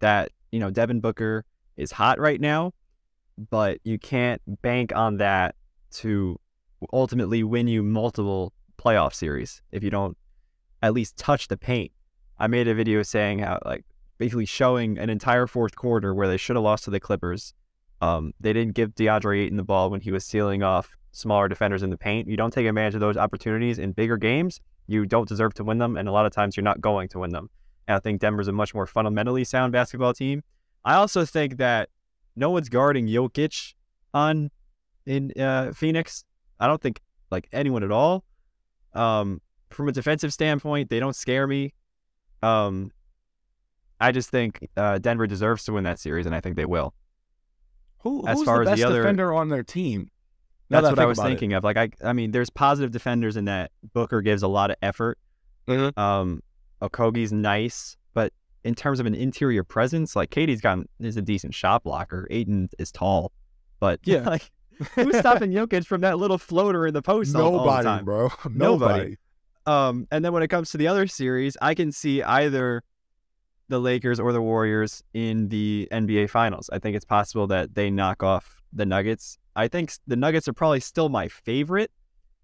That 0.01 0.33
you 0.51 0.59
know, 0.59 0.71
Devin 0.71 1.01
Booker 1.01 1.45
is 1.77 1.93
hot 1.93 2.19
right 2.19 2.41
now, 2.41 2.73
but 3.49 3.79
you 3.85 3.99
can't 3.99 4.43
bank 4.63 4.95
on 4.95 5.17
that 5.19 5.55
to 5.93 6.39
ultimately 6.93 7.43
win 7.43 7.69
you 7.69 7.83
multiple 7.83 8.53
playoff 8.79 9.15
series 9.15 9.63
if 9.73 9.83
you 9.83 9.91
don't 9.91 10.17
at 10.83 10.95
least 10.95 11.17
touch 11.17 11.49
the 11.49 11.57
paint. 11.57 11.93
I 12.39 12.47
made 12.47 12.69
a 12.69 12.75
video 12.75 13.03
saying 13.03 13.41
how, 13.41 13.59
like, 13.65 13.85
basically 14.19 14.47
showing 14.47 14.99
an 14.99 15.11
entire 15.11 15.47
fourth 15.47 15.77
quarter 15.77 16.15
where 16.15 16.29
they 16.29 16.37
should 16.37 16.57
have 16.57 16.63
lost 16.63 16.85
to 16.85 16.91
the 16.91 17.01
Clippers. 17.01 17.55
Um, 18.01 18.33
they 18.41 18.53
didn't 18.53 18.75
give 18.75 18.95
DeAndre 18.95 19.43
Ayton 19.43 19.57
the 19.57 19.63
ball 19.63 19.91
when 19.91 20.01
he 20.01 20.11
was 20.11 20.25
sealing 20.25 20.63
off 20.63 20.91
smaller 21.13 21.49
defenders 21.49 21.83
in 21.83 21.91
the 21.91 21.99
paint. 21.99 22.29
You 22.29 22.37
don't 22.37 22.53
take 22.53 22.67
advantage 22.67 22.95
of 22.95 23.01
those 23.01 23.17
opportunities 23.17 23.79
in 23.79 23.93
bigger 23.93 24.17
games. 24.17 24.61
You 24.87 25.05
don't 25.05 25.29
deserve 25.29 25.55
to 25.55 25.65
win 25.65 25.79
them, 25.79 25.97
and 25.97 26.09
a 26.09 26.13
lot 26.13 26.27
of 26.27 26.33
times 26.33 26.57
you're 26.57 26.65
not 26.65 26.81
going 26.81 27.09
to 27.11 27.19
win 27.19 27.31
them. 27.31 27.51
And 27.87 27.97
I 27.97 28.01
think 28.01 28.21
Denver's 28.21 28.49
a 28.49 28.53
much 28.53 28.75
more 28.75 28.87
fundamentally 28.87 29.45
sound 29.45 29.73
basketball 29.73 30.15
team. 30.15 30.43
I 30.85 30.95
also 30.95 31.25
think 31.25 31.59
that 31.59 31.91
no 32.41 32.51
one's 32.51 32.69
guarding 32.69 33.07
Jokic 33.07 33.75
on 34.15 34.51
in 35.07 35.33
uh, 35.39 35.73
Phoenix. 35.73 36.25
I 36.59 36.67
don't 36.67 36.81
think 36.81 37.01
like 37.31 37.49
anyone 37.53 37.85
at 37.85 37.93
all. 37.93 38.25
Um, 38.95 39.41
from 39.69 39.89
a 39.89 39.93
defensive 39.93 40.33
standpoint, 40.33 40.91
they 40.91 40.99
don't 40.99 41.15
scare 41.15 41.47
me. 41.47 41.75
Um, 42.43 42.91
I 44.01 44.11
just 44.11 44.31
think 44.31 44.69
uh, 44.77 44.99
Denver 44.99 45.27
deserves 45.27 45.65
to 45.65 45.75
win 45.75 45.85
that 45.85 46.01
series, 46.01 46.27
and 46.27 46.35
I 46.35 46.41
think 46.41 46.57
they 46.57 46.65
will. 46.65 46.95
Who, 47.99 48.27
as 48.27 48.43
far 48.43 48.65
the 48.65 48.71
as 48.73 48.79
the 48.79 48.85
other 48.85 49.03
defender 49.03 49.33
on 49.35 49.51
their 49.51 49.63
team? 49.63 50.09
That's 50.71 50.85
that 50.85 50.93
what 50.93 50.99
I, 50.99 51.03
I 51.03 51.07
was 51.07 51.19
thinking 51.19 51.53
it. 51.53 51.57
of. 51.57 51.65
Like 51.65 51.77
I, 51.77 51.91
I 52.03 52.15
mean, 52.15 52.31
there's 52.31 52.49
positive 52.49 52.91
defenders 52.91 53.37
in 53.37 53.45
that. 53.45 53.71
Booker 53.93 54.23
gives 54.23 54.43
a 54.43 54.49
lot 54.49 54.71
of 54.71 54.77
effort. 54.81 55.19
Mm-hmm. 55.69 56.01
Um, 56.01 56.43
Okogie's 56.81 57.33
nice, 57.33 57.97
but 58.15 58.33
in 58.65 58.75
terms 58.75 59.01
of 59.01 59.07
an 59.07 59.15
interior 59.15 59.65
presence, 59.65 60.15
like 60.15 60.31
KD's 60.31 60.61
got 60.61 60.79
is 60.99 61.17
a 61.17 61.23
decent 61.23 61.55
shot 61.55 61.85
blocker. 61.85 62.27
Ayton 62.31 62.69
is 62.79 62.93
tall, 62.93 63.33
but 63.79 64.01
yeah, 64.05 64.29
like 64.29 64.51
who's 64.95 65.17
stopping 65.19 65.51
Jokic 65.51 65.87
from 65.87 66.01
that 66.03 66.19
little 66.19 66.39
floater 66.39 66.87
in 66.87 66.95
the 66.95 67.03
post? 67.03 67.35
Nobody, 67.35 67.87
all, 67.87 67.93
all 67.93 67.99
the 67.99 68.05
bro. 68.05 68.29
Nobody. 68.45 68.55
Nobody. 68.55 69.17
Um, 69.67 70.07
and 70.11 70.25
then 70.25 70.33
when 70.33 70.43
it 70.43 70.49
comes 70.49 70.71
to 70.71 70.79
the 70.79 70.89
other 70.89 71.07
series, 71.07 71.57
I 71.61 71.75
can 71.75 71.93
see 71.93 72.23
either 72.23 72.83
the 73.69 73.79
Lakers 73.79 74.19
or 74.19 74.33
the 74.33 74.43
Warriors 74.43 75.03
in 75.15 75.49
the 75.49 75.87
NBA 75.93 76.31
Finals. 76.31 76.69
I 76.73 76.79
think 76.79 76.97
it's 76.97 77.05
possible 77.05 77.47
that 77.49 77.75
they 77.75 77.91
knock 77.91 78.23
off 78.23 78.63
the 78.73 78.87
Nuggets. 78.87 79.39
I 79.55 79.69
think 79.69 79.93
the 80.07 80.17
Nuggets 80.17 80.49
are 80.49 80.53
probably 80.53 80.81
still 80.81 81.09
my 81.09 81.29
favorite 81.29 81.91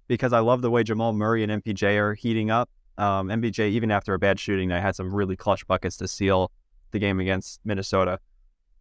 because 0.09 0.33
I 0.33 0.39
love 0.41 0.63
the 0.63 0.71
way 0.71 0.85
Jamal 0.85 1.13
Murray 1.13 1.43
and 1.43 1.63
MPJ 1.63 1.97
are 1.97 2.15
heating 2.15 2.51
up. 2.51 2.71
Um, 2.99 3.29
MPJ, 3.29 3.71
even 3.71 3.91
after 3.91 4.15
a 4.15 4.19
bad 4.19 4.41
shooting 4.41 4.73
I 4.73 4.81
had 4.81 4.97
some 4.97 5.15
really 5.15 5.37
clutch 5.37 5.67
buckets 5.67 5.97
to 5.99 6.09
seal 6.09 6.51
the 6.93 6.99
game 6.99 7.21
against 7.21 7.61
Minnesota. 7.65 8.19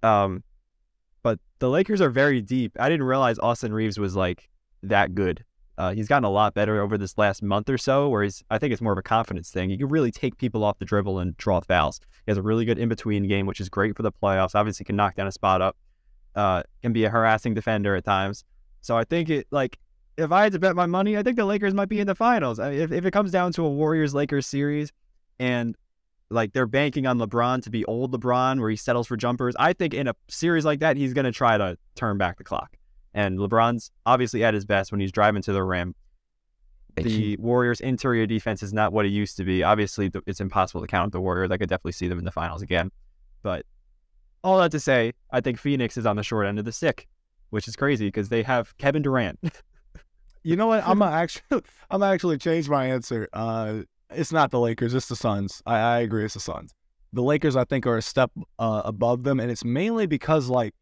Um, 0.03 0.43
but 1.23 1.39
the 1.59 1.69
Lakers 1.69 2.01
are 2.01 2.09
very 2.09 2.41
deep. 2.41 2.77
I 2.79 2.87
didn't 2.87 3.05
realize 3.05 3.39
Austin 3.39 3.73
Reaves 3.73 3.99
was 3.99 4.15
like 4.15 4.49
that 4.83 5.15
good. 5.15 5.43
Uh, 5.77 5.93
he's 5.93 6.07
gotten 6.07 6.23
a 6.23 6.29
lot 6.29 6.53
better 6.53 6.81
over 6.81 6.97
this 6.97 7.17
last 7.17 7.43
month 7.43 7.69
or 7.69 7.77
so, 7.77 8.07
where 8.07 8.23
he's, 8.23 8.43
I 8.49 8.57
think 8.57 8.71
it's 8.71 8.81
more 8.81 8.93
of 8.93 8.97
a 8.97 9.03
confidence 9.03 9.49
thing. 9.49 9.69
He 9.69 9.77
can 9.77 9.89
really 9.89 10.11
take 10.11 10.37
people 10.37 10.63
off 10.63 10.79
the 10.79 10.85
dribble 10.85 11.19
and 11.19 11.35
draw 11.35 11.59
fouls. 11.59 11.99
He 12.25 12.31
has 12.31 12.37
a 12.37 12.41
really 12.41 12.63
good 12.63 12.77
in 12.77 12.87
between 12.87 13.27
game, 13.27 13.45
which 13.45 13.59
is 13.59 13.67
great 13.67 13.97
for 13.97 14.03
the 14.03 14.11
playoffs. 14.11 14.55
Obviously, 14.55 14.85
can 14.85 14.95
knock 14.95 15.15
down 15.15 15.27
a 15.27 15.31
spot 15.31 15.61
up, 15.61 15.75
uh, 16.35 16.63
can 16.81 16.93
be 16.93 17.03
a 17.03 17.09
harassing 17.09 17.53
defender 17.53 17.95
at 17.95 18.05
times. 18.05 18.45
So 18.79 18.97
I 18.97 19.03
think 19.03 19.29
it, 19.29 19.47
like, 19.51 19.77
if 20.17 20.31
I 20.31 20.43
had 20.43 20.53
to 20.53 20.59
bet 20.59 20.75
my 20.75 20.85
money, 20.85 21.17
I 21.17 21.23
think 21.23 21.35
the 21.35 21.45
Lakers 21.45 21.73
might 21.73 21.89
be 21.89 21.99
in 21.99 22.07
the 22.07 22.15
finals. 22.15 22.59
I 22.59 22.71
mean, 22.71 22.79
if, 22.79 22.91
if 22.91 23.05
it 23.05 23.11
comes 23.11 23.31
down 23.31 23.51
to 23.53 23.65
a 23.65 23.69
Warriors 23.69 24.13
Lakers 24.13 24.47
series 24.47 24.91
and 25.39 25.75
like 26.29 26.53
they're 26.53 26.65
banking 26.65 27.05
on 27.05 27.19
LeBron 27.19 27.63
to 27.63 27.69
be 27.69 27.85
old 27.85 28.11
LeBron 28.11 28.59
where 28.59 28.69
he 28.69 28.75
settles 28.75 29.07
for 29.07 29.17
jumpers, 29.17 29.55
I 29.59 29.73
think 29.73 29.93
in 29.93 30.07
a 30.07 30.15
series 30.27 30.65
like 30.65 30.79
that, 30.79 30.97
he's 30.97 31.13
going 31.13 31.25
to 31.25 31.31
try 31.31 31.57
to 31.57 31.77
turn 31.95 32.17
back 32.17 32.37
the 32.37 32.43
clock. 32.43 32.77
And 33.13 33.39
LeBron's 33.39 33.91
obviously 34.05 34.43
at 34.43 34.53
his 34.53 34.65
best 34.65 34.91
when 34.91 34.99
he's 34.99 35.11
driving 35.11 35.41
to 35.43 35.53
the 35.53 35.63
rim. 35.63 35.95
The 36.95 37.35
Warriors' 37.37 37.81
interior 37.81 38.25
defense 38.25 38.63
is 38.63 38.71
not 38.71 38.93
what 38.93 39.05
it 39.05 39.09
used 39.09 39.35
to 39.37 39.43
be. 39.43 39.63
Obviously, 39.63 40.09
it's 40.25 40.39
impossible 40.39 40.79
to 40.79 40.87
count 40.87 41.11
the 41.11 41.19
Warriors. 41.19 41.51
I 41.51 41.57
could 41.57 41.67
definitely 41.67 41.91
see 41.91 42.07
them 42.07 42.19
in 42.19 42.23
the 42.23 42.31
finals 42.31 42.61
again. 42.61 42.89
But 43.43 43.65
all 44.45 44.57
that 44.59 44.71
to 44.71 44.79
say, 44.79 45.11
I 45.31 45.41
think 45.41 45.59
Phoenix 45.59 45.97
is 45.97 46.05
on 46.05 46.15
the 46.15 46.23
short 46.23 46.47
end 46.47 46.57
of 46.57 46.63
the 46.63 46.71
stick, 46.71 47.07
which 47.49 47.67
is 47.67 47.75
crazy 47.75 48.07
because 48.07 48.29
they 48.29 48.43
have 48.43 48.77
Kevin 48.77 49.01
Durant. 49.01 49.39
You 50.45 50.55
know 50.55 50.67
what? 50.67 50.87
I'm 50.87 51.01
actually, 51.01 51.63
I'm 51.89 52.03
actually 52.03 52.37
change 52.37 52.69
my 52.69 52.85
answer. 52.85 53.27
Uh, 53.33 53.81
it's 54.11 54.31
not 54.31 54.51
the 54.51 54.59
Lakers. 54.59 54.93
It's 54.93 55.07
the 55.07 55.15
Suns. 55.15 55.61
I, 55.65 55.77
I 55.77 55.99
agree. 55.99 56.23
It's 56.23 56.35
the 56.35 56.39
Suns. 56.39 56.73
The 57.11 57.23
Lakers, 57.23 57.55
I 57.55 57.65
think, 57.65 57.87
are 57.87 57.97
a 57.97 58.01
step 58.01 58.31
uh, 58.59 58.83
above 58.85 59.23
them, 59.23 59.39
and 59.39 59.49
it's 59.49 59.65
mainly 59.65 60.05
because, 60.05 60.47
like, 60.47 60.75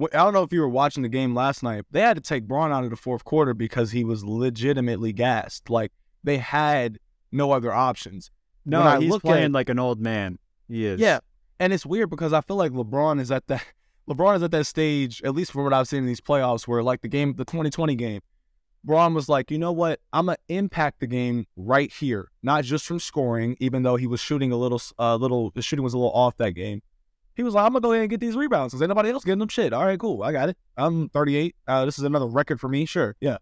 I 0.00 0.06
don't 0.16 0.32
know 0.32 0.42
if 0.42 0.52
you 0.52 0.60
were 0.60 0.68
watching 0.68 1.02
the 1.02 1.08
game 1.08 1.34
last 1.34 1.62
night. 1.62 1.84
They 1.90 2.00
had 2.00 2.16
to 2.16 2.22
take 2.22 2.44
Bron 2.44 2.72
out 2.72 2.84
of 2.84 2.90
the 2.90 2.96
fourth 2.96 3.24
quarter 3.24 3.52
because 3.54 3.90
he 3.92 4.04
was 4.04 4.24
legitimately 4.24 5.12
gassed. 5.12 5.70
Like 5.70 5.92
they 6.24 6.38
had 6.38 6.98
no 7.30 7.52
other 7.52 7.72
options. 7.72 8.30
No, 8.64 8.98
he's 8.98 9.16
playing 9.18 9.44
at, 9.44 9.52
like 9.52 9.68
an 9.68 9.78
old 9.78 10.00
man. 10.00 10.38
He 10.66 10.86
is. 10.86 10.98
yeah, 10.98 11.20
and 11.60 11.72
it's 11.72 11.84
weird 11.86 12.10
because 12.10 12.32
I 12.32 12.40
feel 12.40 12.56
like 12.56 12.72
LeBron 12.72 13.20
is 13.20 13.30
at 13.30 13.46
that 13.48 13.64
LeBron 14.08 14.36
is 14.36 14.42
at 14.42 14.50
that 14.50 14.64
stage, 14.64 15.22
at 15.22 15.34
least 15.34 15.52
from 15.52 15.64
what 15.64 15.72
I've 15.72 15.86
seen 15.86 16.00
in 16.00 16.06
these 16.06 16.20
playoffs, 16.20 16.66
where 16.66 16.82
like 16.82 17.02
the 17.02 17.08
game, 17.08 17.34
the 17.34 17.44
2020 17.44 17.94
game, 17.94 18.20
Bron 18.84 19.14
was 19.14 19.28
like, 19.28 19.50
you 19.50 19.58
know 19.58 19.72
what? 19.72 20.00
I'm 20.12 20.26
gonna 20.26 20.36
impact 20.48 21.00
the 21.00 21.06
game 21.06 21.46
right 21.56 21.90
here, 21.90 22.30
not 22.42 22.64
just 22.64 22.84
from 22.84 23.00
scoring. 23.00 23.56
Even 23.58 23.82
though 23.82 23.96
he 23.96 24.06
was 24.06 24.20
shooting 24.20 24.52
a 24.52 24.56
little, 24.56 24.80
a 24.98 25.02
uh, 25.02 25.16
little, 25.16 25.50
the 25.54 25.62
shooting 25.62 25.82
was 25.82 25.94
a 25.94 25.98
little 25.98 26.12
off 26.12 26.36
that 26.36 26.52
game. 26.52 26.82
He 27.34 27.42
was 27.42 27.54
like, 27.54 27.64
I'm 27.64 27.72
gonna 27.72 27.80
go 27.80 27.92
ahead 27.92 28.02
and 28.02 28.10
get 28.10 28.20
these 28.20 28.36
rebounds 28.36 28.72
because 28.72 28.82
ain't 28.82 28.90
nobody 28.90 29.10
else 29.10 29.24
getting 29.24 29.38
them 29.40 29.48
shit. 29.48 29.72
All 29.72 29.84
right, 29.84 29.98
cool, 29.98 30.22
I 30.22 30.32
got 30.32 30.50
it. 30.50 30.58
I'm 30.76 31.08
38. 31.08 31.56
Uh, 31.66 31.84
this 31.86 31.98
is 31.98 32.04
another 32.04 32.26
record 32.26 32.60
for 32.60 32.68
me. 32.68 32.84
Sure, 32.84 33.16
yeah. 33.20 33.38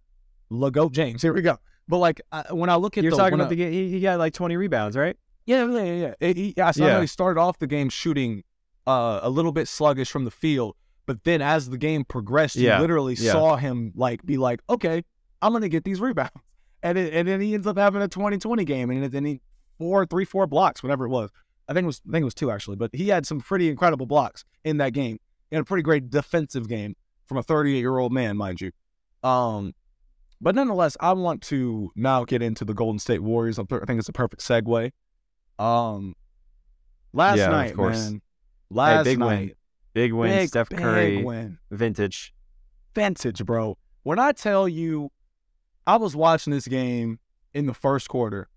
Legoat 0.50 0.92
James. 0.92 1.22
Here 1.22 1.32
we 1.32 1.42
go. 1.42 1.58
But 1.88 1.98
like 1.98 2.20
I, 2.30 2.52
when 2.52 2.70
I 2.70 2.76
look 2.76 2.96
at 2.96 3.02
You're 3.04 3.10
the, 3.10 3.16
talking 3.16 3.34
about 3.34 3.46
I- 3.46 3.50
the 3.50 3.56
game. 3.56 3.72
He, 3.72 3.90
he 3.90 4.00
got 4.00 4.18
like 4.18 4.32
20 4.34 4.56
rebounds, 4.56 4.96
right? 4.96 5.16
yeah, 5.44 5.66
yeah, 5.66 5.82
yeah. 5.82 5.94
yeah. 5.94 6.14
It- 6.20 6.36
he, 6.36 6.54
I 6.60 6.70
saw 6.70 6.86
Yeah. 6.86 7.00
he 7.00 7.06
started 7.08 7.40
off 7.40 7.58
the 7.58 7.66
game 7.66 7.88
shooting 7.88 8.44
uh, 8.86 9.20
a 9.22 9.28
little 9.30 9.52
bit 9.52 9.66
sluggish 9.68 10.10
from 10.10 10.24
the 10.24 10.30
field, 10.30 10.76
but 11.06 11.24
then 11.24 11.42
as 11.42 11.68
the 11.68 11.78
game 11.78 12.04
progressed, 12.04 12.56
you 12.56 12.68
Yeah, 12.68 12.80
literally 12.80 13.14
yeah. 13.14 13.32
saw 13.32 13.56
him 13.56 13.92
like 13.96 14.24
be 14.24 14.36
like, 14.36 14.60
okay, 14.70 15.04
I'm 15.42 15.52
gonna 15.52 15.68
get 15.68 15.84
these 15.84 16.00
rebounds, 16.00 16.32
and 16.82 16.96
it, 16.96 17.12
and 17.12 17.26
then 17.28 17.40
he 17.40 17.52
ends 17.54 17.66
up 17.66 17.76
having 17.76 18.00
a 18.00 18.08
20-20 18.08 18.64
game, 18.64 18.90
and 18.90 19.04
then 19.12 19.24
he 19.24 19.40
four, 19.78 20.06
three, 20.06 20.24
four 20.24 20.46
blocks, 20.46 20.82
whatever 20.82 21.04
it 21.04 21.08
was. 21.10 21.30
I 21.68 21.74
think 21.74 21.84
it 21.84 21.86
was 21.86 22.00
I 22.08 22.12
think 22.12 22.22
it 22.22 22.24
was 22.24 22.34
two 22.34 22.50
actually, 22.50 22.76
but 22.76 22.90
he 22.94 23.08
had 23.08 23.26
some 23.26 23.40
pretty 23.40 23.68
incredible 23.68 24.06
blocks 24.06 24.44
in 24.64 24.76
that 24.78 24.92
game. 24.92 25.18
Had 25.50 25.60
a 25.60 25.64
pretty 25.64 25.82
great 25.82 26.08
defensive 26.10 26.68
game 26.68 26.94
from 27.26 27.36
a 27.36 27.42
38 27.42 27.78
year 27.78 27.98
old 27.98 28.12
man, 28.12 28.36
mind 28.38 28.60
you. 28.60 28.70
Um, 29.22 29.74
but 30.40 30.54
nonetheless, 30.54 30.96
I 31.00 31.12
want 31.12 31.42
to 31.44 31.90
now 31.94 32.24
get 32.24 32.42
into 32.42 32.64
the 32.64 32.74
Golden 32.74 32.98
State 32.98 33.22
Warriors. 33.22 33.58
I 33.58 33.64
think 33.64 33.98
it's 33.98 34.08
a 34.08 34.12
perfect 34.12 34.42
segue. 34.42 34.90
Um, 35.58 36.14
last 37.12 37.38
Yeah, 37.38 37.46
of 37.46 37.50
night, 37.52 37.74
course. 37.74 38.10
man. 38.10 38.22
Last 38.70 39.04
big 39.04 39.20
win. 39.20 39.52
Big 39.94 40.12
win. 40.12 40.30
big, 40.30 40.48
Steph 40.48 40.70
big 40.70 40.78
Curry, 40.78 41.22
win, 41.22 41.58
vintage. 41.70 42.32
vintage, 42.94 43.44
bro. 43.44 43.76
When 44.02 44.18
I 44.18 44.32
tell 44.32 44.68
you, 44.68 45.10
I 45.86 45.96
was 45.96 46.14
watching 46.14 46.52
this 46.52 46.68
game 46.68 47.18
in 47.54 47.66
the 47.66 47.74
first 47.74 48.08
quarter. 48.08 48.48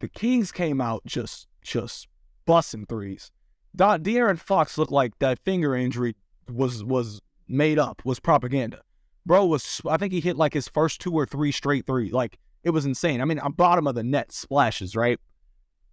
The 0.00 0.08
Kings 0.08 0.52
came 0.52 0.80
out 0.80 1.02
just, 1.06 1.46
just 1.62 2.08
busting 2.46 2.86
threes. 2.86 3.30
Don 3.74 4.02
De'Aaron 4.02 4.38
Fox 4.38 4.76
looked 4.76 4.92
like 4.92 5.18
that 5.18 5.38
finger 5.44 5.74
injury 5.74 6.14
was 6.50 6.84
was 6.84 7.20
made 7.48 7.78
up, 7.78 8.02
was 8.04 8.20
propaganda. 8.20 8.82
Bro 9.24 9.46
was, 9.46 9.80
I 9.88 9.96
think 9.96 10.12
he 10.12 10.20
hit 10.20 10.36
like 10.36 10.52
his 10.52 10.68
first 10.68 11.00
two 11.00 11.12
or 11.12 11.26
three 11.26 11.52
straight 11.52 11.86
three. 11.86 12.10
Like 12.10 12.38
it 12.64 12.70
was 12.70 12.84
insane. 12.84 13.20
I 13.20 13.24
mean, 13.24 13.40
I'm 13.42 13.52
bottom 13.52 13.86
of 13.86 13.94
the 13.94 14.02
net 14.02 14.32
splashes, 14.32 14.94
right? 14.94 15.18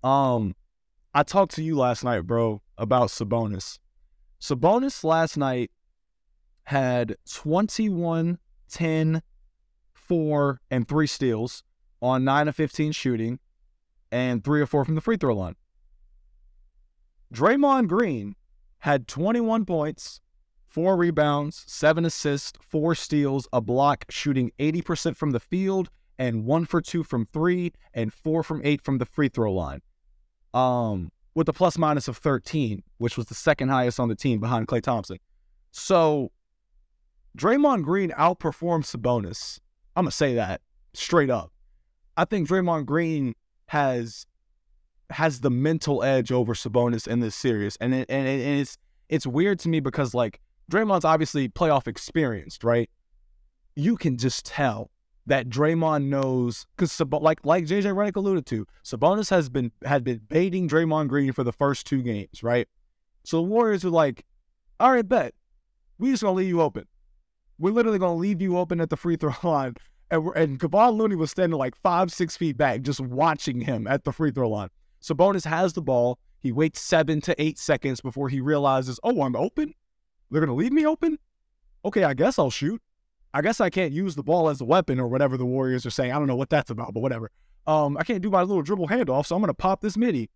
Um, 0.03 0.55
I 1.13 1.23
talked 1.23 1.55
to 1.55 1.63
you 1.63 1.77
last 1.77 2.03
night, 2.03 2.21
bro, 2.21 2.61
about 2.77 3.09
Sabonis. 3.09 3.79
Sabonis 4.41 5.03
last 5.03 5.37
night 5.37 5.71
had 6.63 7.15
21, 7.31 8.37
10, 8.69 9.21
4, 10.09 10.59
and 10.69 10.87
3 10.87 11.07
steals 11.07 11.63
on 12.01 12.23
9 12.25 12.49
of 12.49 12.55
15 12.55 12.91
shooting 12.91 13.39
and 14.11 14.43
3 14.43 14.61
or 14.61 14.65
4 14.65 14.83
from 14.83 14.95
the 14.95 15.01
free 15.01 15.17
throw 15.17 15.35
line. 15.35 15.55
Draymond 17.33 17.87
Green 17.87 18.35
had 18.79 19.07
21 19.07 19.65
points, 19.65 20.19
4 20.67 20.97
rebounds, 20.97 21.63
7 21.67 22.03
assists, 22.03 22.57
4 22.67 22.95
steals, 22.95 23.47
a 23.53 23.61
block, 23.61 24.05
shooting 24.09 24.51
80% 24.59 25.15
from 25.15 25.31
the 25.31 25.39
field 25.39 25.89
and 26.17 26.45
1 26.45 26.65
for 26.65 26.81
2 26.81 27.03
from 27.03 27.27
3 27.31 27.71
and 27.93 28.11
4 28.11 28.43
from 28.43 28.61
8 28.63 28.81
from 28.81 28.97
the 28.97 29.05
free 29.05 29.29
throw 29.29 29.53
line. 29.53 29.81
Um 30.53 31.11
with 31.35 31.47
a 31.47 31.53
plus 31.53 31.77
minus 31.77 32.07
of 32.07 32.17
13, 32.17 32.83
which 32.97 33.15
was 33.15 33.27
the 33.27 33.35
second 33.35 33.69
highest 33.69 33.99
on 33.99 34.09
the 34.09 34.15
team 34.15 34.39
behind 34.39 34.67
Klay 34.67 34.81
Thompson. 34.81 35.19
So 35.71 36.31
Draymond 37.37 37.83
Green 37.83 38.09
outperformed 38.11 38.83
Sabonis. 38.83 39.59
I'm 39.95 40.03
gonna 40.05 40.11
say 40.11 40.35
that 40.35 40.61
straight 40.93 41.29
up. 41.29 41.51
I 42.17 42.25
think 42.25 42.47
Draymond 42.47 42.85
Green 42.85 43.35
has 43.67 44.25
has 45.09 45.41
the 45.41 45.49
mental 45.49 46.03
edge 46.03 46.31
over 46.31 46.53
Sabonis 46.53 47.07
in 47.07 47.19
this 47.19 47.35
series, 47.35 47.75
and 47.77 47.93
it, 47.93 48.05
and, 48.09 48.27
it, 48.27 48.41
and 48.41 48.59
it's 48.59 48.77
it's 49.09 49.25
weird 49.25 49.59
to 49.59 49.69
me 49.69 49.79
because 49.79 50.13
like 50.13 50.39
Draymond's 50.71 51.05
obviously 51.05 51.49
playoff 51.49 51.87
experienced, 51.87 52.63
right? 52.63 52.89
You 53.75 53.97
can 53.97 54.17
just 54.17 54.45
tell 54.45 54.91
that 55.25 55.49
Draymond 55.49 56.05
knows 56.05 56.65
because 56.75 56.91
Sab- 56.91 57.21
like 57.21 57.45
like 57.45 57.65
JJ 57.65 57.93
Redick 57.95 58.15
alluded 58.15 58.45
to, 58.47 58.65
Sabonis 58.83 59.29
has 59.29 59.49
been 59.49 59.71
had 59.85 60.03
been 60.03 60.21
baiting 60.27 60.67
Draymond 60.67 61.07
Green 61.07 61.31
for 61.31 61.43
the 61.43 61.53
first 61.53 61.87
two 61.87 62.01
games, 62.01 62.43
right? 62.43 62.67
So 63.23 63.37
the 63.37 63.43
Warriors 63.43 63.85
are 63.85 63.89
like, 63.89 64.25
all 64.79 64.91
right, 64.91 65.07
bet 65.07 65.33
we 65.99 66.11
just 66.11 66.23
gonna 66.23 66.35
leave 66.35 66.47
you 66.47 66.61
open. 66.61 66.85
We're 67.59 67.73
literally 67.73 67.99
gonna 67.99 68.15
leave 68.15 68.41
you 68.41 68.57
open 68.57 68.81
at 68.81 68.89
the 68.89 68.97
free 68.97 69.17
throw 69.17 69.33
line. 69.43 69.75
And, 70.11 70.27
and 70.35 70.59
Kevon 70.59 70.97
Looney 70.97 71.15
was 71.15 71.29
standing 71.29 71.59
like 71.59 71.75
five, 71.75 72.11
six 72.11 72.35
feet 72.35 72.57
back, 72.57 72.81
just 72.81 72.99
watching 72.99 73.61
him 73.61 73.85
at 73.85 74.05
the 74.05 74.11
free 74.11 74.31
throw 74.31 74.49
line. 74.49 74.69
Sabonis 75.01 75.45
has 75.45 75.73
the 75.73 75.81
ball. 75.81 76.17
He 76.39 76.51
waits 76.51 76.79
seven 76.79 77.21
to 77.21 77.39
eight 77.41 77.59
seconds 77.59 78.01
before 78.01 78.29
he 78.29 78.39
realizes, 78.39 78.99
oh, 79.03 79.21
I'm 79.21 79.35
open. 79.35 79.73
They're 80.31 80.41
gonna 80.41 80.55
leave 80.55 80.71
me 80.71 80.85
open. 80.85 81.19
Okay, 81.85 82.03
I 82.03 82.13
guess 82.13 82.39
I'll 82.39 82.49
shoot. 82.49 82.81
I 83.33 83.41
guess 83.41 83.61
I 83.61 83.69
can't 83.69 83.91
use 83.91 84.15
the 84.15 84.23
ball 84.23 84.49
as 84.49 84.61
a 84.61 84.65
weapon 84.65 84.99
or 84.99 85.07
whatever 85.07 85.37
the 85.37 85.45
Warriors 85.45 85.85
are 85.85 85.91
saying. 85.91 86.11
I 86.11 86.17
don't 86.17 86.27
know 86.27 86.35
what 86.35 86.49
that's 86.49 86.71
about, 86.71 86.93
but 86.93 87.01
whatever. 87.01 87.29
Um, 87.67 87.97
I 87.97 88.03
can't 88.03 88.21
do 88.21 88.29
my 88.29 88.41
little 88.41 88.63
dribble 88.63 88.87
handoff, 88.87 89.27
so 89.27 89.35
I'm 89.35 89.41
gonna 89.41 89.53
pop 89.53 89.81
this 89.81 89.97
midi. 89.97 90.29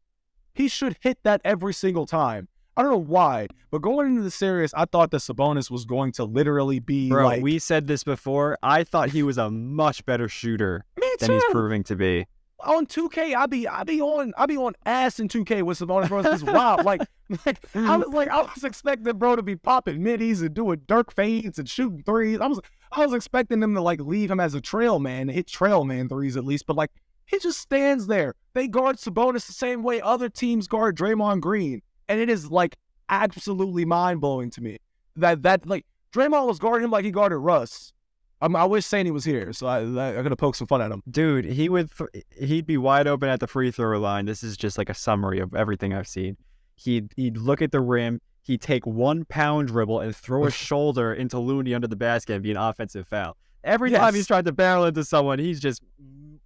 He 0.54 0.68
should 0.68 0.98
hit 1.02 1.18
that 1.24 1.42
every 1.44 1.74
single 1.74 2.06
time. 2.06 2.48
I 2.76 2.82
don't 2.82 2.92
know 2.92 2.98
why, 2.98 3.48
but 3.70 3.82
going 3.82 4.08
into 4.08 4.22
the 4.22 4.32
series, 4.32 4.74
I 4.74 4.86
thought 4.86 5.12
that 5.12 5.18
Sabonis 5.18 5.70
was 5.70 5.86
going 5.86 6.12
to 6.14 6.24
literally 6.24 6.80
be 6.80 7.10
Bro, 7.10 7.26
like 7.26 7.44
we 7.44 7.60
said 7.60 7.88
this 7.88 8.04
before. 8.04 8.58
I 8.64 8.84
thought 8.84 9.10
he 9.10 9.22
was 9.22 9.38
a 9.38 9.52
much 9.52 10.06
better 10.06 10.28
shooter 10.28 10.86
than 11.20 11.32
he's 11.32 11.44
proving 11.52 11.84
to 11.86 11.96
be. 11.96 12.26
on 12.64 12.88
2K, 12.88 13.36
I 13.36 13.46
be 13.46 13.68
I 13.68 13.84
be 13.84 14.02
on 14.02 14.34
I 14.38 14.48
be 14.48 14.58
on 14.58 14.74
ass 14.86 15.20
in 15.20 15.28
2K 15.28 15.62
with 15.62 15.80
Sabonis, 15.80 16.08
bro. 16.08 16.22
It's 16.22 16.42
wild. 16.42 16.84
Like, 16.84 17.02
like 17.46 17.60
I 17.76 17.98
was 17.98 18.08
like 18.08 18.30
I 18.30 18.42
was 18.42 18.64
expecting 18.64 19.18
bro 19.18 19.36
to 19.36 19.44
be 19.44 19.56
popping 19.56 20.02
middies 20.02 20.42
and 20.42 20.54
doing 20.54 20.82
Dirk 20.88 21.14
fades 21.14 21.60
and 21.60 21.70
shooting 21.70 22.02
threes. 22.04 22.40
I 22.40 22.48
was 22.48 22.60
I 22.92 23.06
was 23.06 23.14
expecting 23.14 23.60
them 23.60 23.76
to 23.76 23.82
like 23.82 24.02
leave 24.02 24.32
him 24.32 24.40
as 24.40 24.56
a 24.56 24.62
trail 24.62 24.98
man, 25.00 25.28
hit 25.28 25.48
trail 25.48 25.84
man 25.84 26.10
threes 26.10 26.38
at 26.38 26.46
least, 26.46 26.66
but 26.66 26.76
like 26.76 26.90
he 27.26 27.40
just 27.40 27.60
stands 27.60 28.08
there. 28.08 28.36
They 28.54 28.68
guard 28.68 28.98
Sabonis 28.98 29.48
the 29.48 29.54
same 29.54 29.84
way 29.84 30.02
other 30.02 30.30
teams 30.30 30.68
guard 30.68 30.98
Draymond 30.98 31.42
Green, 31.42 31.82
and 32.08 32.20
it 32.20 32.30
is 32.30 32.52
like 32.52 32.78
absolutely 33.10 33.86
mind 33.86 34.22
blowing 34.22 34.50
to 34.50 34.62
me 34.62 34.78
that 35.16 35.44
that 35.44 35.66
like 35.66 35.86
Draymond 36.14 36.48
was 36.48 36.60
guarding 36.60 36.86
him 36.86 36.92
like 36.92 37.06
he 37.06 37.12
guarded 37.12 37.38
Russ. 37.38 37.94
I'm, 38.42 38.56
I 38.56 38.66
wish 38.66 38.86
Sandy 38.86 39.10
was 39.12 39.24
here, 39.24 39.54
so 39.54 39.68
I 39.68 39.80
I, 39.80 40.20
I 40.20 40.22
could 40.22 40.32
have 40.32 40.38
poked 40.38 40.58
some 40.58 40.68
fun 40.68 40.82
at 40.82 40.92
him. 40.92 41.02
Dude, 41.10 41.46
he 41.46 41.70
would 41.70 41.90
th- 41.96 42.26
he'd 42.38 42.66
be 42.66 42.78
wide 42.78 43.08
open 43.08 43.30
at 43.30 43.40
the 43.40 43.48
free 43.48 43.72
throw 43.72 44.00
line. 44.00 44.26
This 44.26 44.44
is 44.44 44.58
just 44.58 44.78
like 44.78 44.90
a 44.90 44.94
summary 44.94 45.40
of 45.40 45.56
everything 45.56 45.94
I've 45.94 46.08
seen. 46.08 46.38
He'd 46.76 47.14
he'd 47.16 47.38
look 47.38 47.62
at 47.62 47.72
the 47.72 47.80
rim, 47.80 48.20
he'd 48.44 48.62
take 48.62 48.86
one 48.86 49.26
pound 49.26 49.70
dribble 49.70 50.02
and 50.02 50.16
throw 50.16 50.44
his 50.44 50.54
shoulder 50.70 51.14
into 51.14 51.40
Looney 51.40 51.74
under 51.74 51.88
the 51.88 51.96
basket 51.96 52.34
and 52.34 52.44
be 52.44 52.52
an 52.52 52.58
offensive 52.58 53.08
foul. 53.08 53.38
Every 53.64 53.92
time 53.92 54.14
he's 54.14 54.28
tried 54.28 54.44
to 54.46 54.52
barrel 54.52 54.86
into 54.86 55.06
someone, 55.06 55.40
he's 55.40 55.62
just 55.62 55.82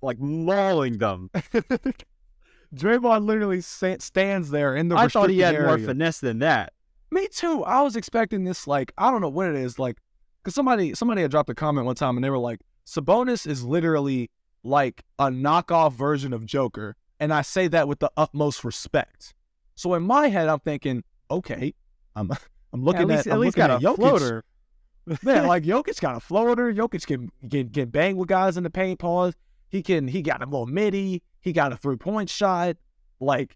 like 0.03 0.19
mauling 0.19 0.99
them. 0.99 1.31
Draymond 2.75 3.25
literally 3.25 3.61
stands 3.61 4.49
there 4.49 4.75
in 4.75 4.89
the. 4.89 4.97
I 4.97 5.07
thought 5.07 5.29
he 5.29 5.39
had 5.39 5.55
restricted 5.55 5.67
more 5.67 5.87
finesse 5.87 6.19
than 6.19 6.39
that. 6.39 6.73
Me 7.11 7.27
too. 7.29 7.63
I 7.63 7.81
was 7.81 7.95
expecting 7.95 8.43
this 8.43 8.67
like 8.67 8.91
I 8.97 9.11
don't 9.11 9.21
know 9.21 9.29
what 9.29 9.47
it 9.47 9.55
is 9.55 9.79
like 9.79 9.97
because 10.43 10.55
somebody 10.55 10.93
somebody 10.93 11.21
had 11.21 11.31
dropped 11.31 11.49
a 11.49 11.55
comment 11.55 11.85
one 11.85 11.95
time 11.95 12.17
and 12.17 12.23
they 12.23 12.29
were 12.29 12.37
like 12.37 12.59
Sabonis 12.85 13.45
is 13.45 13.63
literally 13.63 14.29
like 14.63 15.03
a 15.19 15.27
knockoff 15.27 15.93
version 15.93 16.33
of 16.33 16.45
Joker, 16.45 16.95
and 17.19 17.33
I 17.33 17.41
say 17.41 17.67
that 17.69 17.87
with 17.87 17.99
the 17.99 18.11
utmost 18.17 18.63
respect. 18.63 19.33
So 19.75 19.93
in 19.93 20.03
my 20.03 20.27
head, 20.27 20.49
I'm 20.49 20.59
thinking, 20.59 21.03
okay, 21.29 21.73
I'm 22.15 22.31
I'm 22.73 22.83
looking 22.83 23.09
at 23.09 23.09
at, 23.09 23.15
least, 23.15 23.27
at 23.27 23.33
I'm 23.33 23.39
looking 23.39 23.51
got 23.51 23.71
at 23.71 23.83
a 23.83 23.85
Jokic. 23.85 23.95
floater. 23.95 24.43
Man, 25.23 25.47
like 25.47 25.63
Jokic 25.65 25.99
got 26.01 26.15
a 26.15 26.19
floater. 26.19 26.73
Jokic 26.73 27.05
can 27.05 27.31
can 27.49 27.69
can 27.69 27.89
bang 27.89 28.17
with 28.17 28.27
guys 28.27 28.57
in 28.57 28.63
the 28.63 28.69
paint 28.69 28.99
pause. 28.99 29.33
He 29.69 29.81
can 29.81 30.07
he 30.07 30.21
got 30.21 30.41
a 30.41 30.45
little 30.45 30.65
midi. 30.65 31.23
He 31.47 31.53
got 31.53 31.71
a 31.71 31.77
three 31.77 31.95
point 31.95 32.29
shot. 32.29 32.75
Like 33.21 33.55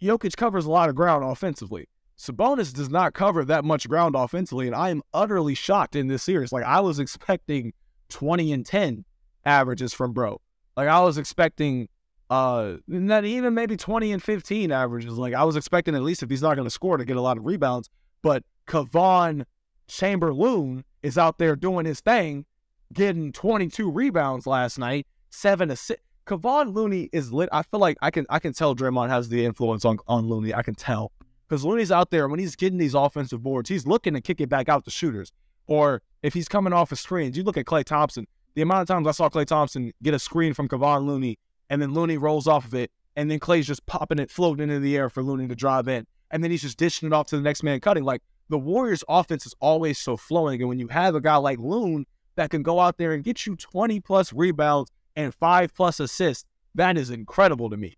Jokic 0.00 0.36
covers 0.36 0.64
a 0.64 0.70
lot 0.70 0.88
of 0.88 0.94
ground 0.94 1.24
offensively. 1.24 1.88
Sabonis 2.16 2.72
does 2.72 2.88
not 2.88 3.14
cover 3.14 3.44
that 3.44 3.64
much 3.64 3.88
ground 3.88 4.14
offensively, 4.14 4.68
and 4.68 4.76
I 4.76 4.90
am 4.90 5.02
utterly 5.12 5.56
shocked 5.56 5.96
in 5.96 6.06
this 6.06 6.22
series. 6.22 6.52
Like 6.52 6.62
I 6.62 6.78
was 6.78 7.00
expecting 7.00 7.72
twenty 8.08 8.52
and 8.52 8.64
ten 8.64 9.04
averages 9.44 9.92
from 9.92 10.12
bro. 10.12 10.40
Like 10.76 10.86
I 10.86 11.00
was 11.00 11.18
expecting 11.18 11.88
uh 12.30 12.74
not 12.86 13.24
even 13.24 13.54
maybe 13.54 13.76
twenty 13.76 14.12
and 14.12 14.22
fifteen 14.22 14.70
averages. 14.70 15.18
Like 15.18 15.34
I 15.34 15.42
was 15.42 15.56
expecting 15.56 15.96
at 15.96 16.02
least 16.02 16.22
if 16.22 16.30
he's 16.30 16.42
not 16.42 16.54
going 16.54 16.66
to 16.66 16.70
score 16.70 16.96
to 16.96 17.04
get 17.04 17.16
a 17.16 17.20
lot 17.20 17.38
of 17.38 17.44
rebounds. 17.44 17.90
But 18.22 18.44
Kevon 18.68 19.46
Chamberlain 19.88 20.84
is 21.02 21.18
out 21.18 21.38
there 21.38 21.56
doing 21.56 21.86
his 21.86 21.98
thing, 21.98 22.46
getting 22.92 23.32
22 23.32 23.90
rebounds 23.90 24.46
last 24.46 24.78
night, 24.78 25.08
seven 25.30 25.70
assi- 25.70 25.96
Kevon 26.26 26.74
Looney 26.74 27.10
is 27.12 27.32
lit. 27.32 27.48
I 27.52 27.62
feel 27.62 27.80
like 27.80 27.98
I 28.00 28.10
can 28.10 28.26
I 28.30 28.38
can 28.38 28.52
tell 28.52 28.74
Draymond 28.74 29.10
has 29.10 29.28
the 29.28 29.44
influence 29.44 29.84
on 29.84 29.98
on 30.08 30.28
Looney. 30.28 30.54
I 30.54 30.62
can 30.62 30.74
tell 30.74 31.12
because 31.48 31.64
Looney's 31.64 31.92
out 31.92 32.10
there 32.10 32.28
when 32.28 32.40
he's 32.40 32.56
getting 32.56 32.78
these 32.78 32.94
offensive 32.94 33.42
boards, 33.42 33.68
he's 33.68 33.86
looking 33.86 34.14
to 34.14 34.20
kick 34.20 34.40
it 34.40 34.48
back 34.48 34.68
out 34.68 34.84
to 34.84 34.90
shooters. 34.90 35.32
Or 35.66 36.02
if 36.22 36.34
he's 36.34 36.48
coming 36.48 36.72
off 36.72 36.92
a 36.92 36.96
screens, 36.96 37.36
you 37.36 37.42
look 37.42 37.56
at 37.56 37.66
Klay 37.66 37.84
Thompson. 37.84 38.26
The 38.54 38.62
amount 38.62 38.82
of 38.82 38.88
times 38.88 39.06
I 39.06 39.10
saw 39.10 39.28
Klay 39.28 39.46
Thompson 39.46 39.92
get 40.02 40.14
a 40.14 40.18
screen 40.18 40.54
from 40.54 40.68
Kevon 40.68 41.06
Looney, 41.06 41.38
and 41.68 41.82
then 41.82 41.92
Looney 41.92 42.18
rolls 42.18 42.46
off 42.46 42.64
of 42.66 42.74
it, 42.74 42.90
and 43.16 43.30
then 43.30 43.40
Klay's 43.40 43.66
just 43.66 43.84
popping 43.86 44.18
it, 44.18 44.30
floating 44.30 44.64
into 44.64 44.80
the 44.80 44.96
air 44.96 45.08
for 45.08 45.22
Looney 45.22 45.48
to 45.48 45.54
drive 45.54 45.88
in, 45.88 46.06
and 46.30 46.42
then 46.42 46.50
he's 46.50 46.62
just 46.62 46.78
dishing 46.78 47.06
it 47.06 47.12
off 47.12 47.26
to 47.28 47.36
the 47.36 47.42
next 47.42 47.62
man 47.62 47.80
cutting. 47.80 48.04
Like 48.04 48.22
the 48.48 48.58
Warriors' 48.58 49.04
offense 49.08 49.44
is 49.44 49.54
always 49.60 49.98
so 49.98 50.16
flowing, 50.16 50.60
and 50.60 50.68
when 50.68 50.78
you 50.78 50.88
have 50.88 51.14
a 51.14 51.20
guy 51.20 51.36
like 51.36 51.58
Loon 51.58 52.06
that 52.36 52.50
can 52.50 52.62
go 52.62 52.80
out 52.80 52.96
there 52.98 53.12
and 53.12 53.22
get 53.22 53.46
you 53.46 53.56
20 53.56 54.00
plus 54.00 54.32
rebounds 54.32 54.90
and 55.16 55.34
five 55.34 55.74
plus 55.74 56.00
assists, 56.00 56.44
that 56.74 56.96
is 56.96 57.10
incredible 57.10 57.70
to 57.70 57.76
me. 57.76 57.96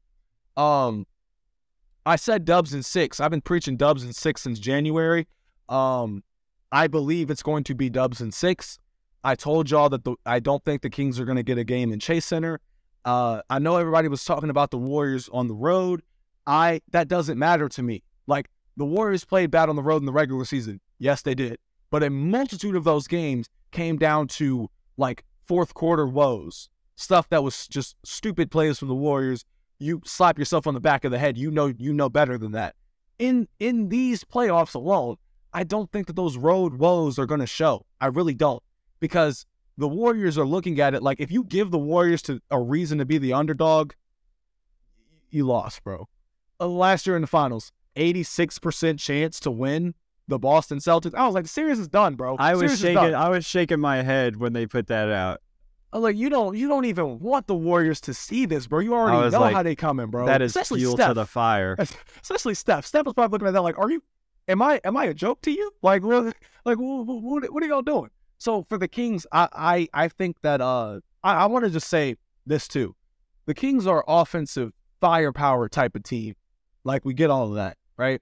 Um, 0.57 1.07
I 2.05 2.17
said 2.17 2.45
Dubs 2.45 2.73
in 2.73 2.83
six. 2.83 3.21
I've 3.21 3.31
been 3.31 3.41
preaching 3.41 3.77
Dubs 3.77 4.05
in 4.05 4.13
six 4.13 4.43
since 4.43 4.59
January. 4.59 5.27
Um, 5.69 6.23
I 6.71 6.87
believe 6.87 7.31
it's 7.31 7.43
going 7.43 7.65
to 7.65 7.75
be 7.75 7.91
Dubs 7.91 8.21
in 8.21 8.33
six. 8.33 8.79
I 9.25 9.35
told 9.35 9.71
y'all 9.71 9.89
that 9.89 10.05
the, 10.05 10.15
I 10.25 10.39
don't 10.39 10.65
think 10.65 10.83
the 10.83 10.91
Kings 10.91 11.19
are 11.19 11.25
going 11.25 11.37
to 11.37 11.43
get 11.43 11.59
a 11.59 11.65
game 11.65 11.93
in 11.93 11.99
Chase 11.99 12.25
Center. 12.25 12.61
Uh, 13.05 13.41
I 13.51 13.59
know 13.59 13.77
everybody 13.77 14.09
was 14.09 14.25
talking 14.25 14.51
about 14.51 14.71
the 14.71 14.79
Warriors 14.79 15.29
on 15.33 15.49
the 15.49 15.55
road. 15.55 16.03
I 16.47 16.81
that 16.91 17.09
doesn't 17.09 17.39
matter 17.39 17.69
to 17.69 17.83
me. 17.83 18.03
Like 18.27 18.49
the 18.77 18.85
Warriors 18.85 19.25
played 19.25 19.51
bad 19.51 19.69
on 19.69 19.77
the 19.77 19.83
road 19.83 20.03
in 20.03 20.07
the 20.07 20.13
regular 20.13 20.45
season. 20.45 20.81
Yes, 20.99 21.23
they 21.23 21.35
did. 21.35 21.59
But 21.91 22.03
a 22.03 22.11
multitude 22.11 22.77
of 22.77 22.85
those 22.85 23.07
games 23.07 23.49
came 23.73 23.97
down 23.97 24.29
to 24.29 24.69
like 24.97 25.25
fourth 25.47 25.75
quarter 25.75 26.07
woes, 26.07 26.69
stuff 26.97 27.29
that 27.29 27.45
was 27.45 27.69
just 27.69 27.95
stupid 28.05 28.51
plays 28.51 28.79
from 28.79 28.89
the 28.89 28.95
Warriors. 28.95 29.45
You 29.79 30.01
slap 30.05 30.39
yourself 30.39 30.67
on 30.67 30.75
the 30.75 30.81
back 30.81 31.05
of 31.05 31.13
the 31.13 31.19
head. 31.19 31.39
You 31.39 31.51
know 31.51 31.73
you 31.79 31.93
know 31.93 32.09
better 32.09 32.37
than 32.39 32.53
that. 32.53 32.75
In 33.19 33.49
in 33.61 33.89
these 33.89 34.25
playoffs 34.25 34.75
alone, 34.75 35.17
I 35.53 35.65
don't 35.65 35.91
think 35.93 36.07
that 36.09 36.17
those 36.17 36.37
road 36.37 36.75
woes 36.75 37.19
are 37.19 37.27
going 37.27 37.41
to 37.41 37.47
show. 37.47 37.87
I 38.01 38.07
really 38.07 38.35
don't 38.35 38.63
because 39.01 39.47
the 39.79 39.89
Warriors 39.89 40.39
are 40.39 40.47
looking 40.47 40.81
at 40.81 40.95
it 40.95 41.03
like 41.03 41.21
if 41.21 41.31
you 41.31 41.45
give 41.45 41.71
the 41.71 41.79
Warriors 41.79 42.23
to 42.23 42.41
a 42.51 42.61
reason 42.61 42.99
to 42.99 43.05
be 43.05 43.19
the 43.19 43.33
underdog, 43.33 43.93
you 45.31 45.45
lost, 45.45 45.85
bro. 45.85 46.09
Uh, 46.59 46.69
last 46.69 47.07
year 47.07 47.17
in 47.17 47.23
the 47.23 47.29
finals, 47.29 47.73
86% 47.97 48.99
chance 48.99 49.41
to 49.41 49.51
win 49.51 49.95
the 50.29 50.39
Boston 50.39 50.79
Celtics. 50.79 51.15
I 51.15 51.27
was 51.27 51.35
like, 51.35 51.45
the 51.45 51.49
series 51.49 51.79
is 51.79 51.89
done, 51.89 52.15
bro. 52.15 52.37
I 52.39 52.55
was 52.55 52.79
shaking. 52.79 53.15
I 53.15 53.29
was 53.29 53.45
shaking 53.45 53.81
my 53.81 54.03
head 54.03 54.37
when 54.37 54.53
they 54.53 54.67
put 54.67 54.87
that 54.89 55.11
out. 55.11 55.41
I'm 55.93 56.03
like, 56.03 56.17
you 56.17 56.29
don't, 56.29 56.57
you 56.57 56.69
don't 56.69 56.85
even 56.85 57.21
want 57.21 57.47
the 57.47 57.55
Warriors 57.55 58.01
to 58.03 58.15
see 58.15 58.45
this, 58.45 58.67
bro. 58.67 58.81
You 58.81 58.95
already 58.95 59.31
know 59.31 59.41
like, 59.41 59.55
how 59.55 59.63
they 59.63 59.75
coming, 59.77 60.09
bro. 60.09 60.27
that 60.27 60.43
is 60.43 60.51
Especially 60.51 60.81
fuel 60.81 60.95
Steph. 60.97 61.09
to 61.09 61.15
the 61.15 61.27
fire. 61.27 61.77
Especially 62.23 62.55
Steph. 62.55 62.85
Steph 62.85 63.07
was 63.07 63.15
probably 63.15 63.35
looking 63.35 63.49
at 63.49 63.53
that 63.53 63.63
like, 63.63 63.79
are 63.79 63.91
you? 63.91 64.03
Am 64.49 64.63
I? 64.63 64.81
Am 64.85 64.97
I 64.97 65.07
a 65.07 65.15
joke 65.15 65.43
to 65.43 65.51
you? 65.51 65.71
Like, 65.83 66.03
what? 66.03 66.35
Like, 66.65 66.79
what? 66.79 67.07
What, 67.07 67.53
what 67.53 67.63
are 67.63 67.67
y'all 67.67 67.83
doing? 67.83 68.11
So 68.39 68.65
for 68.69 68.79
the 68.79 68.89
Kings, 68.89 69.27
I, 69.33 69.49
I, 69.53 69.89
I 69.95 70.09
think 70.09 70.41
that 70.43 70.61
uh, 70.61 71.01
I, 71.23 71.35
I 71.35 71.47
want 71.47 71.65
to 71.65 71.71
just 71.71 71.89
say 71.89 72.17
this 72.45 72.69
too. 72.69 72.95
The 73.47 73.55
Kings 73.55 73.87
are 73.87 74.05
offensive 74.07 74.73
firepower 75.01 75.69
type 75.69 75.97
of 75.97 76.03
team. 76.03 76.35
Like 76.85 77.05
we 77.05 77.15
get 77.15 77.31
all 77.31 77.49
of 77.49 77.55
that, 77.55 77.77
right? 77.97 78.21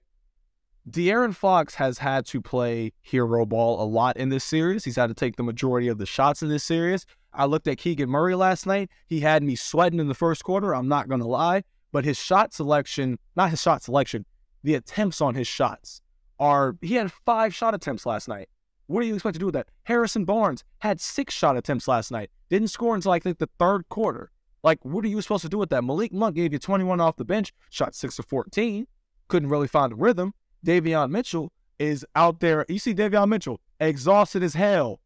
De'Aaron 0.89 1.33
Fox 1.35 1.75
has 1.75 1.97
had 1.97 2.25
to 2.27 2.41
play 2.41 2.93
hero 3.01 3.45
ball 3.45 3.81
a 3.81 3.87
lot 3.87 4.17
in 4.17 4.29
this 4.29 4.43
series. 4.43 4.85
He's 4.85 4.95
had 4.95 5.07
to 5.07 5.15
take 5.15 5.35
the 5.35 5.43
majority 5.43 5.87
of 5.87 5.97
the 5.97 6.05
shots 6.05 6.43
in 6.43 6.49
this 6.49 6.63
series. 6.63 7.05
I 7.35 7.45
looked 7.45 7.67
at 7.67 7.77
Keegan 7.77 8.09
Murray 8.09 8.35
last 8.35 8.65
night. 8.65 8.89
He 9.07 9.19
had 9.19 9.43
me 9.43 9.55
sweating 9.55 9.99
in 9.99 10.07
the 10.07 10.13
first 10.13 10.43
quarter. 10.43 10.73
I'm 10.73 10.87
not 10.87 11.07
going 11.07 11.21
to 11.21 11.27
lie. 11.27 11.63
But 11.91 12.05
his 12.05 12.17
shot 12.17 12.53
selection, 12.53 13.19
not 13.35 13.51
his 13.51 13.61
shot 13.61 13.83
selection, 13.83 14.25
the 14.63 14.75
attempts 14.75 15.21
on 15.21 15.35
his 15.35 15.47
shots 15.47 16.01
are, 16.39 16.75
he 16.81 16.95
had 16.95 17.11
five 17.11 17.53
shot 17.53 17.73
attempts 17.73 18.05
last 18.05 18.27
night. 18.27 18.49
What 18.87 19.01
do 19.01 19.07
you 19.07 19.15
expect 19.15 19.35
to 19.35 19.39
do 19.39 19.45
with 19.45 19.55
that? 19.55 19.67
Harrison 19.83 20.25
Barnes 20.25 20.63
had 20.79 20.99
six 20.99 21.33
shot 21.33 21.57
attempts 21.57 21.87
last 21.87 22.11
night. 22.11 22.29
Didn't 22.49 22.67
score 22.67 22.95
until 22.95 23.11
I 23.11 23.19
think 23.19 23.37
the 23.39 23.49
third 23.59 23.87
quarter. 23.89 24.31
Like, 24.63 24.83
what 24.83 25.05
are 25.05 25.07
you 25.07 25.21
supposed 25.21 25.43
to 25.43 25.49
do 25.49 25.57
with 25.57 25.69
that? 25.69 25.83
Malik 25.83 26.11
Monk 26.11 26.35
gave 26.35 26.51
you 26.51 26.59
21 26.59 26.99
off 26.99 27.15
the 27.15 27.25
bench, 27.25 27.53
shot 27.69 27.95
6 27.95 28.19
of 28.19 28.25
14. 28.25 28.87
Couldn't 29.27 29.49
really 29.49 29.67
find 29.67 29.93
a 29.93 29.95
rhythm. 29.95 30.33
Davion 30.65 31.11
Mitchell 31.11 31.51
is 31.79 32.05
out 32.15 32.39
there. 32.39 32.65
You 32.67 32.79
see 32.79 32.93
Davion 32.93 33.29
Mitchell, 33.29 33.59
exhausted 33.79 34.43
as 34.43 34.53
hell. 34.53 35.01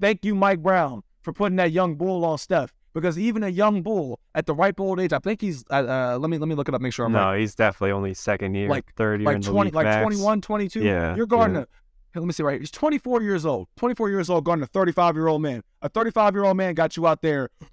Thank 0.00 0.24
you, 0.24 0.34
Mike 0.34 0.62
Brown, 0.62 1.02
for 1.22 1.32
putting 1.32 1.56
that 1.56 1.72
young 1.72 1.94
bull 1.96 2.24
on 2.24 2.38
Steph. 2.38 2.72
Because 2.92 3.16
even 3.18 3.44
a 3.44 3.48
young 3.48 3.82
bull 3.82 4.18
at 4.34 4.46
the 4.46 4.54
ripe 4.54 4.80
old 4.80 4.98
age, 4.98 5.12
I 5.12 5.20
think 5.20 5.40
he's. 5.40 5.64
Uh, 5.70 5.74
uh, 6.14 6.18
let 6.18 6.28
me 6.28 6.38
let 6.38 6.48
me 6.48 6.56
look 6.56 6.68
it 6.68 6.74
up, 6.74 6.80
make 6.80 6.92
sure 6.92 7.06
I'm 7.06 7.12
no, 7.12 7.20
right. 7.20 7.38
he's 7.40 7.54
definitely 7.54 7.92
only 7.92 8.14
second 8.14 8.54
year, 8.56 8.68
Like- 8.68 8.92
third 8.96 9.20
year 9.20 9.30
in 9.30 9.34
Like 9.36 9.44
the 9.44 9.50
20, 9.52 9.70
like 9.70 9.84
max. 9.84 10.02
21, 10.02 10.40
22. 10.40 10.80
Yeah, 10.82 11.14
You're 11.14 11.26
guarding 11.26 11.54
yeah. 11.56 11.62
a. 11.62 11.66
Here, 12.12 12.20
let 12.20 12.26
me 12.26 12.32
see 12.32 12.42
right. 12.42 12.54
Here. 12.54 12.58
He's 12.60 12.72
24 12.72 13.22
years 13.22 13.46
old. 13.46 13.68
24 13.76 14.10
years 14.10 14.28
old, 14.28 14.44
guarding 14.44 14.64
a 14.64 14.66
35 14.66 15.14
year 15.14 15.28
old 15.28 15.40
man. 15.40 15.62
A 15.82 15.88
35 15.88 16.34
year 16.34 16.42
old 16.44 16.56
man 16.56 16.74
got 16.74 16.96
you 16.96 17.06
out 17.06 17.22
there 17.22 17.50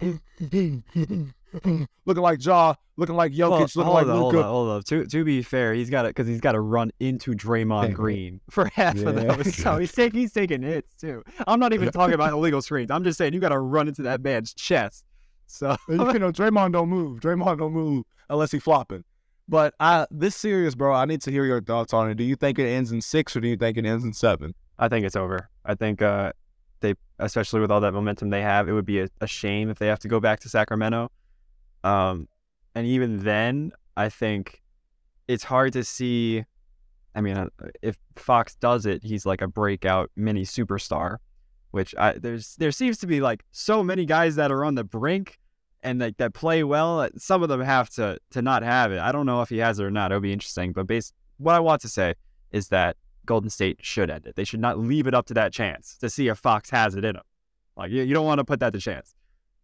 looking 2.04 2.22
like 2.22 2.38
Jaw, 2.38 2.74
looking 2.96 3.14
like 3.16 3.32
Jokic, 3.32 3.74
Well, 3.76 3.86
looking 3.86 3.92
like 3.92 4.06
on, 4.06 4.16
hold 4.18 4.34
Luka. 4.34 4.44
on, 4.46 4.50
hold 4.50 4.68
on. 4.70 4.82
To 4.82 5.06
to 5.06 5.24
be 5.24 5.42
fair, 5.42 5.74
he's 5.74 5.90
got 5.90 6.04
it 6.04 6.10
because 6.10 6.26
he's 6.26 6.40
got 6.40 6.52
to 6.52 6.60
run 6.60 6.90
into 7.00 7.32
Draymond. 7.32 7.94
Green 7.94 8.40
for 8.50 8.66
half 8.74 8.96
of 8.98 9.16
Yeah. 9.16 9.34
those. 9.36 9.54
So 9.56 9.78
he's 9.78 9.92
taking 9.92 10.20
he's 10.20 10.32
taking 10.32 10.62
hits 10.62 10.94
too. 10.94 11.22
I'm 11.46 11.60
not 11.60 11.72
even 11.72 11.90
talking 11.90 12.14
about 12.14 12.32
illegal 12.34 12.62
screens. 12.62 12.90
I'm 12.90 13.04
just 13.04 13.18
saying 13.18 13.32
you 13.34 13.40
got 13.40 13.48
to 13.50 13.58
run 13.60 13.88
into 13.88 14.02
that 14.02 14.22
man's 14.22 14.52
chest. 14.54 15.04
So 15.46 15.76
you 15.88 15.96
know, 15.96 16.30
Draymond 16.32 16.72
don't 16.72 16.88
move. 16.88 17.20
Draymond 17.20 17.58
don't 17.58 17.72
move 17.72 18.04
unless 18.28 18.52
he 18.52 18.58
flopping. 18.58 19.04
But 19.50 19.72
I, 19.80 20.06
this 20.10 20.36
series, 20.36 20.74
bro, 20.74 20.92
I 20.92 21.06
need 21.06 21.22
to 21.22 21.30
hear 21.30 21.46
your 21.46 21.62
thoughts 21.62 21.94
on 21.94 22.10
it. 22.10 22.16
Do 22.16 22.24
you 22.24 22.36
think 22.36 22.58
it 22.58 22.66
ends 22.68 22.92
in 22.92 23.00
six 23.00 23.34
or 23.34 23.40
do 23.40 23.48
you 23.48 23.56
think 23.56 23.78
it 23.78 23.86
ends 23.86 24.04
in 24.04 24.12
seven? 24.12 24.54
I 24.78 24.88
think 24.88 25.06
it's 25.06 25.16
over. 25.16 25.48
I 25.64 25.74
think 25.74 26.02
uh, 26.02 26.32
they, 26.80 26.92
especially 27.18 27.60
with 27.60 27.70
all 27.70 27.80
that 27.80 27.92
momentum 27.94 28.28
they 28.28 28.42
have, 28.42 28.68
it 28.68 28.72
would 28.72 28.84
be 28.84 29.00
a, 29.00 29.08
a 29.22 29.26
shame 29.26 29.70
if 29.70 29.78
they 29.78 29.86
have 29.86 30.00
to 30.00 30.08
go 30.08 30.20
back 30.20 30.40
to 30.40 30.50
Sacramento. 30.50 31.10
Um, 31.84 32.28
and 32.74 32.86
even 32.86 33.24
then, 33.24 33.72
I 33.96 34.08
think 34.08 34.62
it's 35.26 35.44
hard 35.44 35.72
to 35.74 35.84
see. 35.84 36.44
I 37.14 37.20
mean, 37.20 37.36
uh, 37.36 37.48
if 37.82 37.96
Fox 38.16 38.54
does 38.56 38.86
it, 38.86 39.02
he's 39.02 39.26
like 39.26 39.42
a 39.42 39.48
breakout 39.48 40.10
mini 40.16 40.42
superstar, 40.42 41.16
which 41.70 41.94
I 41.96 42.12
there's 42.12 42.56
there 42.56 42.72
seems 42.72 42.98
to 42.98 43.06
be 43.06 43.20
like 43.20 43.44
so 43.50 43.82
many 43.82 44.04
guys 44.04 44.36
that 44.36 44.52
are 44.52 44.64
on 44.64 44.74
the 44.74 44.84
brink 44.84 45.38
and 45.82 46.00
like 46.00 46.16
that 46.18 46.34
play 46.34 46.62
well. 46.64 47.08
Some 47.16 47.42
of 47.42 47.48
them 47.48 47.60
have 47.60 47.90
to 47.90 48.18
to 48.30 48.42
not 48.42 48.62
have 48.62 48.92
it. 48.92 49.00
I 49.00 49.12
don't 49.12 49.26
know 49.26 49.42
if 49.42 49.48
he 49.48 49.58
has 49.58 49.78
it 49.78 49.84
or 49.84 49.90
not. 49.90 50.10
It'll 50.10 50.20
be 50.20 50.32
interesting. 50.32 50.72
But 50.72 50.86
base, 50.86 51.12
what 51.38 51.54
I 51.54 51.60
want 51.60 51.82
to 51.82 51.88
say 51.88 52.14
is 52.52 52.68
that 52.68 52.96
Golden 53.26 53.50
State 53.50 53.78
should 53.82 54.10
end 54.10 54.26
it. 54.26 54.36
They 54.36 54.44
should 54.44 54.60
not 54.60 54.78
leave 54.78 55.06
it 55.06 55.14
up 55.14 55.26
to 55.26 55.34
that 55.34 55.52
chance 55.52 55.96
to 55.98 56.08
see 56.08 56.28
if 56.28 56.38
Fox 56.38 56.70
has 56.70 56.94
it 56.94 57.04
in 57.04 57.16
him. 57.16 57.22
Like 57.76 57.90
you, 57.90 58.02
you 58.02 58.14
don't 58.14 58.26
want 58.26 58.38
to 58.38 58.44
put 58.44 58.60
that 58.60 58.72
to 58.72 58.80
chance. 58.80 59.14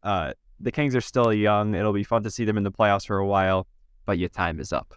Uh, 0.02 0.34
the 0.60 0.72
Kings 0.72 0.94
are 0.96 1.00
still 1.00 1.32
young. 1.32 1.74
It'll 1.74 1.92
be 1.92 2.04
fun 2.04 2.22
to 2.24 2.30
see 2.30 2.44
them 2.44 2.56
in 2.56 2.62
the 2.64 2.72
playoffs 2.72 3.06
for 3.06 3.18
a 3.18 3.26
while, 3.26 3.66
but 4.06 4.18
your 4.18 4.28
time 4.28 4.60
is 4.60 4.72
up. 4.72 4.94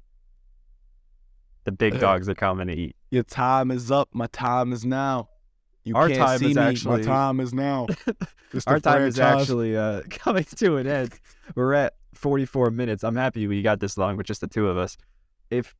The 1.66 1.72
big 1.72 2.00
dogs 2.00 2.30
are 2.30 2.36
coming 2.36 2.68
to 2.68 2.74
eat. 2.74 2.96
Your 3.12 3.24
time 3.24 3.72
is 3.72 3.92
up. 3.92 4.10
My 4.14 4.28
time 4.28 4.72
is 4.72 4.86
now. 4.86 5.30
You 5.84 5.96
Our 5.96 6.08
can't 6.08 6.20
time 6.20 6.40
see 6.40 6.50
is 6.52 6.56
me. 6.56 6.62
actually- 6.62 6.98
My 7.00 7.04
time 7.04 7.40
is 7.40 7.54
now. 7.54 7.88
Our 8.68 8.80
time 8.80 9.02
is 9.04 9.20
actually 9.20 9.76
uh, 9.76 10.02
coming 10.10 10.44
to 10.46 10.78
an 10.78 10.88
end. 10.88 11.14
We're 11.56 11.74
at 11.74 11.94
44 12.14 12.72
minutes. 12.72 13.04
I'm 13.04 13.16
happy 13.16 13.48
we 13.48 13.62
got 13.62 13.80
this 13.80 13.98
long 13.98 14.16
with 14.18 14.26
just 14.26 14.42
the 14.42 14.48
two 14.48 14.68
of 14.70 14.78
us. 14.78 14.98
If 15.50 15.76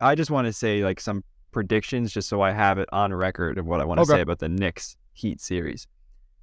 I 0.00 0.14
just 0.14 0.30
want 0.30 0.46
to 0.46 0.52
say 0.52 0.82
like 0.84 1.00
some 1.00 1.24
predictions, 1.52 2.12
just 2.12 2.28
so 2.28 2.40
I 2.42 2.52
have 2.52 2.78
it 2.78 2.88
on 2.92 3.12
record 3.14 3.58
of 3.58 3.66
what 3.66 3.80
I 3.80 3.84
want 3.84 3.98
to 3.98 4.02
Okay. 4.02 4.12
say 4.18 4.20
about 4.20 4.38
the 4.38 4.48
Knicks 4.48 4.96
Heat 5.12 5.40
series. 5.40 5.86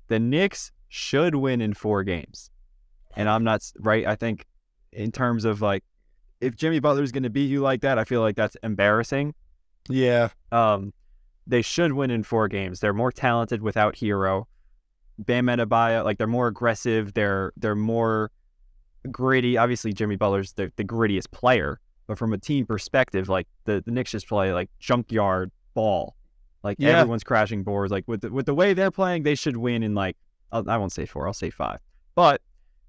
The 0.08 0.20
Knicks 0.20 0.72
should 0.88 1.36
win 1.36 1.62
in 1.62 1.74
four 1.74 2.04
games, 2.04 2.50
and 3.18 3.28
I'm 3.30 3.44
not 3.44 3.62
right. 3.80 4.06
I 4.06 4.16
think 4.16 4.46
in 4.94 5.12
terms 5.12 5.44
of 5.46 5.62
like 5.62 5.84
if 6.40 6.56
Jimmy 6.56 6.80
Butler's 6.80 7.12
going 7.12 7.24
to 7.24 7.30
beat 7.30 7.50
you 7.50 7.62
like 7.62 7.82
that, 7.82 7.98
I 7.98 8.04
feel 8.04 8.22
like 8.22 8.36
that's 8.36 8.56
embarrassing. 8.64 9.34
Yeah. 9.90 10.30
Um, 10.52 10.94
they 11.48 11.62
should 11.62 11.94
win 11.94 12.12
in 12.12 12.24
four 12.24 12.48
games. 12.48 12.80
They're 12.80 12.94
more 12.94 13.12
talented 13.12 13.62
without 13.62 13.96
Herro. 13.96 14.46
Bam 15.20 15.48
Adebayo, 15.48 16.04
like 16.06 16.18
they're 16.20 16.28
more 16.28 16.48
aggressive. 16.48 17.14
They're 17.14 17.52
they're 17.58 17.74
more 17.76 18.32
gritty. 19.10 19.58
Obviously, 19.58 19.94
Jimmy 19.94 20.16
Butler's 20.16 20.54
the, 20.54 20.72
the 20.76 20.84
grittiest 20.84 21.32
player, 21.32 21.80
but 22.06 22.18
from 22.20 22.34
a 22.34 22.38
team 22.38 22.66
perspective, 22.66 23.28
like 23.30 23.48
the, 23.66 23.82
the 23.84 23.92
Knicks 23.92 24.12
just 24.12 24.28
play 24.28 24.54
like 24.54 24.70
junkyard 24.80 25.52
ball. 25.74 26.16
Like 26.64 26.78
Yeah. 26.80 27.00
everyone's 27.00 27.24
crashing 27.24 27.64
boards. 27.64 27.92
Like 27.92 28.08
with 28.08 28.22
the, 28.22 28.32
with 28.32 28.46
the 28.46 28.54
way 28.54 28.74
they're 28.76 28.92
playing, 28.92 29.24
they 29.24 29.36
should 29.36 29.58
win 29.58 29.82
in 29.82 29.96
like 29.96 30.18
I 30.52 30.78
won't 30.78 30.92
say 30.92 31.06
four. 31.06 31.28
I'll 31.28 31.34
say 31.34 31.50
five. 31.50 31.80
But 32.14 32.42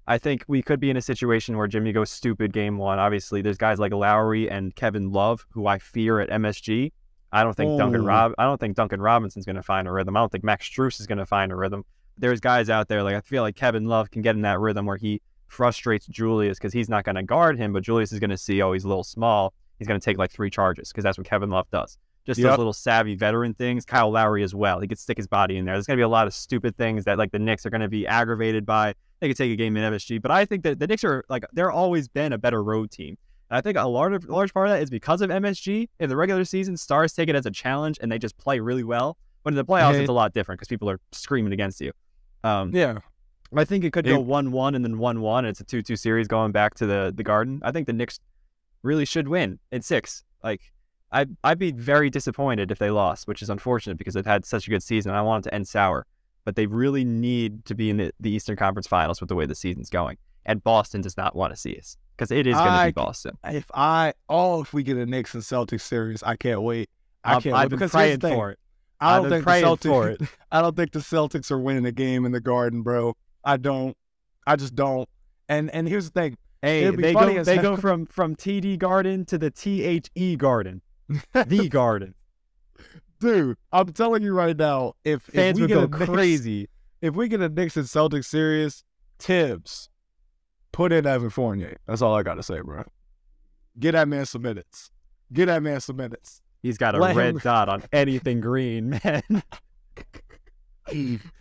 I 0.09 0.17
think 0.17 0.43
we 0.47 0.63
could 0.63 0.79
be 0.79 0.89
in 0.89 0.97
a 0.97 1.01
situation 1.01 1.55
where 1.55 1.67
Jimmy 1.67 1.91
goes 1.91 2.09
stupid 2.09 2.51
game 2.51 2.79
one. 2.79 2.97
Obviously, 2.97 3.43
there's 3.43 3.57
guys 3.59 3.77
like 3.77 3.93
Lowry 3.93 4.49
and 4.49 4.75
Kevin 4.75 5.11
Love 5.11 5.45
who 5.51 5.67
I 5.67 5.77
fear 5.77 6.19
at 6.19 6.29
MSG. 6.29 6.91
I 7.31 7.43
don't 7.43 7.53
think 7.55 7.77
Duncan 7.77 8.03
Rob. 8.03 8.33
I 8.39 8.45
don't 8.45 8.59
think 8.59 8.75
Duncan 8.75 8.99
Robinson's 9.01 9.45
going 9.45 9.55
to 9.55 9.61
find 9.61 9.87
a 9.87 9.91
rhythm. 9.91 10.17
I 10.17 10.19
don't 10.19 10.31
think 10.31 10.43
Max 10.43 10.67
Strus 10.67 10.99
is 10.99 11.05
going 11.05 11.19
to 11.19 11.27
find 11.27 11.51
a 11.51 11.55
rhythm. 11.55 11.85
There's 12.17 12.39
guys 12.39 12.71
out 12.71 12.87
there 12.87 13.03
like 13.03 13.13
I 13.15 13.21
feel 13.21 13.43
like 13.43 13.55
Kevin 13.55 13.85
Love 13.85 14.09
can 14.09 14.23
get 14.23 14.35
in 14.35 14.41
that 14.41 14.59
rhythm 14.59 14.87
where 14.87 14.97
he 14.97 15.21
frustrates 15.47 16.07
Julius 16.07 16.57
because 16.57 16.73
he's 16.73 16.89
not 16.89 17.03
going 17.03 17.15
to 17.15 17.23
guard 17.23 17.59
him, 17.59 17.71
but 17.71 17.83
Julius 17.83 18.11
is 18.11 18.19
going 18.19 18.31
to 18.31 18.37
see, 18.37 18.61
oh, 18.63 18.73
he's 18.73 18.85
a 18.85 18.87
little 18.87 19.03
small. 19.03 19.53
He's 19.77 19.87
going 19.87 19.99
to 19.99 20.03
take 20.03 20.17
like 20.17 20.31
three 20.31 20.49
charges 20.49 20.89
because 20.89 21.03
that's 21.03 21.19
what 21.19 21.27
Kevin 21.27 21.51
Love 21.51 21.69
does. 21.69 21.99
Just 22.25 22.39
Yep. 22.39 22.49
those 22.49 22.57
little 22.57 22.73
savvy 22.73 23.15
veteran 23.15 23.53
things. 23.53 23.85
Kyle 23.85 24.09
Lowry 24.11 24.41
as 24.43 24.55
well. 24.55 24.79
He 24.79 24.87
could 24.87 24.99
stick 24.99 25.17
his 25.17 25.27
body 25.27 25.57
in 25.57 25.65
there. 25.65 25.75
There's 25.75 25.85
going 25.85 25.97
to 25.97 26.01
be 26.01 26.05
a 26.05 26.09
lot 26.09 26.25
of 26.25 26.33
stupid 26.33 26.75
things 26.77 27.05
that 27.05 27.19
like 27.19 27.31
the 27.31 27.39
Knicks 27.39 27.63
are 27.65 27.69
going 27.69 27.81
to 27.81 27.87
be 27.87 28.07
aggravated 28.07 28.65
by. 28.65 28.95
They 29.19 29.27
could 29.27 29.37
take 29.37 29.51
a 29.51 29.55
game 29.55 29.75
in 29.75 29.83
MSG, 29.93 30.21
but 30.21 30.31
I 30.31 30.45
think 30.45 30.63
that 30.63 30.79
the 30.79 30.87
Knicks 30.87 31.03
are 31.03 31.23
like 31.29 31.45
they're 31.53 31.71
always 31.71 32.07
been 32.07 32.33
a 32.33 32.37
better 32.37 32.63
road 32.63 32.91
team. 32.91 33.17
And 33.49 33.57
I 33.57 33.61
think 33.61 33.77
a 33.77 33.87
large 33.87 34.25
large 34.25 34.53
part 34.53 34.67
of 34.67 34.73
that 34.73 34.81
is 34.81 34.89
because 34.89 35.21
of 35.21 35.29
MSG. 35.29 35.89
In 35.99 36.09
the 36.09 36.15
regular 36.15 36.45
season, 36.45 36.77
stars 36.77 37.13
take 37.13 37.29
it 37.29 37.35
as 37.35 37.45
a 37.45 37.51
challenge 37.51 37.97
and 38.01 38.11
they 38.11 38.17
just 38.19 38.37
play 38.37 38.59
really 38.59 38.83
well. 38.83 39.17
But 39.43 39.53
in 39.53 39.55
the 39.57 39.65
playoffs, 39.65 39.93
Hey. 39.95 40.01
it's 40.01 40.09
a 40.09 40.13
lot 40.13 40.33
different 40.33 40.59
because 40.59 40.67
people 40.67 40.89
are 40.89 40.99
screaming 41.11 41.53
against 41.53 41.81
you. 41.81 41.91
Um, 42.43 42.71
Yeah. 42.73 42.99
I 43.55 43.65
think 43.65 43.83
it 43.83 43.91
could 43.91 44.05
go 44.05 44.19
one 44.19 44.51
one 44.51 44.75
and 44.75 44.85
then 44.85 44.99
one 44.99 45.21
one. 45.21 45.43
And 45.45 45.49
it's 45.51 45.59
a 45.59 45.63
two 45.63 45.81
two 45.81 45.95
series 45.95 46.27
going 46.27 46.51
back 46.51 46.75
to 46.75 46.85
the 46.85 47.11
the 47.15 47.23
Garden. 47.23 47.59
I 47.63 47.71
think 47.71 47.87
the 47.87 47.93
Knicks 47.93 48.19
really 48.83 49.05
should 49.05 49.27
win 49.27 49.59
in 49.71 49.81
six. 49.81 50.23
Like 50.43 50.61
I 51.11 51.25
I'd 51.43 51.57
be 51.59 51.71
very 51.71 52.09
disappointed 52.11 52.69
if 52.71 52.77
they 52.77 52.91
lost, 52.91 53.27
which 53.27 53.41
is 53.41 53.49
unfortunate 53.49 53.97
because 53.97 54.13
they've 54.13 54.25
had 54.25 54.45
such 54.45 54.67
a 54.67 54.69
good 54.69 54.83
season. 54.83 55.11
I 55.11 55.21
want 55.23 55.45
it 55.45 55.49
to 55.49 55.55
end 55.55 55.67
sour, 55.67 56.05
but 56.45 56.55
they 56.55 56.65
really 56.65 57.03
need 57.03 57.65
to 57.65 57.75
be 57.75 57.89
in 57.89 57.97
the, 57.97 58.11
the 58.19 58.31
Eastern 58.31 58.55
Conference 58.55 58.87
Finals 58.87 59.19
with 59.19 59.29
the 59.29 59.35
way 59.35 59.45
the 59.45 59.55
season's 59.55 59.89
going. 59.89 60.17
And 60.45 60.63
Boston 60.63 61.01
does 61.01 61.17
not 61.17 61.35
want 61.35 61.53
to 61.53 61.59
see 61.59 61.75
us 61.77 61.97
because 62.17 62.31
it 62.31 62.47
is 62.47 62.55
going 62.55 62.79
to 62.79 62.85
be 62.87 62.91
Boston. 62.91 63.37
If 63.45 63.65
I 63.73 64.13
oh 64.27 64.61
if 64.61 64.73
we 64.73 64.83
get 64.83 64.97
a 64.97 65.05
Knicks 65.05 65.33
and 65.33 65.43
Celtics 65.43 65.81
series, 65.81 66.23
I 66.23 66.35
can't 66.35 66.61
wait. 66.61 66.89
I 67.23 67.39
can't 67.39 67.55
I've 67.55 67.65
wait 67.65 67.69
been 67.69 67.79
because 67.79 67.91
praying 67.91 68.07
here's 68.07 68.19
the 68.19 68.27
thing. 68.29 68.37
for 68.37 68.51
it. 68.51 68.59
I 68.99 69.17
don't 69.17 69.29
think 69.29 69.45
the 69.45 69.51
Celtics. 69.51 69.81
for 69.83 70.09
it. 70.09 70.21
I 70.51 70.61
don't 70.61 70.75
think 70.75 70.91
the 70.91 70.99
Celtics 70.99 71.51
are 71.51 71.59
winning 71.59 71.85
a 71.85 71.91
game 71.91 72.25
in 72.25 72.31
the 72.31 72.41
Garden, 72.41 72.81
bro. 72.81 73.15
I 73.43 73.57
don't. 73.57 73.95
I 74.45 74.55
just 74.55 74.75
don't. 74.75 75.07
And 75.47 75.69
and 75.71 75.87
here's 75.87 76.09
the 76.09 76.19
thing. 76.19 76.37
Hey, 76.61 76.89
they 76.89 77.13
go 77.13 77.43
they 77.43 77.55
hell. 77.55 77.63
go 77.63 77.77
from 77.77 78.05
from 78.05 78.35
TD 78.35 78.77
Garden 78.77 79.25
to 79.25 79.37
the 79.37 79.49
THE 80.15 80.35
Garden, 80.35 80.81
the 81.33 81.69
Garden. 81.69 82.15
Dude, 83.19 83.57
I'm 83.71 83.91
telling 83.93 84.23
you 84.23 84.33
right 84.33 84.55
now, 84.55 84.93
if, 85.03 85.27
if 85.29 85.35
Fans 85.35 85.57
we 85.59 85.63
would 85.67 85.71
go 85.91 85.97
Knicks- 85.97 86.09
crazy. 86.11 86.69
if 87.01 87.15
we 87.15 87.27
get 87.27 87.41
a 87.41 87.49
Knicks 87.49 87.75
and 87.77 87.85
Celtics 87.85 88.25
series, 88.25 88.83
Thibs, 89.19 89.89
put 90.71 90.91
in 90.93 91.05
Evan 91.05 91.29
Fournier. 91.29 91.77
That's 91.85 92.01
all 92.01 92.15
I 92.15 92.23
gotta 92.23 92.43
say, 92.43 92.61
bro. 92.61 92.83
Get 93.77 93.91
that 93.93 94.07
man 94.07 94.25
some 94.25 94.41
minutes. 94.41 94.91
Get 95.33 95.47
that 95.47 95.61
man 95.61 95.79
some 95.81 95.97
minutes. 95.97 96.41
He's 96.61 96.77
got 96.77 96.95
a 96.95 96.99
Let 96.99 97.15
red 97.15 97.29
him- 97.35 97.37
dot 97.43 97.67
on 97.69 97.83
anything 97.91 98.39
green, 98.41 98.99
man. 99.03 99.23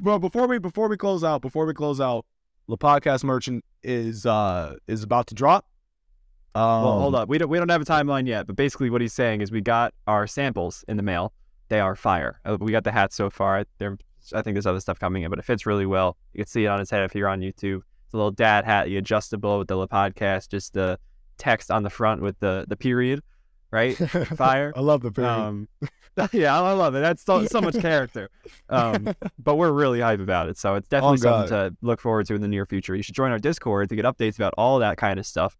Bro, 0.00 0.18
before 0.18 0.46
we 0.46 0.58
before 0.58 0.88
we 0.88 0.96
close 0.98 1.24
out, 1.24 1.40
before 1.40 1.64
we 1.64 1.72
close 1.72 2.00
out, 2.00 2.26
the 2.68 2.76
podcast 2.76 3.24
merchant 3.24 3.64
is 3.82 4.26
uh 4.26 4.74
is 4.86 5.02
about 5.02 5.26
to 5.28 5.34
drop. 5.34 5.64
Um, 6.54 6.62
well, 6.82 6.98
hold 7.00 7.14
up. 7.14 7.28
We 7.30 7.38
don't 7.38 7.48
we 7.48 7.56
don't 7.58 7.70
have 7.70 7.80
a 7.80 7.84
timeline 7.86 8.26
yet, 8.26 8.46
but 8.46 8.56
basically 8.56 8.90
what 8.90 9.00
he's 9.00 9.14
saying 9.14 9.40
is 9.40 9.50
we 9.50 9.60
got 9.62 9.94
our 10.06 10.26
samples 10.26 10.84
in 10.86 10.96
the 10.98 11.02
mail. 11.02 11.32
They 11.68 11.80
are 11.80 11.94
fire. 11.96 12.40
Uh, 12.44 12.56
We 12.60 12.72
got 12.72 12.84
the 12.84 12.92
hats 12.92 13.16
so 13.16 13.30
far. 13.30 13.64
There, 13.78 13.98
I 14.34 14.42
think 14.42 14.54
there's 14.54 14.66
other 14.66 14.80
stuff 14.80 14.98
coming 14.98 15.22
in, 15.22 15.30
but 15.30 15.38
it 15.38 15.44
fits 15.44 15.66
really 15.66 15.86
well. 15.86 16.16
You 16.32 16.38
can 16.44 16.48
see 16.48 16.64
it 16.64 16.68
on 16.68 16.78
his 16.78 16.90
head 16.90 17.04
if 17.04 17.14
you're 17.14 17.28
on 17.28 17.40
YouTube. 17.40 17.82
It's 18.04 18.14
a 18.14 18.16
little 18.16 18.30
dad 18.30 18.64
hat, 18.64 18.86
the 18.86 18.96
adjustable 18.96 19.58
with 19.58 19.68
the 19.68 19.86
podcast, 19.88 20.48
just 20.48 20.72
the 20.72 20.98
text 21.36 21.70
on 21.70 21.82
the 21.82 21.90
front 21.90 22.22
with 22.22 22.38
the 22.40 22.64
the 22.68 22.76
period, 22.76 23.22
right? 23.70 23.96
Fire. 24.36 24.72
I 24.74 24.80
love 24.80 25.02
the 25.02 25.12
period. 25.12 25.30
Um, 25.30 25.68
yeah, 26.32 26.58
I 26.60 26.72
love 26.72 26.94
it. 26.94 27.00
That's 27.00 27.22
so, 27.22 27.44
so 27.44 27.60
much 27.60 27.78
character. 27.78 28.28
Um, 28.70 29.14
but 29.38 29.56
we're 29.56 29.70
really 29.70 30.00
hype 30.00 30.20
about 30.20 30.48
it. 30.48 30.56
So 30.58 30.74
it's 30.74 30.88
definitely 30.88 31.18
Oh, 31.18 31.46
something 31.46 31.48
to 31.50 31.76
look 31.82 32.00
forward 32.00 32.26
to 32.26 32.34
in 32.34 32.40
the 32.40 32.48
near 32.48 32.66
future. 32.66 32.96
You 32.96 33.02
should 33.02 33.14
join 33.14 33.30
our 33.30 33.38
Discord 33.38 33.88
to 33.90 33.96
get 33.96 34.04
updates 34.04 34.36
about 34.36 34.54
all 34.58 34.78
that 34.80 34.96
kind 34.96 35.18
of 35.20 35.26
stuff. 35.26 35.56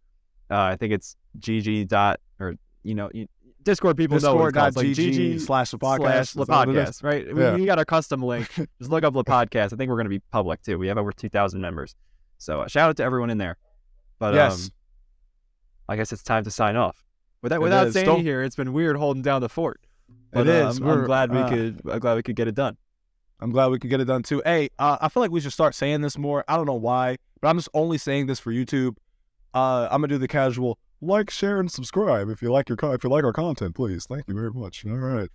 Uh, 0.50 0.62
I 0.62 0.76
think 0.76 0.92
it's 0.94 1.16
GG 1.38 1.86
dot 1.88 2.18
or 2.40 2.54
you 2.82 2.94
know 2.94 3.11
you, 3.12 3.28
Discord 3.68 3.96
people 3.98 4.18
know 4.20 4.34
what 4.34 4.48
it's 4.48 4.54
called. 4.56 4.68
It's 4.68 4.76
like 4.78 4.86
Discord.gg 4.94 5.40
slash 5.40 5.70
the 5.70 5.78
podcast. 5.78 6.00
slash 6.28 6.32
the 6.32 6.44
that 6.46 6.66
what 6.66 6.68
it 6.70 6.76
is? 6.76 6.88
podcast, 6.88 7.02
right? 7.04 7.34
We, 7.34 7.40
Yeah. 7.42 7.54
we 7.54 7.66
got 7.66 7.78
a 7.78 7.84
custom 7.84 8.22
link. 8.22 8.48
Just 8.78 8.90
look 8.90 9.04
up 9.04 9.12
the 9.12 9.22
podcast. 9.24 9.72
I 9.72 9.76
think 9.76 9.90
we're 9.90 9.96
going 9.96 10.06
to 10.06 10.10
be 10.10 10.20
public 10.30 10.62
too. 10.62 10.78
We 10.78 10.88
have 10.88 10.96
over 10.96 11.12
two 11.12 11.28
thousand 11.28 11.60
members. 11.60 11.94
So 12.38 12.62
uh, 12.62 12.66
shout 12.68 12.88
out 12.88 12.96
to 12.96 13.04
everyone 13.04 13.30
in 13.30 13.36
there. 13.38 13.58
But 14.18 14.34
Yes. 14.34 14.64
um, 14.66 14.70
I 15.90 15.96
guess 15.96 16.12
it's 16.12 16.22
time 16.22 16.44
to 16.44 16.50
sign 16.50 16.76
off. 16.76 17.04
Without 17.42 17.56
It 17.56 17.60
without. 17.62 17.92
Sandy 17.92 18.06
Don't- 18.06 18.22
here, 18.22 18.42
it's 18.42 18.56
been 18.56 18.72
weird 18.72 18.96
holding 18.96 19.22
down 19.22 19.40
the 19.42 19.48
fort. 19.48 19.80
But, 20.32 20.46
It 20.46 20.48
is. 20.48 20.78
I'm, 20.78 20.88
I'm 20.88 21.04
glad 21.04 21.30
we 21.32 21.38
uh, 21.38 21.48
could. 21.48 21.80
I'm 21.90 21.98
glad 21.98 22.14
we 22.16 22.22
could 22.22 22.36
get 22.36 22.48
it 22.48 22.54
done. 22.54 22.76
I'm 23.40 23.50
glad 23.50 23.68
we 23.70 23.78
could 23.78 23.90
get 23.90 24.00
it 24.00 24.06
done 24.06 24.22
too. 24.22 24.42
Hey, 24.44 24.70
uh, 24.78 24.98
I 25.00 25.08
feel 25.08 25.20
like 25.22 25.30
we 25.30 25.40
should 25.40 25.52
start 25.52 25.74
saying 25.74 26.00
this 26.00 26.18
more. 26.18 26.44
I 26.48 26.56
don't 26.56 26.66
know 26.66 26.74
why, 26.74 27.16
but 27.40 27.48
I'm 27.48 27.56
just 27.58 27.68
only 27.74 27.98
saying 27.98 28.26
this 28.26 28.38
for 28.40 28.52
YouTube. 28.52 28.96
Uh, 29.54 29.84
I'm 29.90 30.00
gonna 30.00 30.08
do 30.08 30.18
the 30.18 30.26
casual 30.28 30.78
like, 31.01 31.30
share, 31.30 31.61
and 31.61 31.70
subscribe 31.70 32.28
if 32.28 32.42
you 32.42 32.51
like 32.51 32.68
your 32.68 32.78
if 32.94 33.05
you 33.05 33.11
like 33.11 33.24
our 33.24 33.32
content, 33.32 33.74
please. 33.74 34.07
Thank 34.07 34.24
you 34.28 34.34
very 34.34 34.51
much. 34.51 34.84
All 34.86 34.96
right. 34.96 35.30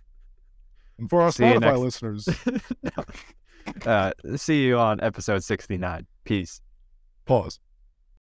And 0.98 1.10
for 1.10 1.22
our 1.22 1.32
See 1.32 1.44
Spotify 1.44 1.78
listeners, 1.78 2.28
uh, 3.86 4.12
see 4.36 4.64
you 4.64 4.78
on 4.78 5.00
episode 5.00 5.42
69. 5.42 6.06
Peace. 6.24 6.60
pause. 7.24 7.58